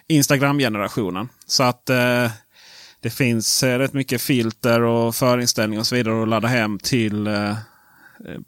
Instagram-generationen. 0.09 1.28
Så 1.46 1.62
att 1.62 1.90
eh, 1.90 2.30
det 3.00 3.11
finns 3.11 3.62
eh, 3.62 3.78
rätt 3.78 3.92
mycket 3.92 4.22
filter 4.22 4.82
och 4.82 5.14
förinställningar 5.14 5.80
och 5.80 5.86
så 5.86 5.94
vidare 5.94 6.22
att 6.22 6.28
ladda 6.28 6.48
hem 6.48 6.78
till, 6.78 7.26
eh, 7.26 7.55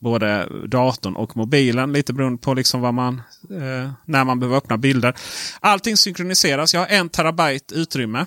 både 0.01 0.49
datorn 0.67 1.17
och 1.17 1.37
mobilen. 1.37 1.93
Lite 1.93 2.13
beroende 2.13 2.43
på 2.43 2.55
liksom 2.55 2.81
vad 2.81 2.95
man, 2.95 3.23
eh, 3.51 3.91
när 4.05 4.25
man 4.25 4.41
behöver 4.41 4.57
öppna 4.57 4.79
bilder. 4.79 5.15
Allting 5.61 5.97
synkroniseras. 5.97 6.75
Jag 6.75 6.81
har 6.81 6.87
en 6.87 7.09
terabyte 7.09 7.75
utrymme. 7.75 8.27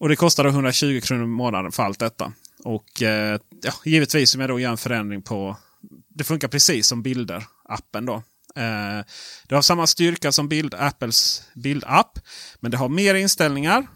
Och 0.00 0.08
det 0.08 0.16
kostar 0.16 0.44
120 0.44 1.00
kronor 1.00 1.24
i 1.24 1.26
månaden 1.26 1.72
för 1.72 1.82
allt 1.82 1.98
detta. 1.98 2.32
Och 2.64 3.02
eh, 3.02 3.40
ja, 3.62 3.72
givetvis 3.84 4.34
om 4.34 4.40
jag 4.40 4.50
då 4.50 4.60
gör 4.60 4.70
en 4.70 4.76
förändring 4.76 5.22
på... 5.22 5.56
Det 6.08 6.24
funkar 6.24 6.48
precis 6.48 6.86
som 6.86 7.02
bilder-appen 7.02 8.06
då. 8.06 8.14
Eh, 8.56 9.04
det 9.48 9.54
har 9.54 9.62
samma 9.62 9.86
styrka 9.86 10.32
som 10.32 10.48
bild, 10.48 10.74
Apples 10.74 11.42
bildapp. 11.54 12.18
Men 12.60 12.70
det 12.70 12.76
har 12.76 12.88
mer 12.88 13.14
inställningar. 13.14 13.86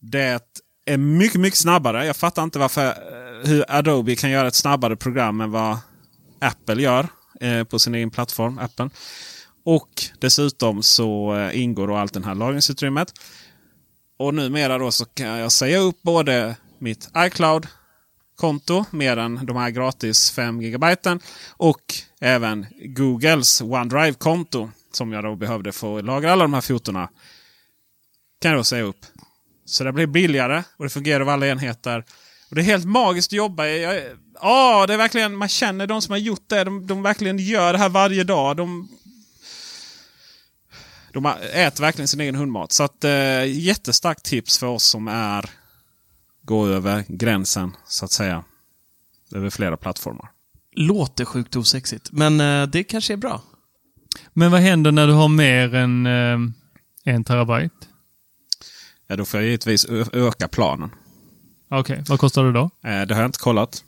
Det 0.00 0.42
är 0.84 0.96
mycket, 0.96 1.40
mycket 1.40 1.58
snabbare. 1.58 2.06
Jag 2.06 2.16
fattar 2.16 2.42
inte 2.42 2.58
varför 2.58 2.86
eh, 2.86 3.48
hur 3.48 3.64
Adobe 3.68 4.16
kan 4.16 4.30
göra 4.30 4.48
ett 4.48 4.54
snabbare 4.54 4.96
program 4.96 5.40
än 5.40 5.50
vad 5.50 5.78
Apple 6.40 6.82
gör 6.82 7.08
eh, 7.40 7.64
på 7.64 7.78
sin 7.78 7.94
egen 7.94 8.10
plattform, 8.10 8.58
appen. 8.58 8.90
Och 9.64 9.90
dessutom 10.18 10.82
så 10.82 11.36
eh, 11.36 11.62
ingår 11.62 11.88
då 11.88 11.96
allt 11.96 12.12
det 12.12 12.24
här 12.24 12.34
lagringsutrymmet. 12.34 13.12
Och 14.18 14.34
numera 14.34 14.78
då 14.78 14.92
så 14.92 15.04
kan 15.04 15.26
jag 15.26 15.52
säga 15.52 15.78
upp 15.78 16.02
både 16.02 16.56
mitt 16.80 17.08
iCloud-konto 17.16 18.84
mer 18.90 19.16
än 19.16 19.46
de 19.46 19.56
här 19.56 19.70
gratis 19.70 20.30
5 20.30 20.60
GB 20.60 20.96
och 21.56 21.94
även 22.20 22.66
Googles 22.84 23.60
OneDrive-konto 23.60 24.70
som 24.92 25.12
jag 25.12 25.24
då 25.24 25.36
behövde 25.36 25.72
få 25.72 26.00
lagra 26.00 26.32
alla 26.32 26.44
de 26.44 26.54
här 26.54 26.60
fotona. 26.60 27.08
Kan 28.40 28.50
jag 28.50 28.60
då 28.60 28.64
säga 28.64 28.82
upp. 28.82 29.06
Så 29.64 29.84
det 29.84 29.92
blir 29.92 30.06
billigare 30.06 30.62
och 30.76 30.84
det 30.84 30.90
fungerar 30.90 31.20
över 31.20 31.32
alla 31.32 31.46
enheter. 31.46 32.04
Och 32.48 32.56
Det 32.56 32.60
är 32.60 32.64
helt 32.64 32.86
magiskt 32.86 33.28
att 33.28 33.36
jobba. 33.36 33.66
Jag, 33.66 34.02
ja, 34.40 34.84
det 34.86 34.94
är 34.94 34.98
verkligen, 34.98 35.36
man 35.36 35.48
känner 35.48 35.86
de 35.86 36.02
som 36.02 36.12
har 36.12 36.18
gjort 36.18 36.48
det. 36.48 36.64
De, 36.64 36.86
de 36.86 37.02
verkligen 37.02 37.38
gör 37.38 37.72
det 37.72 37.78
här 37.78 37.88
varje 37.88 38.24
dag. 38.24 38.56
De, 38.56 38.88
de 41.12 41.26
äter 41.52 41.80
verkligen 41.80 42.08
sin 42.08 42.20
egen 42.20 42.34
hundmat. 42.34 42.72
Så 42.72 42.82
att, 42.82 43.04
eh, 43.04 43.44
jättestarkt 43.44 44.24
tips 44.24 44.58
för 44.58 44.66
oss 44.66 44.84
som 44.84 45.08
är 45.08 45.50
gå 46.50 46.66
över 46.66 47.04
gränsen 47.08 47.76
så 47.86 48.04
att 48.04 48.12
säga. 48.12 48.44
Över 49.34 49.50
flera 49.50 49.76
plattformar. 49.76 50.30
Låter 50.76 51.24
sjukt 51.24 51.56
osexigt, 51.56 52.12
men 52.12 52.40
eh, 52.40 52.66
det 52.66 52.84
kanske 52.84 53.12
är 53.12 53.16
bra. 53.16 53.42
Men 54.32 54.50
vad 54.50 54.60
händer 54.60 54.92
när 54.92 55.06
du 55.06 55.12
har 55.12 55.28
mer 55.28 55.74
än 55.74 56.06
eh, 56.06 56.38
en 57.04 57.24
terabyte? 57.24 57.86
Ja, 59.06 59.16
då 59.16 59.24
får 59.24 59.40
jag 59.40 59.46
givetvis 59.46 59.86
öka 60.12 60.48
planen. 60.48 60.90
Okej, 61.70 62.04
vad 62.08 62.20
kostar 62.20 62.44
det 62.44 62.52
då? 62.52 62.70
Eh, 62.84 63.06
det 63.06 63.14
har 63.14 63.22
jag 63.22 63.28
inte 63.28 63.38
kollat. 63.38 63.84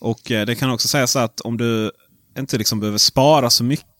Och 0.00 0.30
eh, 0.30 0.46
det 0.46 0.54
kan 0.54 0.70
också 0.70 0.88
sägas 0.88 1.16
att 1.16 1.40
om 1.40 1.56
du 1.56 1.90
inte 2.38 2.58
liksom 2.58 2.80
behöver 2.80 2.98
spara 2.98 3.50
så 3.50 3.64
mycket. 3.64 3.91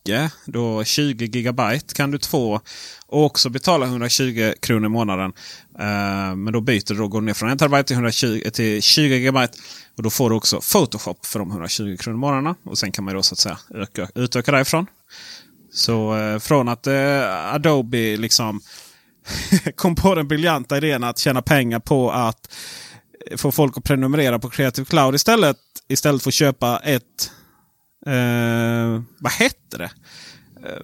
Då 0.45 0.85
20 0.85 1.27
gigabyte 1.27 1.95
kan 1.95 2.11
du 2.11 2.19
få. 2.19 2.61
Och 3.07 3.25
också 3.25 3.51
betala 3.51 3.87
120 3.87 4.53
kronor 4.61 4.87
i 4.87 4.89
månaden. 4.89 5.33
Eh, 5.79 6.37
men 6.37 6.53
då 6.53 6.61
byter 6.61 6.89
du. 6.89 6.95
Då 6.95 7.09
går 7.09 7.21
ner 7.21 7.35
från 7.35 7.51
1 7.51 7.59
terabyte 7.59 7.85
till, 7.85 7.95
120, 7.95 8.51
till 8.53 8.83
20 8.83 9.17
gigabyte. 9.17 9.59
Och 9.97 10.03
då 10.03 10.11
får 10.11 10.31
du 10.31 10.37
också 10.37 10.61
Photoshop 10.73 11.27
för 11.27 11.39
de 11.39 11.51
120 11.51 11.97
kronor 11.97 12.17
i 12.17 12.21
månaden. 12.21 12.55
Och 12.65 12.79
sen 12.79 12.93
kan 12.93 13.05
man 13.05 13.15
då 13.15 13.23
så 13.23 13.35
att 13.35 13.39
säga 13.39 13.59
öka, 13.75 14.09
utöka 14.15 14.53
därifrån. 14.53 14.87
Så 15.73 16.17
eh, 16.17 16.39
från 16.39 16.69
att 16.69 16.87
eh, 16.87 17.55
Adobe 17.55 18.17
liksom 18.17 18.61
kom 19.77 19.95
på 19.95 20.15
den 20.15 20.29
briljanta 20.29 20.77
idén 20.77 21.05
att 21.05 21.19
tjäna 21.19 21.43
pengar 21.43 21.79
på 21.79 22.11
att 22.11 22.55
få 23.37 23.53
folk 23.53 23.77
att 23.77 23.85
prenumerera 23.85 24.39
på 24.39 24.51
Creative 24.51 24.85
Cloud 24.85 25.15
istället. 25.15 25.57
Istället 25.89 26.23
för 26.23 26.31
att 26.31 26.35
köpa 26.35 26.79
ett... 26.79 27.31
Eh, 28.07 29.03
vad 29.19 29.33
hette 29.33 29.79
det? 29.79 29.91
Eh, 30.65 30.83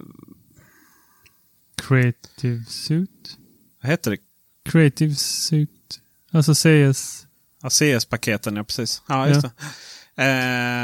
Creative 1.75 2.63
Suit? 2.67 3.37
vad 3.81 3.89
hette 3.91 4.09
det? 4.09 4.17
Creative 4.65 5.15
Suit. 5.15 5.99
Alltså 6.31 6.53
CS. 6.53 7.25
Ja, 7.61 7.69
CS-paketen, 7.69 8.55
ja 8.55 8.63
precis. 8.63 9.01
Ja, 9.07 9.27
just 9.27 9.43
Ja. 9.43 9.49
Det. 9.49 9.63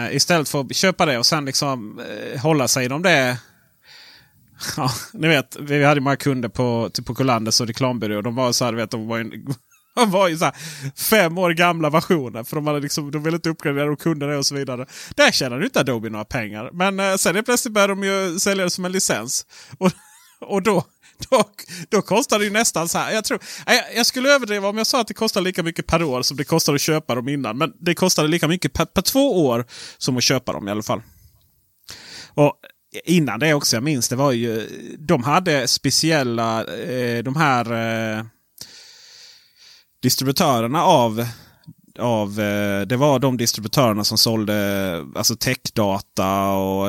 Eh, 0.10 0.16
istället 0.16 0.50
för 0.50 0.62
att 0.62 0.76
köpa 0.76 1.06
det 1.06 1.18
och 1.18 1.26
sen 1.26 1.46
liksom 1.46 2.00
eh, 2.00 2.42
hålla 2.42 2.68
sig 2.68 2.86
inom 2.86 3.02
det. 3.02 3.38
Ja, 4.78 4.92
ni 5.14 5.28
vet, 5.28 5.58
vi 5.60 5.84
hade 5.84 6.02
många 6.02 6.16
kunder 6.16 6.50
på, 6.50 6.90
typ 6.94 7.06
på 7.06 7.16
Colanders 7.16 7.62
och 7.62 7.68
reklambyrå. 7.68 8.22
De 8.22 8.36
var 8.36 8.52
så 8.52 8.66
här, 8.66 8.74
vet, 8.74 8.92
de 8.92 9.08
var, 9.08 9.20
en, 9.20 9.56
de 9.96 10.12
var 10.12 10.28
ju 10.28 10.38
så 10.38 10.46
här 10.46 10.56
fem 10.96 11.38
år 11.38 11.52
gamla 11.52 11.90
versioner. 11.90 12.44
För 12.44 12.56
de, 12.56 12.68
hade 12.68 12.80
liksom, 12.80 13.12
de 13.12 13.24
ville 13.24 13.36
inte 13.36 13.50
uppgradera 13.50 13.92
och 13.92 14.00
kunde 14.00 14.28
det 14.28 14.38
och 14.38 14.46
så 14.46 14.56
vidare. 14.56 14.86
Där 15.16 15.32
tjänade 15.32 15.62
ju 15.62 15.66
inte 15.66 15.80
Adobe 15.80 16.10
några 16.10 16.26
pengar. 16.26 16.70
Men 16.74 17.00
eh, 17.00 17.16
sen 17.16 17.36
är 17.36 17.42
plötsligt 17.42 17.74
började 17.74 17.94
de 17.94 18.04
ju 18.04 18.40
sälja 18.40 18.64
det 18.64 18.70
som 18.70 18.86
en 18.86 18.92
licens. 18.92 19.46
Och, 19.78 19.92
och 20.42 20.64
då, 20.64 20.84
då, 21.30 21.44
då 21.90 22.02
kostar 22.02 22.40
det 22.40 22.46
ju 22.46 22.52
nästan 22.52 22.90
så 22.90 22.98
här. 22.98 23.12
Jag, 23.14 23.26
tror, 23.26 23.40
jag, 23.66 23.84
jag 23.96 24.06
skulle 24.06 24.30
överdriva 24.30 24.68
om 24.68 24.78
jag 24.78 24.88
sa 24.88 25.02
att 25.02 25.08
det 25.08 25.14
kostar 25.14 25.42
lika 25.42 25.64
mycket 25.64 25.88
per 25.88 26.04
år 26.04 26.22
som 26.22 26.38
det 26.38 26.44
kostade 26.44 26.76
att 26.76 26.82
köpa 26.82 27.16
dem 27.16 27.30
innan. 27.30 27.58
Men 27.58 27.74
det 27.80 27.96
kostade 27.96 28.28
lika 28.28 28.48
mycket 28.48 28.74
per, 28.74 28.86
per 28.86 29.02
två 29.02 29.46
år 29.46 29.66
som 29.98 30.18
att 30.18 30.24
köpa 30.24 30.54
dem 30.54 30.68
i 30.68 30.72
alla 30.72 30.84
fall. 30.84 31.02
Och 32.34 32.54
innan 33.06 33.40
det 33.40 33.54
också, 33.54 33.76
jag 33.76 33.84
minns 33.84 34.10
det 34.10 34.16
var 34.16 34.32
ju, 34.32 34.68
de 35.00 35.24
hade 35.24 35.68
speciella, 35.68 36.64
eh, 36.64 37.24
de 37.24 37.36
här 37.36 37.72
eh, 38.18 38.26
distributörerna 40.06 40.84
av 40.84 41.26
av, 42.00 42.40
eh, 42.40 42.82
det 42.82 42.98
var 42.98 43.20
de 43.20 43.38
distributörerna 43.38 44.04
som 44.04 44.18
sålde 44.18 45.06
alltså 45.16 45.36
techdata 45.36 46.52
och 46.52 46.88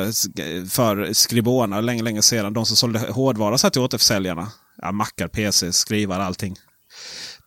för 0.71 1.13
Skribona 1.13 1.81
länge, 1.81 2.03
länge 2.03 2.23
sedan. 2.23 2.53
De 2.53 2.67
som 2.67 2.77
sålde 2.77 2.99
hårdvara 2.99 3.59
så 3.59 3.71
till 3.71 3.81
återförsäljarna. 3.81 4.49
Ja, 4.83 4.93
mackar, 4.93 5.29
PC, 5.29 5.73
skrivare, 5.73 6.25
allting. 6.25 6.57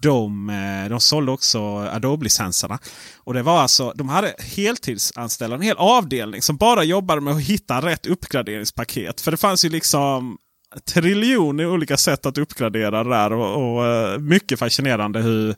De, 0.01 0.49
eh, 0.49 0.89
de 0.89 0.99
sålde 0.99 1.31
också 1.31 1.59
Adobe-licenserna. 1.77 2.79
Och 3.17 3.33
det 3.33 3.43
var 3.43 3.61
alltså, 3.61 3.93
de 3.95 4.09
hade 4.09 4.35
heltidsanställda, 4.39 5.55
en 5.55 5.61
hel 5.61 5.77
avdelning 5.77 6.41
som 6.41 6.57
bara 6.57 6.83
jobbade 6.83 7.21
med 7.21 7.33
att 7.33 7.41
hitta 7.41 7.81
rätt 7.81 8.05
uppgraderingspaket. 8.05 9.21
För 9.21 9.31
det 9.31 9.37
fanns 9.37 9.65
ju 9.65 9.69
liksom 9.69 10.37
triljoner 10.85 11.65
olika 11.65 11.97
sätt 11.97 12.25
att 12.25 12.37
uppgradera 12.37 13.03
det 13.03 13.09
där. 13.09 13.33
Och, 13.33 13.75
och 13.75 13.85
eh, 13.87 14.19
mycket 14.19 14.59
fascinerande 14.59 15.21
hur, 15.21 15.55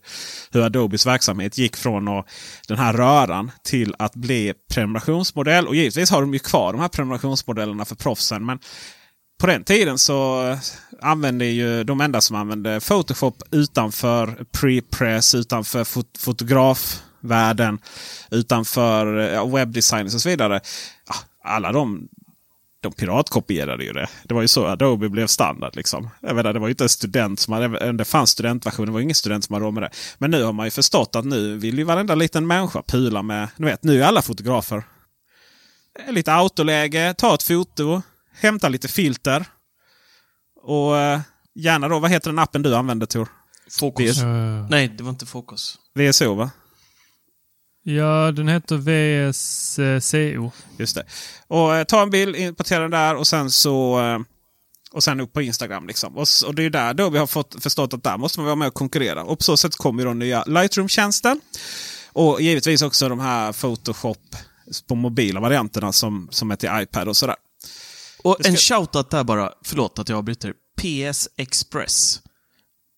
hur 0.51 0.61
Adobes 0.61 1.05
verksamhet 1.05 1.57
gick 1.57 1.75
från 1.75 2.07
och, 2.07 2.25
den 2.67 2.77
här 2.77 2.93
röran 2.93 3.51
till 3.63 3.95
att 3.99 4.15
bli 4.15 4.53
prenumerationsmodell. 4.73 5.67
Och 5.67 5.75
givetvis 5.75 6.11
har 6.11 6.21
de 6.21 6.33
ju 6.33 6.39
kvar 6.39 6.73
de 6.73 6.81
här 6.81 6.87
prenumerationsmodellerna 6.87 7.85
för 7.85 7.95
proffsen. 7.95 8.45
Men 8.45 8.59
på 9.39 9.47
den 9.47 9.63
tiden 9.63 9.97
så 9.97 10.49
eh, 10.49 10.57
använde 11.01 11.45
ju 11.45 11.83
de 11.83 12.01
enda 12.01 12.21
som 12.21 12.35
använde 12.35 12.79
Photoshop 12.79 13.43
utanför 13.51 14.45
prepress, 14.51 15.35
utanför 15.35 15.83
fot 15.83 16.17
fotografvärlden, 16.19 17.79
utanför 18.31 19.19
eh, 19.19 19.25
ja, 19.25 19.41
och 19.41 20.21
så 20.21 20.29
vidare. 20.29 20.61
Ah, 21.07 21.53
alla 21.55 21.71
de 21.71 22.07
de 22.81 22.91
piratkopierade 22.91 23.83
ju 23.83 23.93
det. 23.93 24.09
Det 24.23 24.33
var 24.33 24.41
ju 24.41 24.47
så 24.47 24.65
Adobe 24.65 25.09
blev 25.09 25.27
standard. 25.27 25.75
Liksom. 25.75 26.09
Jag 26.19 26.35
menar, 26.35 26.53
det 26.53 26.59
var 26.59 26.67
ju 26.67 26.71
inte 26.71 26.83
en 26.83 26.89
student 26.89 27.39
som 27.39 27.53
hade, 27.53 27.91
det 27.91 28.05
fanns 28.05 28.29
studentversion, 28.29 28.85
det 28.85 28.91
var 28.91 28.99
ingen 28.99 29.15
student 29.15 29.45
som 29.45 29.53
hade 29.53 29.65
råd 29.65 29.73
med 29.73 29.83
det. 29.83 29.89
Men 30.17 30.31
nu 30.31 30.43
har 30.43 30.53
man 30.53 30.65
ju 30.67 30.71
förstått 30.71 31.15
att 31.15 31.25
nu 31.25 31.57
vill 31.57 31.77
ju 31.77 31.83
varenda 31.83 32.15
liten 32.15 32.47
människa 32.47 32.81
pula 32.81 33.21
med, 33.21 33.47
ni 33.57 33.65
vet, 33.65 33.83
nu 33.83 34.03
är 34.03 34.07
alla 34.07 34.21
fotografer. 34.21 34.83
Lite 36.09 36.33
autoläge, 36.33 37.13
ta 37.17 37.33
ett 37.33 37.43
foto, 37.43 38.01
hämta 38.33 38.69
lite 38.69 38.87
filter. 38.87 39.45
Och 40.63 40.97
eh, 40.97 41.19
gärna 41.55 41.87
då, 41.87 41.99
vad 41.99 42.11
heter 42.11 42.29
den 42.29 42.39
appen 42.39 42.61
du 42.61 42.75
använder 42.75 43.05
Tor? 43.05 43.27
Fokus. 43.79 44.17
VS 44.17 44.23
Nej, 44.69 44.87
det 44.87 45.03
var 45.03 45.09
inte 45.09 45.25
Fokus. 45.25 45.77
VSO 45.95 46.33
va? 46.33 46.51
Ja, 47.83 48.31
den 48.31 48.47
heter 48.47 48.77
VSCO. 48.77 50.51
Just 50.77 50.95
det. 50.95 51.05
Och 51.47 51.75
eh, 51.75 51.83
ta 51.83 52.01
en 52.01 52.09
bild, 52.09 52.35
importera 52.35 52.81
den 52.81 52.91
där 52.91 53.15
och 53.15 53.27
sen 53.27 53.51
så 53.51 53.99
eh, 53.99 54.19
och 54.91 55.03
sen 55.03 55.19
upp 55.19 55.33
på 55.33 55.41
Instagram. 55.41 55.87
Liksom. 55.87 56.17
Och, 56.17 56.27
och 56.45 56.55
det 56.55 56.63
är 56.63 56.69
där 56.69 56.93
då 56.93 57.09
vi 57.09 57.19
har 57.19 57.27
fått 57.27 57.63
förstått 57.63 57.93
att 57.93 58.03
där 58.03 58.17
måste 58.17 58.39
man 58.39 58.45
vara 58.45 58.55
med 58.55 58.67
och 58.67 58.73
konkurrera. 58.73 59.23
Och 59.23 59.37
på 59.37 59.43
så 59.43 59.57
sätt 59.57 59.75
kommer 59.75 60.05
då 60.05 60.13
nya 60.13 60.43
Lightroom-tjänsten. 60.43 61.41
Och 62.13 62.41
givetvis 62.41 62.81
också 62.81 63.09
de 63.09 63.19
här 63.19 63.53
Photoshop 63.53 64.35
på 64.87 64.95
mobila 64.95 65.39
varianterna 65.39 65.91
som, 65.91 66.27
som 66.31 66.51
är 66.51 66.55
till 66.55 66.69
iPad 66.73 67.07
och 67.07 67.17
sådär. 67.17 67.35
Och 68.23 68.45
en 68.45 68.57
shoutout 68.57 69.09
där 69.09 69.23
bara, 69.23 69.53
förlåt 69.63 69.99
att 69.99 70.09
jag 70.09 70.17
avbryter. 70.17 70.53
PS 70.81 71.29
Express. 71.37 72.21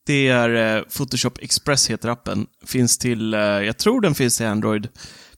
Det 0.06 0.28
är 0.28 0.78
eh, 0.78 0.84
Photoshop 0.84 1.38
Express 1.42 1.90
heter 1.90 2.10
appen. 2.10 2.48
Finns 2.66 2.98
till, 2.98 3.34
eh, 3.34 3.40
jag 3.40 3.78
tror 3.78 4.02
den 4.02 4.16
finns 4.16 4.38
till 4.38 4.46
Android. 4.46 4.88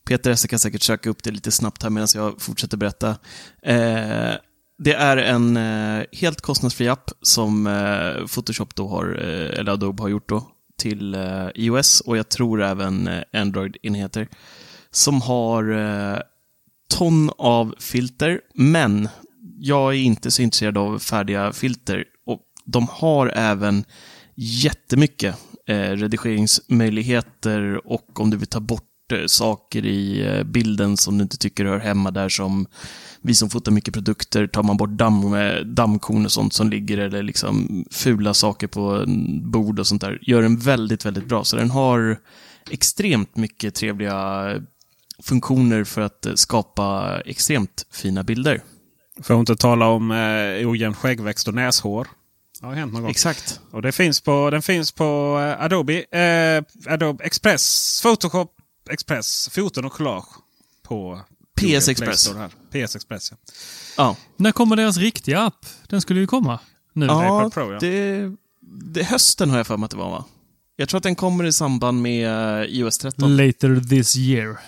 Peter 0.07 0.31
Esse 0.31 0.47
kan 0.47 0.59
säkert 0.59 0.81
söka 0.81 1.09
upp 1.09 1.23
det 1.23 1.31
lite 1.31 1.51
snabbt 1.51 1.83
här 1.83 1.89
medan 1.89 2.07
jag 2.15 2.41
fortsätter 2.41 2.77
berätta. 2.77 3.09
Eh, 3.63 4.33
det 4.77 4.93
är 4.93 5.17
en 5.17 5.55
helt 6.11 6.41
kostnadsfri 6.41 6.87
app 6.87 7.11
som 7.21 7.65
Photoshop 8.33 8.75
då 8.75 8.87
har, 8.87 9.05
eller 9.05 9.71
Adobe 9.71 10.03
har 10.03 10.09
gjort 10.09 10.29
då, 10.29 10.47
till 10.77 11.15
iOS 11.55 12.01
och 12.01 12.17
jag 12.17 12.29
tror 12.29 12.63
även 12.63 13.09
Android-enheter. 13.33 14.27
Som 14.91 15.21
har 15.21 16.23
ton 16.89 17.31
av 17.37 17.75
filter, 17.79 18.41
men 18.53 19.09
jag 19.57 19.93
är 19.93 19.97
inte 19.97 20.31
så 20.31 20.41
intresserad 20.41 20.77
av 20.77 20.99
färdiga 20.99 21.53
filter. 21.53 22.03
Och 22.25 22.41
de 22.65 22.87
har 22.91 23.27
även 23.35 23.85
jättemycket 24.35 25.35
eh, 25.67 25.75
redigeringsmöjligheter 25.75 27.87
och 27.87 28.19
om 28.19 28.29
du 28.29 28.37
vill 28.37 28.47
ta 28.47 28.59
bort 28.59 29.11
eh, 29.11 29.25
saker 29.25 29.85
i 29.85 30.27
eh, 30.27 30.43
bilden 30.43 30.97
som 30.97 31.17
du 31.17 31.21
inte 31.21 31.37
tycker 31.37 31.65
hör 31.65 31.79
hemma 31.79 32.11
där 32.11 32.29
som 32.29 32.67
vi 33.21 33.35
som 33.35 33.49
fotar 33.49 33.71
mycket 33.71 33.93
produkter, 33.93 34.47
tar 34.47 34.63
man 34.63 34.77
bort 34.77 34.89
damm, 34.89 35.33
eh, 35.33 35.59
dammkorn 35.59 36.25
och 36.25 36.31
sånt 36.31 36.53
som 36.53 36.69
ligger 36.69 36.97
eller 36.97 37.23
liksom 37.23 37.85
fula 37.91 38.33
saker 38.33 38.67
på 38.67 39.05
bord 39.43 39.79
och 39.79 39.87
sånt 39.87 40.01
där, 40.01 40.19
gör 40.21 40.41
den 40.41 40.57
väldigt, 40.57 41.05
väldigt 41.05 41.25
bra. 41.25 41.43
Så 41.43 41.55
den 41.55 41.69
har 41.69 42.17
extremt 42.71 43.35
mycket 43.35 43.75
trevliga 43.75 44.51
funktioner 45.23 45.83
för 45.83 46.01
att 46.01 46.27
skapa 46.35 47.19
extremt 47.25 47.85
fina 47.91 48.23
bilder. 48.23 48.61
För 49.21 49.33
att 49.33 49.39
inte 49.39 49.55
tala 49.55 49.87
om 49.87 50.11
eh, 50.11 50.69
ojämn 50.69 50.93
skäggväxt 50.93 51.47
och 51.47 51.53
näshår. 51.53 52.07
Det 52.65 52.69
har 52.69 52.75
hänt 52.75 52.93
någon 52.93 53.01
gång. 53.01 53.11
Exakt. 53.11 53.59
Och 53.71 53.81
det 53.81 53.91
finns 53.91 54.21
på, 54.21 54.49
den 54.49 54.61
finns 54.61 54.91
på 54.91 55.39
eh, 55.59 55.63
Adobe, 55.65 56.03
eh, 56.19 56.93
Adobe 56.93 57.23
Express, 57.23 57.99
Photoshop 58.01 58.51
Express, 58.89 59.49
foton 59.53 59.85
och 59.85 59.91
collage. 59.93 60.25
På 60.83 61.21
PS 61.61 61.87
Express. 61.89 62.19
Store 62.21 62.39
här. 62.71 62.85
PS 62.87 62.95
Express 62.95 63.31
ja. 63.31 63.37
Ja, 63.97 64.15
När 64.37 64.51
kommer 64.51 64.75
deras 64.75 64.97
riktiga 64.97 65.39
app? 65.41 65.65
Den 65.89 66.01
skulle 66.01 66.19
ju 66.19 66.27
komma 66.27 66.59
nu. 66.93 67.05
ja, 67.05 67.49
Pro, 67.53 67.73
ja. 67.73 67.79
det, 67.79 68.31
det 68.93 69.03
hösten 69.03 69.49
har 69.49 69.57
jag 69.57 69.67
för 69.67 69.77
mig 69.77 69.85
att 69.85 69.91
det 69.91 69.97
var 69.97 70.09
va? 70.09 70.25
Jag 70.75 70.89
tror 70.89 70.97
att 70.97 71.03
den 71.03 71.15
kommer 71.15 71.43
i 71.43 71.51
samband 71.51 72.01
med 72.01 72.59
eh, 72.61 72.65
iOS 72.65 72.97
13. 72.97 73.37
Later 73.37 73.89
this 73.89 74.15
year. 74.15 74.59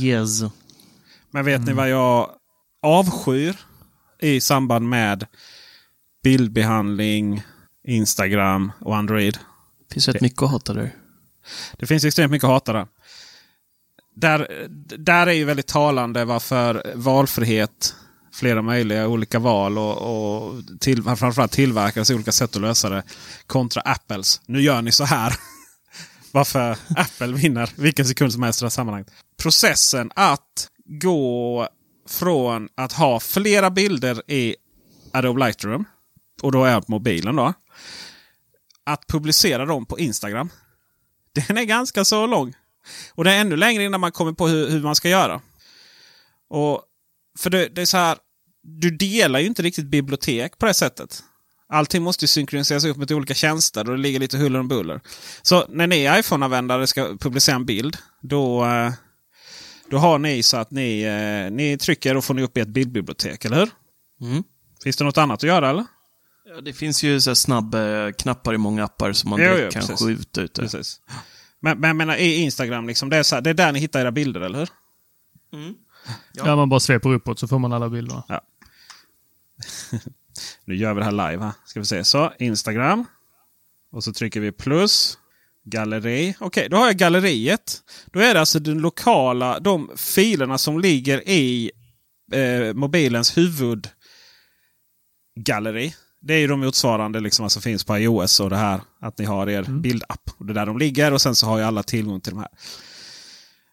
Yes. 0.00 0.40
Men 1.30 1.44
vet 1.44 1.56
Mm. 1.56 1.64
ni 1.66 1.72
vad 1.72 1.88
jag 1.90 2.30
avskyr 2.82 3.56
i 4.20 4.40
samband 4.40 4.88
med 4.88 5.26
bildbehandling, 6.24 7.42
Instagram 7.84 8.72
och 8.80 8.96
Android? 8.96 9.38
Det 9.88 9.94
finns 9.94 10.08
rätt 10.08 10.20
mycket 10.20 10.42
att 10.42 10.50
hata 10.50 10.72
där. 10.72 10.94
Det 11.78 11.86
finns 11.86 12.04
extremt 12.04 12.30
mycket 12.30 12.44
att 12.44 12.50
hata 12.50 12.72
där. 12.72 12.86
Där, 14.16 14.68
där 14.98 15.26
är 15.26 15.32
ju 15.32 15.44
väldigt 15.44 15.66
talande 15.66 16.24
varför 16.24 16.92
valfrihet, 16.94 17.94
flera 18.32 18.62
möjliga 18.62 19.08
olika 19.08 19.38
val 19.38 19.78
och, 19.78 19.96
och 19.96 20.62
till, 20.80 21.02
framförallt 21.02 21.52
tillverkares 21.52 22.10
olika 22.10 22.32
sätt 22.32 22.56
att 22.56 22.62
lösa 22.62 22.88
det 22.88 23.02
kontra 23.46 23.82
Apples. 23.82 24.40
Nu 24.46 24.60
gör 24.60 24.82
ni 24.82 24.92
så 24.92 25.04
här. 25.04 25.34
varför 26.32 26.76
Apple 26.96 27.32
vinner 27.32 27.70
vilken 27.76 28.06
sekund 28.06 28.32
som 28.32 28.42
helst 28.42 28.60
i 28.60 28.62
det 28.62 28.66
här 28.66 28.70
sammanhanget. 28.70 29.10
Processen 29.42 30.10
att 30.14 30.68
gå 30.86 31.68
från 32.08 32.68
att 32.74 32.92
ha 32.92 33.20
flera 33.20 33.70
bilder 33.70 34.30
i 34.30 34.56
Adobe 35.12 35.46
Lightroom 35.46 35.84
och 36.44 36.52
då 36.52 36.64
är 36.64 36.72
jag 36.72 36.86
på 36.86 36.92
mobilen 36.92 37.36
då. 37.36 37.52
Att 38.86 39.06
publicera 39.06 39.66
dem 39.66 39.86
på 39.86 39.98
Instagram. 39.98 40.50
Den 41.32 41.58
är 41.58 41.64
ganska 41.64 42.04
så 42.04 42.26
lång. 42.26 42.54
Och 43.14 43.24
det 43.24 43.32
är 43.32 43.40
ännu 43.40 43.56
längre 43.56 43.84
innan 43.84 44.00
man 44.00 44.12
kommer 44.12 44.32
på 44.32 44.48
hur, 44.48 44.70
hur 44.70 44.80
man 44.82 44.94
ska 44.94 45.08
göra. 45.08 45.40
Och 46.50 46.82
För 47.38 47.50
det, 47.50 47.68
det 47.68 47.82
är 47.82 47.86
så 47.86 47.96
här. 47.96 48.18
Du 48.62 48.90
delar 48.90 49.40
ju 49.40 49.46
inte 49.46 49.62
riktigt 49.62 49.86
bibliotek 49.86 50.58
på 50.58 50.66
det 50.66 50.74
sättet. 50.74 51.22
Allting 51.68 52.02
måste 52.02 52.24
ju 52.24 52.28
synkroniseras 52.28 52.84
upp 52.84 52.96
med 52.96 53.12
olika 53.12 53.34
tjänster 53.34 53.90
och 53.90 53.96
det 53.96 54.02
ligger 54.02 54.20
lite 54.20 54.38
huller 54.38 54.58
om 54.60 54.68
buller. 54.68 55.00
Så 55.42 55.64
när 55.68 55.86
ni 55.86 56.18
iPhone-användare 56.18 56.86
ska 56.86 57.16
publicera 57.20 57.56
en 57.56 57.66
bild, 57.66 57.96
då, 58.22 58.64
eh, 58.64 58.92
då 59.90 59.98
har 59.98 60.18
ni 60.18 60.42
så 60.42 60.56
att 60.56 60.70
ni, 60.70 61.02
eh, 61.02 61.52
ni 61.52 61.78
trycker 61.78 62.16
och 62.16 62.24
får 62.24 62.34
ni 62.34 62.42
upp 62.42 62.56
i 62.56 62.60
ett 62.60 62.68
bildbibliotek, 62.68 63.44
eller 63.44 63.56
hur? 63.56 63.70
Mm. 64.20 64.44
Finns 64.82 64.96
det 64.96 65.04
något 65.04 65.18
annat 65.18 65.38
att 65.38 65.48
göra 65.48 65.70
eller? 65.70 65.86
Ja, 66.54 66.60
det 66.60 66.72
finns 66.72 67.02
ju 67.02 67.20
så 67.20 67.30
här 67.30 67.34
snabba 67.34 68.12
knappar 68.12 68.54
i 68.54 68.58
många 68.58 68.84
appar 68.84 69.12
som 69.12 69.30
man 69.30 69.40
Jo, 69.40 69.46
direkt 69.46 69.64
jo, 69.64 69.70
kan 69.70 69.80
precis. 69.88 70.06
skjuta 70.06 70.42
ut. 70.42 70.54
Precis. 70.54 71.00
Men, 71.60 71.80
men 71.80 71.88
jag 71.88 71.96
menar 71.96 72.16
i 72.16 72.34
Instagram, 72.34 72.86
liksom, 72.86 73.10
det, 73.10 73.16
är 73.16 73.22
så 73.22 73.34
här, 73.34 73.42
det 73.42 73.50
är 73.50 73.54
där 73.54 73.72
ni 73.72 73.78
hittar 73.78 74.00
era 74.00 74.12
bilder, 74.12 74.40
eller 74.40 74.58
hur? 74.58 74.68
Ja. 76.32 76.56
man 76.56 76.68
bara 76.68 76.80
sveper 76.80 77.12
uppåt 77.12 77.38
så 77.38 77.48
får 77.48 77.58
man 77.58 77.72
alla 77.72 77.88
bilderna. 77.88 78.24
Ja. 78.28 78.40
nu 80.64 80.76
gör 80.76 80.94
vi 80.94 80.98
det 80.98 81.04
här 81.04 81.30
live. 81.30 81.44
här. 81.44 81.52
Ska 81.66 81.80
vi 81.80 81.86
se. 81.86 82.04
Så, 82.04 82.32
Instagram. 82.38 83.04
Och 83.90 84.04
så 84.04 84.12
trycker 84.12 84.40
vi 84.40 84.52
plus. 84.52 85.18
Galleri. 85.64 86.34
Okej, 86.40 86.68
då 86.68 86.76
har 86.76 86.86
jag 86.86 86.96
galleriet. 86.96 87.82
Då 88.06 88.20
är 88.20 88.34
det 88.34 88.40
alltså 88.40 88.58
den 88.58 88.78
lokala, 88.78 89.60
de 89.60 89.90
filerna 89.96 90.58
som 90.58 90.80
ligger 90.80 91.28
i 91.28 91.70
eh, 92.32 92.74
mobilens 92.74 93.36
huvudgalleri. 93.36 95.94
Det 96.26 96.34
är 96.34 96.38
ju 96.38 96.46
de 96.46 96.60
motsvarande 96.60 97.20
liksom, 97.20 97.50
som 97.50 97.62
finns 97.62 97.84
på 97.84 97.98
iOS 97.98 98.40
och 98.40 98.50
det 98.50 98.56
här. 98.56 98.80
Att 99.00 99.18
ni 99.18 99.24
har 99.24 99.48
er 99.48 99.62
bildapp. 99.62 100.30
Och 100.38 100.46
det 100.46 100.52
är 100.52 100.54
där 100.54 100.66
de 100.66 100.78
ligger 100.78 101.12
och 101.12 101.20
sen 101.20 101.36
så 101.36 101.46
har 101.46 101.58
ju 101.58 101.64
alla 101.64 101.82
tillgång 101.82 102.20
till 102.20 102.32
de 102.32 102.38
här. 102.38 102.48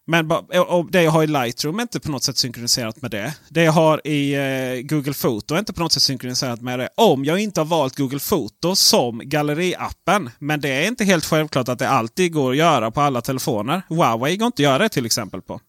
Men 0.07 0.31
och 0.67 0.91
det 0.91 1.03
jag 1.03 1.11
har 1.11 1.23
i 1.23 1.27
Lightroom 1.27 1.79
är 1.79 1.81
inte 1.81 1.99
på 1.99 2.11
något 2.11 2.23
sätt 2.23 2.37
synkroniserat 2.37 3.01
med 3.01 3.11
det. 3.11 3.35
Det 3.49 3.63
jag 3.63 3.71
har 3.71 4.07
i 4.07 4.33
eh, 4.33 4.81
Google 4.81 5.13
Foto 5.13 5.55
är 5.55 5.59
inte 5.59 5.73
på 5.73 5.81
något 5.81 5.91
sätt 5.91 6.03
synkroniserat 6.03 6.61
med 6.61 6.79
det. 6.79 6.89
Om 6.95 7.25
jag 7.25 7.39
inte 7.39 7.59
har 7.59 7.65
valt 7.65 7.97
Google 7.97 8.19
Foto 8.19 8.75
som 8.75 9.21
galleriappen. 9.23 10.29
Men 10.39 10.61
det 10.61 10.69
är 10.69 10.87
inte 10.87 11.05
helt 11.05 11.25
självklart 11.25 11.69
att 11.69 11.79
det 11.79 11.89
alltid 11.89 12.33
går 12.33 12.51
att 12.51 12.57
göra 12.57 12.91
på 12.91 13.01
alla 13.01 13.21
telefoner. 13.21 13.81
Huawei 13.89 14.37
går 14.37 14.45
inte 14.45 14.61
att 14.61 14.63
göra 14.63 14.77
det 14.77 14.89
till 14.89 15.05
exempel 15.05 15.41
på. 15.41 15.59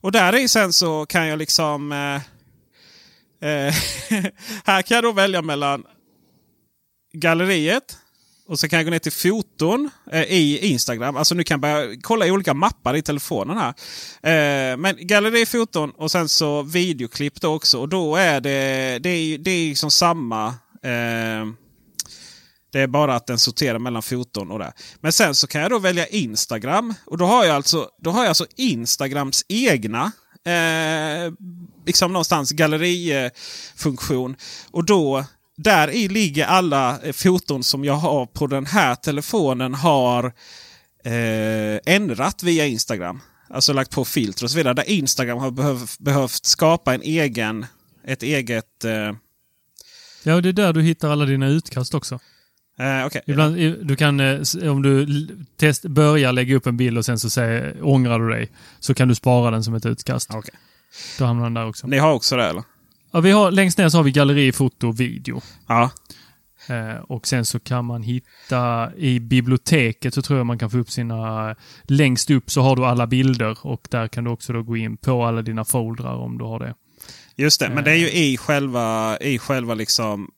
Och 0.00 0.12
där 0.12 0.36
i 0.36 0.48
sen 0.48 0.72
så 0.72 1.06
kan 1.06 1.26
jag 1.26 1.38
liksom... 1.38 1.92
Eh, 1.92 2.31
eh, 3.42 3.74
här 4.64 4.82
kan 4.82 4.94
jag 4.94 5.04
då 5.04 5.12
välja 5.12 5.42
mellan 5.42 5.84
galleriet. 7.12 7.98
Och 8.46 8.58
så 8.58 8.68
kan 8.68 8.76
jag 8.76 8.86
gå 8.86 8.90
ner 8.90 8.98
till 8.98 9.12
foton 9.12 9.90
eh, 10.12 10.22
i 10.22 10.58
Instagram. 10.58 11.16
Alltså 11.16 11.34
nu 11.34 11.44
kan 11.44 11.54
jag 11.54 11.60
börja 11.60 11.96
kolla 12.02 12.26
i 12.26 12.30
olika 12.30 12.54
mappar 12.54 12.96
i 12.96 13.02
telefonen 13.02 13.56
här. 13.58 13.68
Eh, 14.72 14.76
men 14.76 14.96
galleri, 15.00 15.46
foton 15.46 15.90
och 15.90 16.10
sen 16.10 16.28
så 16.28 16.62
videoklipp 16.62 17.40
då 17.40 17.54
också. 17.54 17.78
Och 17.78 17.88
då 17.88 18.16
är 18.16 18.40
det, 18.40 18.98
det 18.98 19.08
är, 19.08 19.38
det 19.38 19.50
är 19.50 19.68
liksom 19.68 19.90
samma. 19.90 20.46
Eh, 20.82 21.46
det 22.72 22.80
är 22.80 22.86
bara 22.86 23.14
att 23.14 23.26
den 23.26 23.38
sorterar 23.38 23.78
mellan 23.78 24.02
foton 24.02 24.50
och 24.50 24.58
det. 24.58 24.72
Men 25.00 25.12
sen 25.12 25.34
så 25.34 25.46
kan 25.46 25.60
jag 25.60 25.70
då 25.70 25.78
välja 25.78 26.06
Instagram. 26.06 26.94
Och 27.04 27.18
då 27.18 27.24
har 27.24 27.44
jag 27.44 27.56
alltså, 27.56 27.88
då 27.98 28.10
har 28.10 28.20
jag 28.20 28.28
alltså 28.28 28.46
Instagrams 28.56 29.44
egna 29.48 30.12
eh, 30.44 31.32
liksom 31.86 32.12
någonstans 32.12 32.52
gallerifunktion. 32.52 34.36
Och 34.70 34.84
då 34.84 35.24
där 35.56 35.90
i 35.90 36.08
ligger 36.08 36.44
alla 36.46 36.98
eh, 37.02 37.12
foton 37.12 37.64
som 37.64 37.84
jag 37.84 37.94
har 37.94 38.26
på 38.26 38.46
den 38.46 38.66
här 38.66 38.94
telefonen 38.94 39.74
har 39.74 40.24
eh, 41.04 41.94
ändrat 41.94 42.42
via 42.42 42.66
Instagram. 42.66 43.20
Alltså 43.50 43.72
lagt 43.72 43.90
på 43.90 44.04
filter 44.04 44.44
och 44.44 44.50
så 44.50 44.56
vidare. 44.56 44.74
Där 44.74 44.90
Instagram 44.90 45.38
har 45.38 45.50
behövt, 45.50 45.98
behövt 45.98 46.44
skapa 46.44 46.94
en 46.94 47.02
egen, 47.02 47.66
ett 48.06 48.22
eget... 48.22 48.84
Eh, 48.84 49.12
Ja, 50.24 50.34
och 50.34 50.42
det 50.42 50.48
är 50.48 50.52
där 50.52 50.72
du 50.72 50.82
hittar 50.82 51.10
alla 51.10 51.24
dina 51.24 51.48
utkast 51.48 51.94
också. 51.94 52.14
eh, 52.78 53.06
okej. 53.06 53.22
Ibland, 53.26 53.56
du 53.86 53.96
kan, 53.96 54.20
eh, 54.20 54.40
om 54.70 54.82
du 54.82 55.06
test, 55.56 55.82
börjar 55.82 56.32
lägga 56.32 56.56
upp 56.56 56.66
en 56.66 56.76
bild 56.76 56.98
och 56.98 57.04
sen 57.04 57.18
så 57.18 57.30
säger, 57.30 57.76
ångrar 57.82 58.18
du 58.18 58.28
dig, 58.30 58.50
så 58.80 58.94
kan 58.94 59.08
du 59.08 59.14
spara 59.14 59.50
den 59.50 59.64
som 59.64 59.74
ett 59.74 59.86
utkast. 59.86 60.30
Okej. 60.34 60.54
Då 61.18 61.24
hamnar 61.24 61.44
den 61.44 61.54
där 61.54 61.66
också. 61.66 61.86
Ni 61.86 61.98
har 61.98 62.12
också 62.12 62.36
det 62.36 62.44
eller? 62.44 62.62
Ja, 63.12 63.20
vi 63.20 63.30
har, 63.30 63.50
längst 63.50 63.78
ner 63.78 63.88
så 63.88 63.98
har 63.98 64.04
vi 64.04 64.12
galleri, 64.12 64.52
foto, 64.52 64.92
video. 64.92 65.42
Ja. 65.66 65.90
Eh, 66.68 66.96
och 66.96 67.26
sen 67.26 67.44
så 67.44 67.60
kan 67.60 67.84
man 67.84 68.02
hitta 68.02 68.94
i 68.96 69.20
biblioteket 69.20 70.14
så 70.14 70.22
tror 70.22 70.38
jag 70.38 70.46
man 70.46 70.58
kan 70.58 70.70
få 70.70 70.78
upp 70.78 70.90
sina... 70.90 71.54
Längst 71.82 72.30
upp 72.30 72.50
så 72.50 72.62
har 72.62 72.76
du 72.76 72.86
alla 72.86 73.06
bilder 73.06 73.66
och 73.66 73.88
där 73.90 74.08
kan 74.08 74.24
du 74.24 74.30
också 74.30 74.52
då 74.52 74.62
gå 74.62 74.76
in 74.76 74.96
på 74.96 75.24
alla 75.24 75.42
dina 75.42 75.64
foldrar 75.64 76.14
om 76.14 76.38
du 76.38 76.44
har 76.44 76.58
det. 76.58 76.74
Just 77.36 77.60
det, 77.60 77.70
men 77.70 77.84
det 77.84 77.90
är 77.90 77.96
ju 77.96 78.10
i 78.10 78.36
själva, 78.36 79.18
i 79.18 79.38
själva 79.38 79.74
liksom 79.74 80.28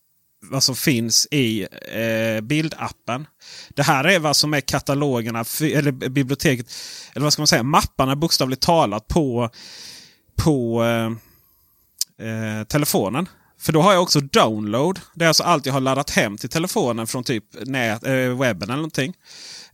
vad 0.51 0.63
som 0.63 0.75
finns 0.75 1.29
i 1.31 1.67
eh, 1.93 2.41
bildappen. 2.43 3.27
Det 3.69 3.83
här 3.83 4.05
är 4.05 4.19
vad 4.19 4.37
som 4.37 4.55
är 4.55 4.61
katalogerna, 4.61 5.45
eller 5.61 5.93
biblioteket, 5.93 6.67
eller 7.15 7.23
vad 7.23 7.33
ska 7.33 7.41
man 7.41 7.47
säga, 7.47 7.63
mapparna 7.63 8.17
bokstavligt 8.17 8.63
talat 8.63 9.09
på, 9.09 9.51
på 10.37 10.85
eh, 10.85 11.07
eh, 12.29 12.65
telefonen. 12.65 13.29
För 13.61 13.73
då 13.73 13.83
har 13.83 13.93
jag 13.93 14.03
också 14.03 14.21
download. 14.21 15.01
Det 15.15 15.25
är 15.25 15.29
alltså 15.29 15.43
allt 15.43 15.67
jag 15.67 15.73
har 15.73 15.81
laddat 15.81 16.11
hem 16.11 16.39
till 16.39 16.49
telefonen 16.49 17.07
från 17.07 17.25
typ 17.25 17.45
nät, 17.67 18.07
eh, 18.07 18.13
webben 18.15 18.63
eller 18.63 18.77
någonting. 18.77 19.15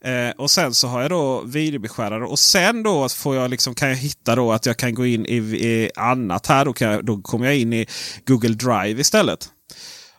Eh, 0.00 0.30
och 0.38 0.50
sen 0.50 0.74
så 0.74 0.88
har 0.88 1.02
jag 1.02 1.10
då 1.10 1.42
videobeskärare 1.42 2.24
och 2.24 2.38
sen 2.38 2.82
då 2.82 3.08
får 3.08 3.36
jag 3.36 3.50
liksom, 3.50 3.74
kan 3.74 3.88
jag 3.88 3.96
hitta 3.96 4.36
då 4.36 4.52
att 4.52 4.66
jag 4.66 4.76
kan 4.76 4.94
gå 4.94 5.06
in 5.06 5.26
i, 5.26 5.36
i 5.36 5.90
annat 5.96 6.46
här. 6.46 6.64
Då, 6.64 6.72
kan 6.72 6.90
jag, 6.90 7.04
då 7.04 7.22
kommer 7.22 7.46
jag 7.46 7.56
in 7.56 7.72
i 7.72 7.86
Google 8.26 8.54
Drive 8.54 9.00
istället. 9.00 9.48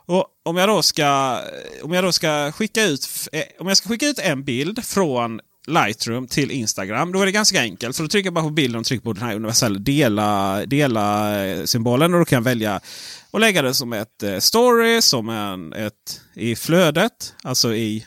Och 0.06 0.26
om 0.44 0.58
jag 0.58 0.70
då 0.70 0.82
ska, 0.82 1.39
om 1.84 1.94
jag 1.94 2.04
då 2.04 2.12
ska 2.12 2.52
skicka 2.52 2.84
ut, 2.84 3.08
eh, 3.32 3.44
om 3.60 3.68
jag 3.68 3.78
ska 3.78 3.89
skicka 3.89 4.08
ut 4.08 4.20
en 4.20 4.44
bild 4.44 4.86
från 4.86 5.39
Lightroom 5.68 6.28
till 6.28 6.51
Instagram. 6.51 7.12
Då 7.12 7.22
är 7.22 7.26
det 7.26 7.32
ganska 7.32 7.62
enkelt. 7.62 7.95
För 7.95 8.03
då 8.03 8.07
trycker 8.07 8.28
jag 8.28 8.34
bara 8.34 8.43
på 8.43 8.49
bilden 8.49 8.80
och 8.80 8.86
trycker 8.86 9.03
på 9.03 9.14
den 9.14 9.24
här 9.24 9.36
universella 9.36 9.80
dela, 9.80 10.66
dela 10.66 11.45
eh, 11.45 11.64
symbolen. 11.64 12.14
Och 12.14 12.20
då 12.20 12.26
kan 12.26 12.36
jag 12.36 12.43
välja 12.43 12.80
att 13.32 13.41
lägga 13.41 13.62
det 13.62 13.74
som 13.74 13.93
ett 13.93 14.24
eh, 14.24 14.39
story, 14.39 15.01
som 15.01 15.30
en, 15.30 15.74
ett 15.74 16.22
i 16.34 16.55
flödet. 16.55 17.34
Alltså 17.43 17.76
i 17.76 18.05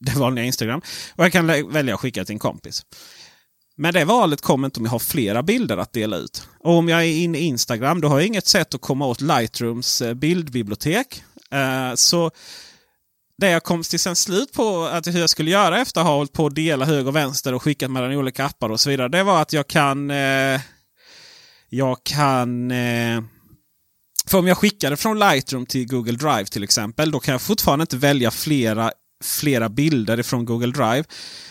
det 0.00 0.12
vanliga 0.16 0.44
Instagram. 0.44 0.80
Och 1.14 1.24
jag 1.24 1.32
kan 1.32 1.46
välja 1.46 1.94
att 1.94 2.00
skicka 2.00 2.24
till 2.24 2.32
en 2.32 2.38
kompis. 2.38 2.82
Men 3.76 3.94
det 3.94 4.04
valet 4.04 4.40
kommer 4.40 4.68
inte 4.68 4.80
om 4.80 4.84
jag 4.84 4.92
har 4.92 4.98
flera 4.98 5.42
bilder 5.42 5.76
att 5.76 5.92
dela 5.92 6.16
ut. 6.16 6.48
Och 6.60 6.72
om 6.72 6.88
jag 6.88 7.00
är 7.00 7.12
inne 7.12 7.38
i 7.38 7.42
Instagram 7.42 8.00
då 8.00 8.08
har 8.08 8.18
jag 8.18 8.26
inget 8.26 8.46
sätt 8.46 8.74
att 8.74 8.80
komma 8.80 9.06
åt 9.06 9.20
Lightrooms 9.20 10.02
eh, 10.02 10.14
bildbibliotek. 10.14 11.22
Så 11.94 12.30
det 13.38 13.50
jag 13.50 13.62
kom 13.62 13.82
till 13.82 14.00
sen 14.00 14.16
slut 14.16 14.52
på 14.52 14.84
att 14.84 15.06
hur 15.06 15.20
jag 15.20 15.30
skulle 15.30 15.50
göra 15.50 15.80
efter 15.80 16.00
att 16.00 16.06
ha 16.06 16.14
hållit 16.14 16.32
på 16.32 16.46
att 16.46 16.54
dela 16.54 16.84
höger 16.84 17.08
och 17.08 17.16
vänster 17.16 17.54
och 17.54 17.62
skickat 17.62 17.90
mellan 17.90 18.12
olika 18.12 18.44
appar 18.44 18.70
och 18.70 18.80
så 18.80 18.90
vidare. 18.90 19.08
Det 19.08 19.22
var 19.22 19.42
att 19.42 19.52
jag 19.52 19.68
kan... 19.68 20.10
Eh, 20.10 20.60
jag 21.68 22.04
kan... 22.04 22.70
Eh, 22.70 23.22
för 24.26 24.38
om 24.38 24.46
jag 24.46 24.58
skickar 24.58 24.90
det 24.90 24.96
från 24.96 25.18
Lightroom 25.18 25.66
till 25.66 25.88
Google 25.88 26.16
Drive 26.16 26.44
till 26.44 26.62
exempel. 26.62 27.10
Då 27.10 27.20
kan 27.20 27.32
jag 27.32 27.42
fortfarande 27.42 27.82
inte 27.82 27.96
välja 27.96 28.30
flera, 28.30 28.92
flera 29.24 29.68
bilder 29.68 30.22
från 30.22 30.44
Google 30.44 30.72
Drive. 30.72 31.04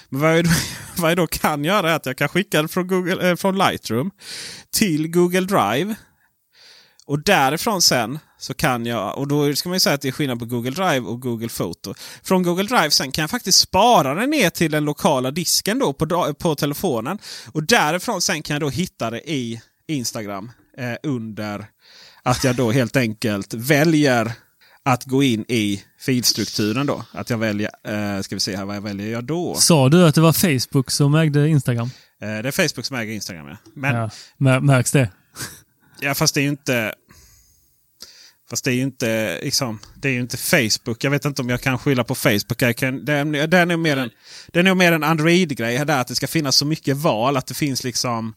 Men 0.10 0.22
vad 0.22 0.38
jag, 0.38 0.46
då, 0.46 0.52
vad 0.98 1.12
jag 1.12 1.18
då 1.18 1.28
kan 1.28 1.66
göra 1.66 1.92
är 1.92 1.96
att 1.96 2.06
jag 2.06 2.18
kan 2.18 2.30
skicka 2.30 2.62
det 2.62 2.68
från, 2.68 2.88
Google, 2.88 3.30
eh, 3.30 3.36
från 3.36 3.58
Lightroom 3.58 4.12
till 4.72 5.08
Google 5.12 5.42
Drive. 5.42 5.96
Och 7.08 7.24
därifrån 7.24 7.82
sen 7.82 8.20
så 8.40 8.54
kan 8.54 8.86
jag, 8.86 9.18
och 9.18 9.28
då 9.28 9.56
ska 9.56 9.70
man 9.70 9.76
ju 9.76 9.80
säga 9.80 9.96
att 9.96 10.02
det 10.02 10.08
är 10.08 10.12
skillnad 10.12 10.40
på 10.40 10.46
Google 10.46 10.72
Drive 10.72 11.00
och 11.00 11.22
Google 11.22 11.50
Photo. 11.50 11.94
Från 12.24 12.44
Google 12.44 12.64
Drive 12.64 12.92
sen 12.92 13.12
kan 13.12 13.22
jag 13.22 13.30
faktiskt 13.30 13.60
spara 13.60 14.14
den 14.14 14.30
ner 14.30 14.50
till 14.50 14.72
den 14.72 14.86
lokala 14.86 15.32
disken 15.32 15.80
då 15.80 15.94
på, 15.94 16.34
på 16.34 16.56
telefonen. 16.56 17.18
Och 17.52 17.64
därifrån 17.64 18.22
sen 18.22 18.42
kan 18.42 18.54
jag 18.54 18.62
då 18.62 18.70
hitta 18.70 19.10
det 19.10 19.32
i 19.32 19.62
Instagram 19.88 20.52
eh, 20.78 20.94
under 21.04 21.66
att 22.24 22.44
jag 22.44 22.56
då 22.56 22.72
helt 22.72 22.96
enkelt 22.96 23.54
väljer 23.54 24.32
att 24.86 25.04
gå 25.04 25.24
in 25.24 25.46
i 25.48 25.84
filstrukturen 26.00 26.86
då. 26.88 27.06
Att 27.12 27.30
jag 27.30 27.38
väljer, 27.38 27.70
eh, 27.88 28.22
ska 28.22 28.36
vi 28.36 28.40
se 28.40 28.56
här, 28.56 28.66
vad 28.66 28.76
jag 28.76 28.82
väljer 28.82 29.12
jag 29.12 29.24
då? 29.24 29.56
Sa 29.56 29.90
du 29.90 30.08
att 30.08 30.16
det 30.16 30.22
var 30.22 30.34
Facebook 30.34 30.92
som 30.92 31.16
ägde 31.16 31.50
Instagram? 31.50 31.90
Eh, 32.22 32.28
det 32.28 32.48
är 32.48 32.68
Facebook 32.68 32.86
som 32.86 32.98
äger 32.98 33.14
Instagram 33.14 33.48
ja. 33.48 33.58
Men, 33.74 33.96
ja. 33.96 34.60
Märks 34.60 34.92
det? 34.92 35.10
Ja 36.00 36.14
fast 36.14 36.34
det 36.34 36.42
är 36.42 36.44
ju 36.44 36.50
inte... 36.50 36.94
Fast 38.50 38.66
det 38.66 38.72
är 38.72 38.76
ju 38.76 38.82
inte, 38.82 39.40
liksom, 39.44 39.80
det 39.96 40.10
är 40.10 40.14
ju 40.14 40.20
inte 40.20 40.38
Facebook. 40.38 41.04
Jag 41.04 41.12
vet 41.12 41.26
inte 41.26 41.42
om 41.42 41.50
jag 41.50 41.62
kan 41.62 41.80
skylla 41.80 42.04
på 42.04 42.16
Facebook. 42.16 42.62
Jag 42.62 42.76
kan, 42.76 43.06
det, 43.06 43.14
är, 43.14 43.48
det, 43.48 43.58
är 43.58 43.66
nog 43.66 43.80
mer 43.80 43.98
en, 43.98 44.10
det 44.48 44.60
är 44.60 44.64
nog 44.64 44.78
mer 44.78 44.92
en 44.92 45.04
Android-grej. 45.04 45.78
Att 45.78 46.08
det 46.08 46.16
ska 46.16 46.28
finnas 46.28 46.56
så 46.56 46.66
mycket 46.66 46.98
val. 46.98 47.38
Att 47.38 47.48
det 47.48 47.54
finns 47.54 47.84
liksom... 47.84 48.34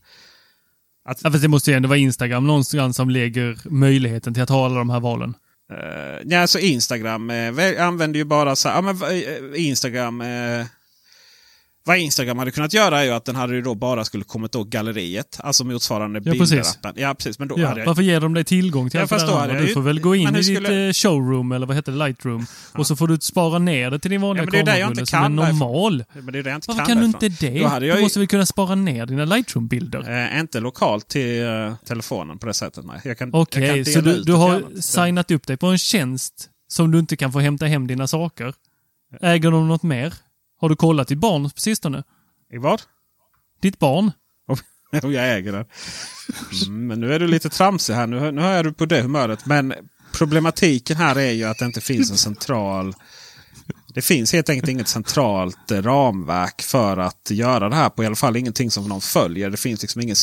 Att... 1.04 1.22
Ja, 1.22 1.30
fast 1.30 1.42
det 1.42 1.48
måste 1.48 1.70
ju 1.70 1.76
ändå 1.76 1.88
vara 1.88 1.98
Instagram 1.98 2.46
någonstans 2.46 2.96
som 2.96 3.11
lägger 3.11 3.58
möjligheten 3.64 4.34
till 4.34 4.42
att 4.42 4.48
ha 4.48 4.66
alla 4.66 4.78
de 4.78 4.90
här 4.90 5.00
valen. 5.00 5.34
Uh, 5.72 6.20
ja, 6.24 6.40
alltså 6.40 6.58
Instagram 6.58 7.30
uh, 7.30 7.86
använder 7.86 8.18
ju 8.18 8.24
bara 8.24 8.56
så 8.56 8.68
här, 8.68 8.82
men, 8.82 9.02
uh, 9.02 9.66
Instagram 9.66 10.20
uh, 10.20 10.66
vad 11.85 11.99
Instagram 11.99 12.39
hade 12.39 12.51
kunnat 12.51 12.74
göra 12.74 13.01
är 13.01 13.05
ju 13.05 13.11
att 13.11 13.24
den 13.24 13.37
hade 13.37 13.55
ju 13.55 13.62
då 13.62 13.74
bara 13.74 14.05
skulle 14.05 14.24
kommit 14.24 14.55
åt 14.57 14.68
galleriet. 14.68 15.41
Alltså 15.41 15.64
motsvarande 15.64 16.20
ja, 16.24 16.33
bilderappen. 16.33 16.93
Ja, 16.97 17.14
precis. 17.14 17.39
Men 17.39 17.49
då 17.49 17.55
ja, 17.59 17.68
hade 17.68 17.81
jag... 17.81 17.87
Varför 17.87 18.03
ger 18.03 18.20
de 18.20 18.35
dig 18.35 18.45
tillgång 18.45 18.91
till 18.91 19.01
allt 19.01 19.11
det 19.11 19.16
där? 19.16 19.61
Du 19.61 19.68
får 19.68 19.81
väl 19.81 20.01
gå 20.01 20.14
in 20.14 20.37
i 20.37 20.45
skulle... 20.45 20.87
ditt 20.87 20.97
showroom, 20.97 21.53
eller 21.53 21.66
vad 21.66 21.76
heter 21.76 21.93
det, 21.93 21.99
Lightroom. 21.99 22.47
Ja. 22.72 22.81
Och 22.81 22.87
så 22.87 22.97
får 22.97 23.09
du 23.09 23.18
spara 23.20 23.59
ner 23.59 23.91
det 23.91 23.99
till 23.99 24.11
din 24.11 24.20
vanliga 24.20 24.45
ja, 24.45 24.51
kamerarulle 24.51 25.07
som 25.07 25.24
är 25.24 25.28
normal. 25.28 26.05
Ja, 26.14 26.20
men 26.22 26.33
det 26.33 26.39
är 26.39 26.43
det 26.43 26.51
jag 26.51 26.57
inte 26.57 26.68
varför 26.68 26.85
kan, 26.85 26.95
kan 26.95 26.99
du 26.99 27.05
inte 27.05 27.28
det? 27.28 27.59
Då 27.59 27.87
jag... 27.87 27.97
Du 27.97 28.03
måste 28.03 28.18
väl 28.18 28.28
kunna 28.28 28.47
spara 28.47 28.74
ner 28.74 29.07
dina 29.07 29.24
Lightroom-bilder? 29.24 30.33
Eh, 30.33 30.41
inte 30.41 30.61
lokalt 30.61 31.09
till 31.09 31.43
uh, 31.43 31.74
telefonen 31.85 32.39
på 32.39 32.47
det 32.47 32.55
sättet, 32.55 32.85
nej. 32.85 33.01
Okej, 33.33 33.70
okay, 33.70 33.85
så 33.85 34.01
du, 34.01 34.22
du 34.22 34.33
har 34.33 34.81
signat 34.81 35.31
upp 35.31 35.47
dig 35.47 35.57
på 35.57 35.66
en 35.66 35.78
tjänst 35.78 36.49
som 36.68 36.91
du 36.91 36.99
inte 36.99 37.16
kan 37.16 37.33
få 37.33 37.41
hämta 37.41 37.66
hem 37.66 37.87
dina 37.87 38.07
saker. 38.07 38.55
Äger 39.20 39.51
de 39.51 39.68
något 39.68 39.83
mer? 39.83 40.14
Har 40.61 40.68
du 40.68 40.76
kollat 40.76 41.08
ditt 41.08 41.18
barn 41.18 41.50
på 41.50 41.61
sistone? 41.61 42.02
I 42.52 42.58
vad? 42.58 42.82
Ditt 43.61 43.78
barn. 43.78 44.12
Och 45.02 45.12
jag 45.12 45.36
äger 45.36 45.52
den. 45.52 45.64
Mm, 46.66 46.86
men 46.86 47.00
nu 47.00 47.14
är 47.14 47.18
du 47.18 47.26
lite 47.26 47.48
tramsig 47.48 47.94
här. 47.94 48.06
Nu, 48.06 48.32
nu 48.32 48.42
är 48.42 48.64
du 48.64 48.72
på 48.72 48.86
det 48.86 49.02
humöret. 49.02 49.46
Men 49.46 49.74
problematiken 50.12 50.96
här 50.96 51.18
är 51.18 51.30
ju 51.30 51.44
att 51.44 51.58
det 51.58 51.64
inte 51.64 51.80
finns 51.80 52.11
en 52.11 52.16
central... 52.16 52.94
Det 53.94 54.02
finns 54.02 54.32
helt 54.32 54.48
enkelt 54.48 54.68
inget 54.68 54.88
centralt 54.88 55.70
eh, 55.70 55.82
ramverk 55.82 56.62
för 56.62 56.96
att 56.96 57.30
göra 57.30 57.68
det 57.68 57.74
här 57.74 57.88
på. 57.90 58.02
I 58.02 58.06
alla 58.06 58.16
fall 58.16 58.36
ingenting 58.36 58.70
som 58.70 58.88
någon 58.88 59.00
följer. 59.00 59.50
Det 59.50 59.56
finns 59.56 59.82
liksom 59.82 60.02
ingen, 60.02 60.16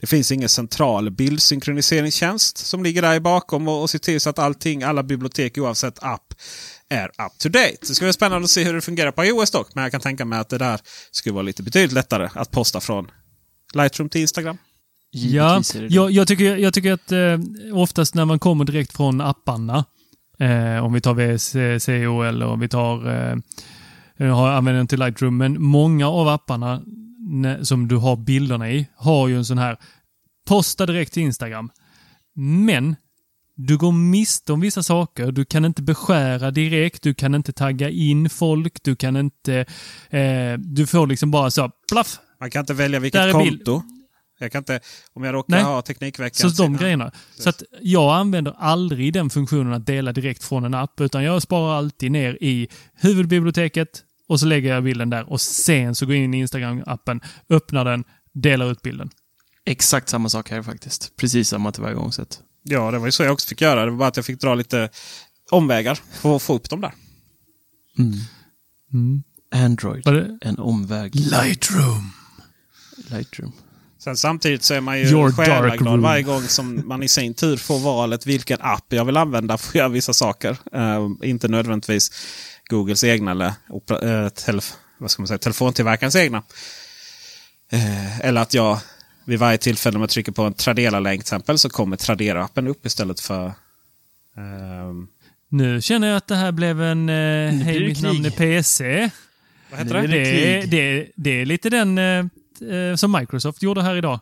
det 0.00 0.06
finns 0.06 0.32
ingen 0.32 0.48
central 0.48 1.10
bildsynkroniseringsstjänst 1.10 2.58
som 2.58 2.82
ligger 2.82 3.02
där 3.02 3.20
bakom 3.20 3.68
och, 3.68 3.82
och 3.82 3.90
ser 3.90 3.98
till 3.98 4.20
så 4.20 4.30
att 4.30 4.38
allting, 4.38 4.82
alla 4.82 5.02
bibliotek 5.02 5.58
oavsett 5.58 6.02
app 6.02 6.34
är 6.88 7.06
up 7.06 7.38
to 7.38 7.48
date. 7.48 7.76
Det 7.80 7.94
ska 7.94 8.04
bli 8.04 8.12
spännande 8.12 8.44
att 8.44 8.50
se 8.50 8.64
hur 8.64 8.74
det 8.74 8.80
fungerar 8.80 9.10
på 9.10 9.24
iOS 9.24 9.50
dock. 9.50 9.74
Men 9.74 9.82
jag 9.82 9.92
kan 9.92 10.00
tänka 10.00 10.24
mig 10.24 10.38
att 10.38 10.48
det 10.48 10.58
där 10.58 10.80
skulle 11.10 11.32
vara 11.32 11.42
lite 11.42 11.62
betydligt 11.62 11.92
lättare 11.92 12.28
att 12.34 12.50
posta 12.50 12.80
från 12.80 13.10
Lightroom 13.74 14.08
till 14.08 14.20
Instagram. 14.20 14.58
Ja, 15.10 15.62
jag, 15.88 16.10
jag, 16.10 16.28
tycker, 16.28 16.56
jag 16.56 16.74
tycker 16.74 16.92
att 16.92 17.12
eh, 17.12 17.38
oftast 17.72 18.14
när 18.14 18.24
man 18.24 18.38
kommer 18.38 18.64
direkt 18.64 18.96
från 18.96 19.20
apparna, 19.20 19.84
eh, 20.38 20.84
om 20.84 20.92
vi 20.92 21.00
tar 21.00 21.14
VSCO 21.14 22.22
eller 22.22 22.46
om 22.46 22.60
vi 22.60 22.68
tar 22.68 23.06
eh, 24.18 24.34
har 24.34 24.48
användningen 24.48 24.86
till 24.86 24.98
Lightroom, 24.98 25.36
men 25.36 25.62
många 25.62 26.08
av 26.08 26.28
apparna 26.28 26.82
som 27.62 27.88
du 27.88 27.96
har 27.96 28.16
bilderna 28.16 28.70
i 28.70 28.86
har 28.96 29.28
ju 29.28 29.36
en 29.36 29.44
sån 29.44 29.58
här 29.58 29.76
posta 30.48 30.86
direkt 30.86 31.12
till 31.12 31.22
Instagram. 31.22 31.70
Men 32.34 32.96
du 33.60 33.76
går 33.76 33.92
miste 33.92 34.52
om 34.52 34.60
vissa 34.60 34.82
saker. 34.82 35.32
Du 35.32 35.44
kan 35.44 35.64
inte 35.64 35.82
beskära 35.82 36.50
direkt, 36.50 37.02
du 37.02 37.14
kan 37.14 37.34
inte 37.34 37.52
tagga 37.52 37.90
in 37.90 38.30
folk, 38.30 38.82
du 38.82 38.96
kan 38.96 39.16
inte... 39.16 39.64
Eh, 40.10 40.58
du 40.58 40.86
får 40.86 41.06
liksom 41.06 41.30
bara 41.30 41.50
så, 41.50 41.70
plaff! 41.92 42.18
Man 42.40 42.50
kan 42.50 42.60
inte 42.60 42.74
välja 42.74 43.00
vilket 43.00 43.32
konto. 43.32 43.82
Jag 44.38 44.52
kan 44.52 44.58
inte, 44.58 44.80
om 45.12 45.24
jag 45.24 45.34
råkar 45.34 45.54
Nej. 45.54 45.62
ha 45.62 45.82
Teknikveckan. 45.82 46.50
Så 46.50 46.62
de 46.62 46.76
grejerna. 46.76 47.12
Så 47.38 47.48
att 47.48 47.62
jag 47.80 48.14
använder 48.14 48.54
aldrig 48.58 49.12
den 49.12 49.30
funktionen 49.30 49.72
att 49.72 49.86
dela 49.86 50.12
direkt 50.12 50.44
från 50.44 50.64
en 50.64 50.74
app, 50.74 51.00
utan 51.00 51.24
jag 51.24 51.42
sparar 51.42 51.78
alltid 51.78 52.12
ner 52.12 52.38
i 52.40 52.68
huvudbiblioteket 52.94 54.02
och 54.28 54.40
så 54.40 54.46
lägger 54.46 54.74
jag 54.74 54.84
bilden 54.84 55.10
där 55.10 55.32
och 55.32 55.40
sen 55.40 55.94
så 55.94 56.06
går 56.06 56.14
jag 56.14 56.24
in 56.24 56.34
i 56.34 56.46
Instagram-appen, 56.46 57.20
öppnar 57.48 57.84
den, 57.84 58.04
delar 58.32 58.70
ut 58.70 58.82
bilden. 58.82 59.10
Exakt 59.64 60.08
samma 60.08 60.28
sak 60.28 60.50
här 60.50 60.62
faktiskt. 60.62 61.16
Precis 61.16 61.48
samma 61.48 61.72
tillvägagångssätt. 61.72 62.42
Ja, 62.62 62.90
det 62.90 62.98
var 62.98 63.06
ju 63.06 63.12
så 63.12 63.22
jag 63.22 63.32
också 63.32 63.48
fick 63.48 63.60
göra. 63.60 63.84
Det 63.84 63.90
var 63.90 63.98
bara 63.98 64.08
att 64.08 64.16
jag 64.16 64.26
fick 64.26 64.40
dra 64.40 64.54
lite 64.54 64.90
omvägar 65.50 65.98
för 66.12 66.36
att 66.36 66.42
få 66.42 66.54
upp 66.54 66.70
dem 66.70 66.80
där. 66.80 66.92
Mm. 67.98 68.12
Mm. 68.92 69.22
Android, 69.54 70.08
en 70.40 70.58
omväg. 70.58 71.14
Lightroom. 71.14 72.12
Lightroom. 73.10 73.52
Sen 73.98 74.16
samtidigt 74.16 74.62
så 74.62 74.74
är 74.74 74.80
man 74.80 74.98
ju 74.98 75.32
själaglad 75.32 76.00
varje 76.00 76.22
gång 76.22 76.42
som 76.42 76.88
man 76.88 77.02
i 77.02 77.08
sin 77.08 77.34
tur 77.34 77.56
får 77.56 77.78
valet 77.78 78.26
vilken 78.26 78.58
app 78.60 78.84
jag 78.88 79.04
vill 79.04 79.16
använda 79.16 79.58
för 79.58 79.68
att 79.68 79.74
göra 79.74 79.88
vissa 79.88 80.12
saker. 80.12 80.56
Uh, 80.76 81.10
inte 81.22 81.48
nödvändigtvis 81.48 82.10
Googles 82.70 83.04
egna 83.04 83.30
eller 83.30 83.52
uh, 84.04 84.28
telef 84.28 84.74
vad 84.98 85.10
ska 85.10 85.22
man 85.22 85.28
säga, 85.28 85.38
telefontillverkarens 85.38 86.16
egna. 86.16 86.38
Uh, 87.72 88.20
eller 88.20 88.40
att 88.40 88.54
jag 88.54 88.78
vid 89.28 89.38
varje 89.38 89.58
tillfälle 89.58 89.98
man 89.98 90.08
trycker 90.08 90.32
på 90.32 90.42
en 90.42 90.54
Tradera-länk 90.54 91.20
till 91.20 91.24
exempel 91.24 91.58
så 91.58 91.68
kommer 91.70 91.96
Tradera-appen 91.96 92.68
upp 92.68 92.86
istället 92.86 93.20
för... 93.20 93.52
Um... 94.36 95.08
Nu 95.48 95.80
känner 95.80 96.08
jag 96.08 96.16
att 96.16 96.26
det 96.26 96.36
här 96.36 96.52
blev 96.52 96.82
en 96.82 97.08
eh, 97.08 97.64
Hej 97.64 97.86
mitt 97.86 98.02
namn 98.02 98.24
är 98.24 98.30
PC. 98.30 99.10
Vad 99.70 99.80
heter 99.80 100.02
det? 100.02 100.06
Det 100.06 100.58
är, 100.58 100.66
det, 100.66 101.08
det 101.16 101.30
är 101.30 101.46
lite 101.46 101.70
den 101.70 101.98
eh, 101.98 102.24
eh, 102.74 102.94
som 102.96 103.12
Microsoft 103.12 103.62
gjorde 103.62 103.82
här 103.82 103.96
idag. 103.96 104.20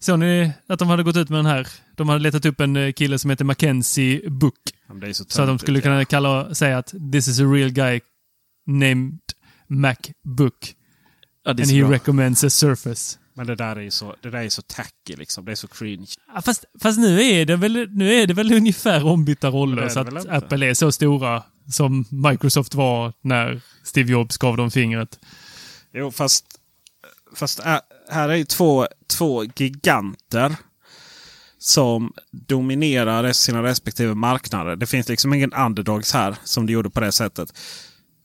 Såg 0.00 0.18
ni 0.18 0.52
att 0.66 0.78
de 0.78 0.88
hade 0.88 1.02
gått 1.02 1.16
ut 1.16 1.28
med 1.28 1.38
den 1.38 1.46
här? 1.46 1.68
De 1.94 2.08
hade 2.08 2.20
letat 2.20 2.44
upp 2.44 2.60
en 2.60 2.76
eh, 2.76 2.92
kille 2.92 3.18
som 3.18 3.30
heter 3.30 3.44
Mackenzie 3.44 4.30
Book. 4.30 4.58
så, 5.12 5.24
så 5.28 5.42
att 5.42 5.48
de 5.48 5.58
skulle 5.58 5.80
kunna 5.80 6.04
kalla, 6.04 6.54
säga 6.54 6.78
att 6.78 6.94
this 7.12 7.28
is 7.28 7.40
a 7.40 7.44
real 7.44 7.70
guy 7.70 8.00
named 8.66 9.18
Macbook. 9.68 10.74
Ja, 11.44 11.50
And 11.50 11.60
he 11.60 11.80
bra. 11.80 11.92
recommends 11.92 12.44
a 12.44 12.50
surface. 12.50 13.18
Men 13.36 13.46
det 13.46 13.54
där 13.54 13.76
är 13.76 13.80
ju 13.80 13.90
så, 13.90 14.14
det 14.20 14.30
där 14.30 14.38
är 14.38 14.48
så 14.48 14.62
tacky 14.62 15.16
liksom. 15.16 15.44
Det 15.44 15.52
är 15.52 15.56
så 15.56 15.68
cringe. 15.68 16.06
Ja, 16.34 16.42
fast, 16.42 16.64
fast 16.82 16.98
nu, 16.98 17.22
är 17.22 17.46
det 17.46 17.56
väl, 17.56 17.88
nu 17.90 18.14
är 18.14 18.26
det 18.26 18.34
väl 18.34 18.52
ungefär 18.52 19.06
ombytta 19.06 19.48
roller. 19.50 19.88
Så 19.88 20.00
att 20.00 20.28
Apple 20.28 20.66
är 20.66 20.74
så 20.74 20.92
stora 20.92 21.42
som 21.72 22.04
Microsoft 22.10 22.74
var 22.74 23.12
när 23.20 23.60
Steve 23.84 24.12
Jobs 24.12 24.36
gav 24.38 24.56
dem 24.56 24.70
fingret. 24.70 25.18
Jo, 25.92 26.10
fast, 26.10 26.44
fast 27.34 27.60
här 28.08 28.28
är 28.28 28.34
ju 28.34 28.44
två, 28.44 28.86
två 29.06 29.44
giganter 29.44 30.56
som 31.58 32.12
dominerar 32.30 33.32
sina 33.32 33.62
respektive 33.62 34.14
marknader. 34.14 34.76
Det 34.76 34.86
finns 34.86 35.08
liksom 35.08 35.34
ingen 35.34 35.52
underdogs 35.52 36.12
här 36.12 36.36
som 36.44 36.66
det 36.66 36.72
gjorde 36.72 36.90
på 36.90 37.00
det 37.00 37.12
sättet. 37.12 37.58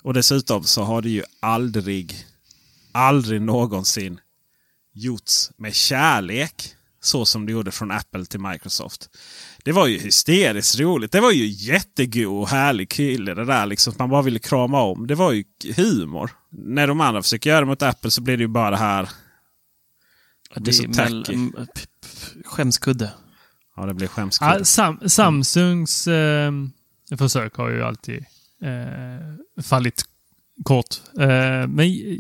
Och 0.03 0.14
dessutom 0.14 0.64
så 0.64 0.84
har 0.84 1.01
det 1.01 1.09
ju 1.09 1.24
aldrig 1.39 2.26
aldrig 2.91 3.41
någonsin 3.41 4.20
gjorts 4.94 5.52
med 5.58 5.76
kärlek. 5.76 6.76
Så 7.04 7.26
som 7.26 7.46
det 7.46 7.52
gjorde 7.52 7.72
från 7.72 7.92
Apple 7.92 8.26
till 8.26 8.39
Microsoft. 8.39 9.10
Det 9.64 9.72
var 9.72 9.88
ju 9.88 9.98
hysteriskt 10.00 10.80
roligt. 10.80 11.12
Det 11.12 11.22
var 11.22 11.32
ju 11.32 11.46
jättegod 11.46 12.42
och 12.42 12.50
härlig 12.50 12.89
kille 12.89 13.34
det 13.34 13.46
där. 13.46 13.66
Liksom, 13.66 13.94
man 14.00 14.10
bara 14.10 14.22
ville 14.22 14.39
krama 14.39 14.82
om. 14.82 15.08
Det 15.08 15.16
var 15.16 15.32
ju 15.32 15.44
humor. 15.76 16.32
När 16.50 16.88
de 16.88 17.02
andra 17.02 17.22
försöker 17.22 17.50
göra 17.50 17.60
det 17.60 17.66
mot 17.66 17.82
Apple 17.82 18.12
så 18.12 18.22
blir 18.22 18.38
det 18.38 18.42
ju 18.44 18.48
bara 18.48 18.72
det 18.72 18.78
här. 18.78 19.10
Det 20.54 20.62
blir 20.62 20.74
så 20.74 20.84
tacky. 20.94 21.52
skämskudde. 22.46 23.12
Ja, 23.76 23.86
det 23.86 23.94
blir 23.94 24.08
skämskudde. 24.08 24.58
Ja, 24.58 24.66
Sam, 24.66 25.00
Samsungs 25.10 26.08
eh, 26.08 26.52
försök 27.18 27.56
har 27.56 27.70
ju 27.70 27.84
alltid 27.84 28.26
eh, 28.62 29.64
fallit 29.64 30.06
kort. 30.64 30.95
Eh, 31.20 31.28
men 31.68 32.14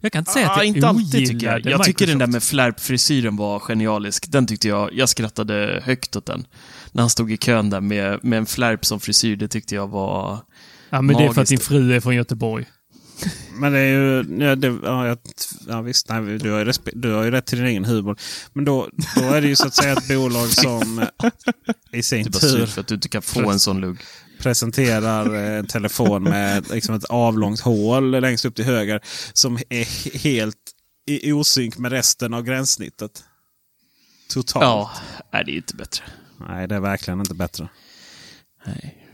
jag 0.00 0.12
kan 0.12 0.18
inte 0.18 0.32
säga 0.32 0.50
att 0.50 0.56
jag 0.56 0.66
inte 0.66 0.88
alltid 0.88 1.28
tycker 1.28 1.46
jag. 1.46 1.66
Jag 1.66 1.84
tycker 1.84 2.06
den 2.06 2.18
där 2.18 2.26
med 2.26 2.42
flärpfrisyren 2.42 3.36
var 3.36 3.60
genialisk. 3.60 4.32
Den 4.32 4.46
tyckte 4.46 4.68
jag, 4.68 4.90
jag 4.92 5.08
skrattade 5.08 5.82
högt 5.84 6.16
åt 6.16 6.26
den. 6.26 6.46
När 6.92 7.02
han 7.02 7.10
stod 7.10 7.32
i 7.32 7.36
kön 7.36 7.70
där 7.70 7.80
med, 7.80 8.24
med 8.24 8.38
en 8.38 8.46
flärp 8.46 8.84
som 8.84 9.00
frisyr, 9.00 9.36
det 9.36 9.48
tyckte 9.48 9.74
jag 9.74 9.88
var 9.88 10.40
Ja, 10.90 11.02
men 11.02 11.16
det 11.16 11.22
är 11.22 11.26
för 11.26 11.30
att 11.30 11.36
magiskt. 11.36 11.50
din 11.50 11.58
fru 11.58 11.94
är 11.94 12.00
från 12.00 12.14
Göteborg. 12.14 12.66
Men 13.54 13.72
det 13.72 13.78
är 13.78 13.86
ju... 13.86 14.24
Ja, 14.44 14.56
det, 14.56 14.78
ja, 14.82 15.06
jag, 15.06 15.18
ja 15.68 15.80
visst, 15.80 16.08
nej, 16.08 16.38
du, 16.38 16.50
har 16.50 16.58
ju 16.58 16.64
respe, 16.64 16.90
du 16.94 17.12
har 17.12 17.24
ju 17.24 17.30
rätt 17.30 17.46
till 17.46 17.58
din 17.58 17.66
egen 17.66 17.84
humor. 17.84 18.16
Men 18.52 18.64
då, 18.64 18.88
då 19.16 19.22
är 19.22 19.40
det 19.40 19.48
ju 19.48 19.56
så 19.56 19.66
att 19.66 19.74
säga 19.74 19.92
ett 19.92 20.08
bolag 20.08 20.48
som 20.48 21.06
i 21.92 22.02
sin 22.02 22.22
Du 22.22 22.28
är 22.28 22.32
bara 22.32 22.40
sur 22.40 22.58
tur 22.58 22.66
för 22.66 22.80
att 22.80 22.86
du 22.86 22.94
inte 22.94 23.08
kan 23.08 23.22
få 23.22 23.50
en 23.50 23.60
sån 23.60 23.80
lugg. 23.80 23.98
Presenterar 24.42 25.34
eh, 25.34 25.58
en 25.58 25.66
telefon 25.66 26.22
med 26.22 26.70
liksom 26.70 26.94
ett 26.94 27.04
avlångt 27.04 27.60
hål 27.60 28.20
längst 28.20 28.44
upp 28.44 28.54
till 28.54 28.64
höger. 28.64 29.00
Som 29.32 29.56
är 29.56 29.84
he- 29.84 30.18
helt 30.18 30.56
i 31.06 31.32
osynk 31.32 31.78
med 31.78 31.92
resten 31.92 32.34
av 32.34 32.42
gränssnittet. 32.42 33.24
Totalt. 34.28 34.64
Ja, 34.64 34.90
nej, 35.32 35.44
det 35.44 35.52
är 35.52 35.56
inte 35.56 35.76
bättre. 35.76 36.04
Nej, 36.48 36.68
det 36.68 36.74
är 36.74 36.80
verkligen 36.80 37.20
inte 37.20 37.34
bättre. 37.34 37.68
Nej. 38.66 39.08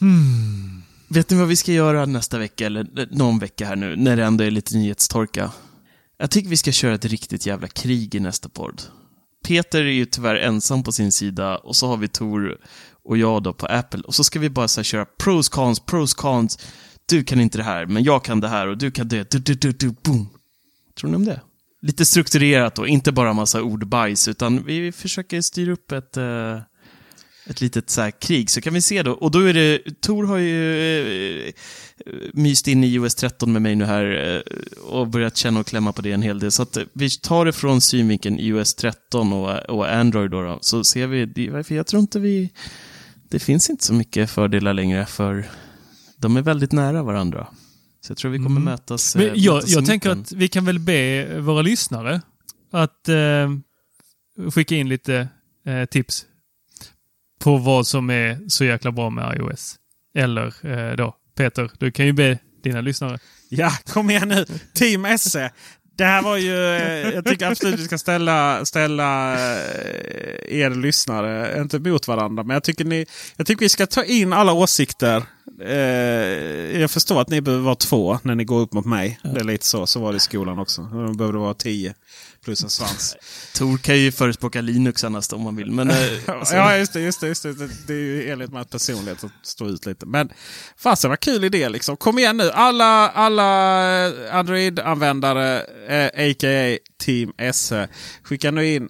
Hmm. 0.00 0.82
Vet 1.08 1.30
ni 1.30 1.36
vad 1.36 1.48
vi 1.48 1.56
ska 1.56 1.72
göra 1.72 2.06
nästa 2.06 2.38
vecka, 2.38 2.66
eller 2.66 3.00
eh, 3.00 3.06
någon 3.10 3.38
vecka 3.38 3.66
här 3.66 3.76
nu, 3.76 3.96
när 3.96 4.16
det 4.16 4.24
ändå 4.24 4.44
är 4.44 4.50
lite 4.50 4.76
nyhetstorka? 4.76 5.52
Jag 6.18 6.30
tycker 6.30 6.48
vi 6.48 6.56
ska 6.56 6.72
köra 6.72 6.94
ett 6.94 7.04
riktigt 7.04 7.46
jävla 7.46 7.68
krig 7.68 8.14
i 8.14 8.20
nästa 8.20 8.48
podd. 8.48 8.82
Peter 9.46 9.80
är 9.80 9.90
ju 9.90 10.04
tyvärr 10.04 10.36
ensam 10.36 10.82
på 10.82 10.92
sin 10.92 11.12
sida 11.12 11.58
och 11.58 11.76
så 11.76 11.86
har 11.86 11.96
vi 11.96 12.08
Tor 12.08 12.58
och 13.06 13.18
jag 13.18 13.42
då 13.42 13.52
på 13.52 13.66
Apple. 13.66 14.00
Och 14.00 14.14
så 14.14 14.24
ska 14.24 14.38
vi 14.38 14.50
bara 14.50 14.68
så 14.68 14.80
här 14.80 14.84
köra 14.84 15.04
pros, 15.04 15.48
cons, 15.48 15.80
pros, 15.80 16.14
cons. 16.14 16.58
Du 17.06 17.24
kan 17.24 17.40
inte 17.40 17.58
det 17.58 17.64
här, 17.64 17.86
men 17.86 18.04
jag 18.04 18.24
kan 18.24 18.40
det 18.40 18.48
här 18.48 18.66
och 18.66 18.78
du 18.78 18.90
kan 18.90 19.08
det. 19.08 19.30
Du, 19.30 19.38
du, 19.38 19.54
du, 19.54 19.72
du, 19.72 19.94
boom. 20.02 20.28
Tror 21.00 21.10
ni 21.10 21.16
om 21.16 21.24
det? 21.24 21.40
Lite 21.82 22.04
strukturerat 22.04 22.74
då, 22.74 22.86
inte 22.86 23.12
bara 23.12 23.32
massa 23.32 23.62
ordbajs, 23.62 24.28
utan 24.28 24.64
vi 24.64 24.92
försöker 24.92 25.40
styra 25.40 25.72
upp 25.72 25.92
ett, 25.92 26.16
eh, 26.16 26.60
ett 27.46 27.60
litet 27.60 27.90
så 27.90 28.00
här 28.00 28.10
krig. 28.10 28.50
Så 28.50 28.60
kan 28.60 28.74
vi 28.74 28.80
se 28.80 29.02
då, 29.02 29.12
och 29.12 29.30
då 29.30 29.38
är 29.38 29.54
det, 29.54 30.00
Tor 30.00 30.24
har 30.24 30.36
ju 30.36 31.46
eh, 31.46 31.52
myst 32.32 32.68
in 32.68 32.84
i 32.84 32.86
iOS 32.86 33.14
13 33.14 33.52
med 33.52 33.62
mig 33.62 33.76
nu 33.76 33.84
här 33.84 34.34
eh, 34.34 34.88
och 34.88 35.08
börjat 35.08 35.36
känna 35.36 35.60
och 35.60 35.66
klämma 35.66 35.92
på 35.92 36.02
det 36.02 36.12
en 36.12 36.22
hel 36.22 36.38
del. 36.38 36.52
Så 36.52 36.62
att 36.62 36.78
vi 36.92 37.10
tar 37.10 37.44
det 37.44 37.52
från 37.52 37.80
synvinkeln 37.80 38.38
iOS 38.38 38.74
13 38.74 39.32
och, 39.32 39.70
och 39.70 39.92
Android 39.92 40.30
då, 40.30 40.42
då. 40.42 40.58
Så 40.60 40.84
ser 40.84 41.06
vi, 41.06 41.74
jag 41.76 41.86
tror 41.86 42.00
inte 42.00 42.20
vi, 42.20 42.50
det 43.28 43.38
finns 43.38 43.70
inte 43.70 43.84
så 43.84 43.94
mycket 43.94 44.30
fördelar 44.30 44.74
längre 44.74 45.06
för 45.06 45.46
de 46.16 46.36
är 46.36 46.42
väldigt 46.42 46.72
nära 46.72 47.02
varandra. 47.02 47.46
Så 48.00 48.10
jag 48.10 48.16
tror 48.18 48.30
vi 48.30 48.38
kommer 48.38 48.50
Mm. 48.50 48.64
mötas. 48.64 49.16
eh, 49.16 49.22
Men 49.22 49.32
jag, 49.42 49.54
mötas 49.54 49.70
jag 49.70 49.86
tänker 49.86 50.10
att 50.10 50.32
vi 50.32 50.48
kan 50.48 50.64
väl 50.64 50.78
be 50.78 51.40
våra 51.40 51.62
lyssnare 51.62 52.20
att 52.72 53.08
eh, 53.08 53.50
skicka 54.54 54.74
in 54.74 54.88
lite 54.88 55.28
eh, 55.66 55.84
tips 55.84 56.26
på 57.40 57.56
vad 57.56 57.86
som 57.86 58.10
är 58.10 58.48
så 58.48 58.64
jäkla 58.64 58.92
bra 58.92 59.10
med 59.10 59.36
iOS. 59.38 59.76
Eller 60.14 60.66
eh, 60.66 60.96
då, 60.96 61.16
Peter, 61.36 61.70
du 61.78 61.90
kan 61.90 62.06
ju 62.06 62.12
be 62.12 62.38
dina 62.62 62.80
lyssnare. 62.80 63.18
Ja, 63.48 63.72
kom 63.86 64.10
igen 64.10 64.28
nu. 64.28 64.44
Team 64.74 65.18
SE. 65.18 65.50
Det 65.96 66.04
här 66.04 66.22
var 66.22 66.36
ju... 66.36 66.76
Eh, 66.76 67.10
jag 67.14 67.24
tycker 67.24 67.46
absolut 67.46 67.80
vi 67.80 67.84
ska 67.84 67.98
ställa, 67.98 68.64
ställa 68.64 69.34
eh, 69.34 70.58
er 70.60 70.70
lyssnare, 70.70 71.60
inte 71.60 71.78
mot 71.78 72.08
varandra, 72.08 72.42
men 72.42 72.54
jag 72.54 72.64
tycker, 72.64 72.84
ni, 72.84 73.06
jag 73.36 73.46
tycker 73.46 73.60
vi 73.60 73.68
ska 73.68 73.86
ta 73.86 74.04
in 74.04 74.32
alla 74.32 74.52
åsikter. 74.52 75.22
Eh, 75.62 76.80
Jag 76.80 76.90
förstår 76.90 77.20
att 77.20 77.28
ni 77.28 77.40
behöver 77.40 77.64
vara 77.64 77.74
två 77.74 78.18
när 78.22 78.34
ni 78.34 78.44
går 78.44 78.60
upp 78.60 78.72
mot 78.72 78.84
mig. 78.86 79.20
Det 79.22 79.40
är 79.40 79.44
lite 79.44 79.66
så. 79.66 79.86
Så 79.86 80.00
var 80.00 80.12
det 80.12 80.16
i 80.16 80.20
skolan 80.20 80.58
också. 80.58 80.82
Då 80.82 81.12
behöver 81.14 81.32
det 81.32 81.38
vara 81.38 81.54
tio 81.54 81.94
plus 82.44 82.62
en 82.62 82.70
svans. 82.70 83.16
Tor 83.54 83.78
kan 83.78 83.98
ju 83.98 84.12
förespråka 84.12 84.60
Linux 84.60 85.04
annars 85.04 85.32
om 85.32 85.42
man 85.42 85.56
vill. 85.56 85.70
Men, 85.72 85.90
eh, 85.90 85.96
alltså- 86.26 86.54
ja, 86.56 86.76
just 86.76 86.92
det. 86.92 87.00
Just 87.00 87.20
det, 87.20 87.26
just 87.28 87.42
det. 87.42 87.52
Det- 87.86 87.92
är 87.94 87.98
ju 87.98 88.30
enligt 88.30 88.52
med 88.52 88.70
personlighet 88.70 89.24
att 89.24 89.30
stå 89.42 89.68
ut 89.68 89.86
lite. 89.86 90.06
Men 90.06 90.32
fasen 90.76 91.10
vad 91.10 91.20
kul 91.20 91.44
idé 91.44 91.68
liksom. 91.68 91.96
Kom 91.96 92.18
igen 92.18 92.36
nu. 92.36 92.50
Alla, 92.50 93.08
alla 93.08 93.44
Android-användare, 94.32 95.60
eh, 95.88 96.06
a.k.a. 96.30 96.78
Team 97.04 97.32
SE. 97.52 97.88
Skicka 98.22 98.50
nu 98.50 98.66
in 98.74 98.88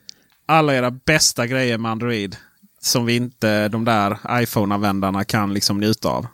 alla 0.48 0.74
era 0.74 0.90
bästa 0.90 1.46
grejer 1.46 1.78
med 1.78 1.90
Android. 1.90 2.36
Som 2.80 3.06
vi 3.06 3.16
inte, 3.16 3.68
de 3.68 3.84
där 3.84 4.18
iPhone-användarna 4.42 5.24
kan 5.24 5.54
liksom 5.54 5.80
njuta 5.80 6.08
av. 6.08 6.26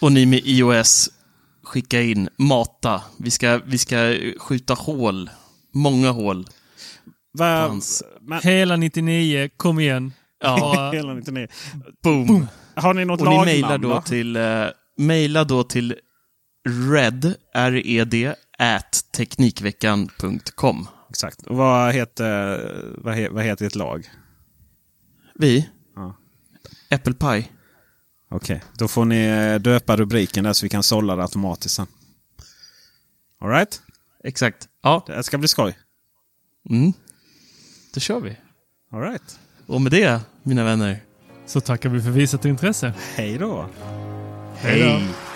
Och 0.00 0.12
ni 0.12 0.26
med 0.26 0.40
iOS, 0.44 1.10
skicka 1.62 2.00
in, 2.02 2.28
mata. 2.36 3.02
Vi 3.18 3.30
ska, 3.30 3.60
vi 3.66 3.78
ska 3.78 4.16
skjuta 4.38 4.74
hål. 4.74 5.30
Många 5.74 6.10
hål. 6.10 6.46
Va, 7.38 7.68
Fanns. 7.68 8.02
men, 8.20 8.40
Hela 8.42 8.76
99, 8.76 9.48
kom 9.56 9.80
igen. 9.80 10.12
Ja, 10.42 10.90
hela 10.94 11.14
99. 11.14 11.48
boom. 12.02 12.46
Har 12.74 12.94
ni 12.94 13.04
något 13.04 13.20
Och 13.20 13.28
ni 13.28 13.44
mejlar 13.44 13.78
då 13.78 13.88
då? 13.88 14.02
till, 14.02 14.36
eh, 14.36 14.66
mejla 14.96 15.44
då 15.44 15.62
till 15.64 15.96
red, 16.90 17.34
R-E-D, 17.54 18.34
at 18.58 19.04
teknikveckan.com. 19.16 20.88
Exakt. 21.10 21.42
Och 21.46 21.56
vad 21.56 21.94
heter, 21.94 22.60
vad, 22.98 23.14
he, 23.14 23.28
vad 23.28 23.44
heter 23.44 23.66
ert 23.66 23.74
lag? 23.74 24.06
Vi? 25.34 25.68
Ja. 25.96 26.16
Apple 26.90 27.14
Pie. 27.14 27.44
Okej, 28.30 28.62
då 28.78 28.88
får 28.88 29.04
ni 29.04 29.26
eh, 29.26 29.60
döpa 29.60 29.96
rubriken 29.96 30.44
där 30.44 30.52
så 30.52 30.66
vi 30.66 30.70
kan 30.70 30.82
sålla 30.82 31.16
det 31.16 31.22
automatiskt 31.22 31.74
sen. 31.74 31.86
Alright? 33.40 33.82
Exakt. 34.24 34.68
Ja. 34.82 35.04
Det 35.06 35.22
ska 35.22 35.38
bli 35.38 35.48
skoj. 35.48 35.78
Mm. 36.70 36.92
Då 37.94 38.00
kör 38.00 38.20
vi. 38.20 38.36
Alright. 38.92 39.38
Och 39.66 39.80
med 39.80 39.92
det, 39.92 40.20
mina 40.42 40.64
vänner. 40.64 41.00
Så 41.46 41.60
tackar 41.60 41.88
vi 41.88 42.02
för 42.02 42.10
visat 42.10 42.44
intresse. 42.44 42.92
Hej 43.14 43.38
då. 43.38 43.68
Hej 44.56 44.80
då. 44.80 45.27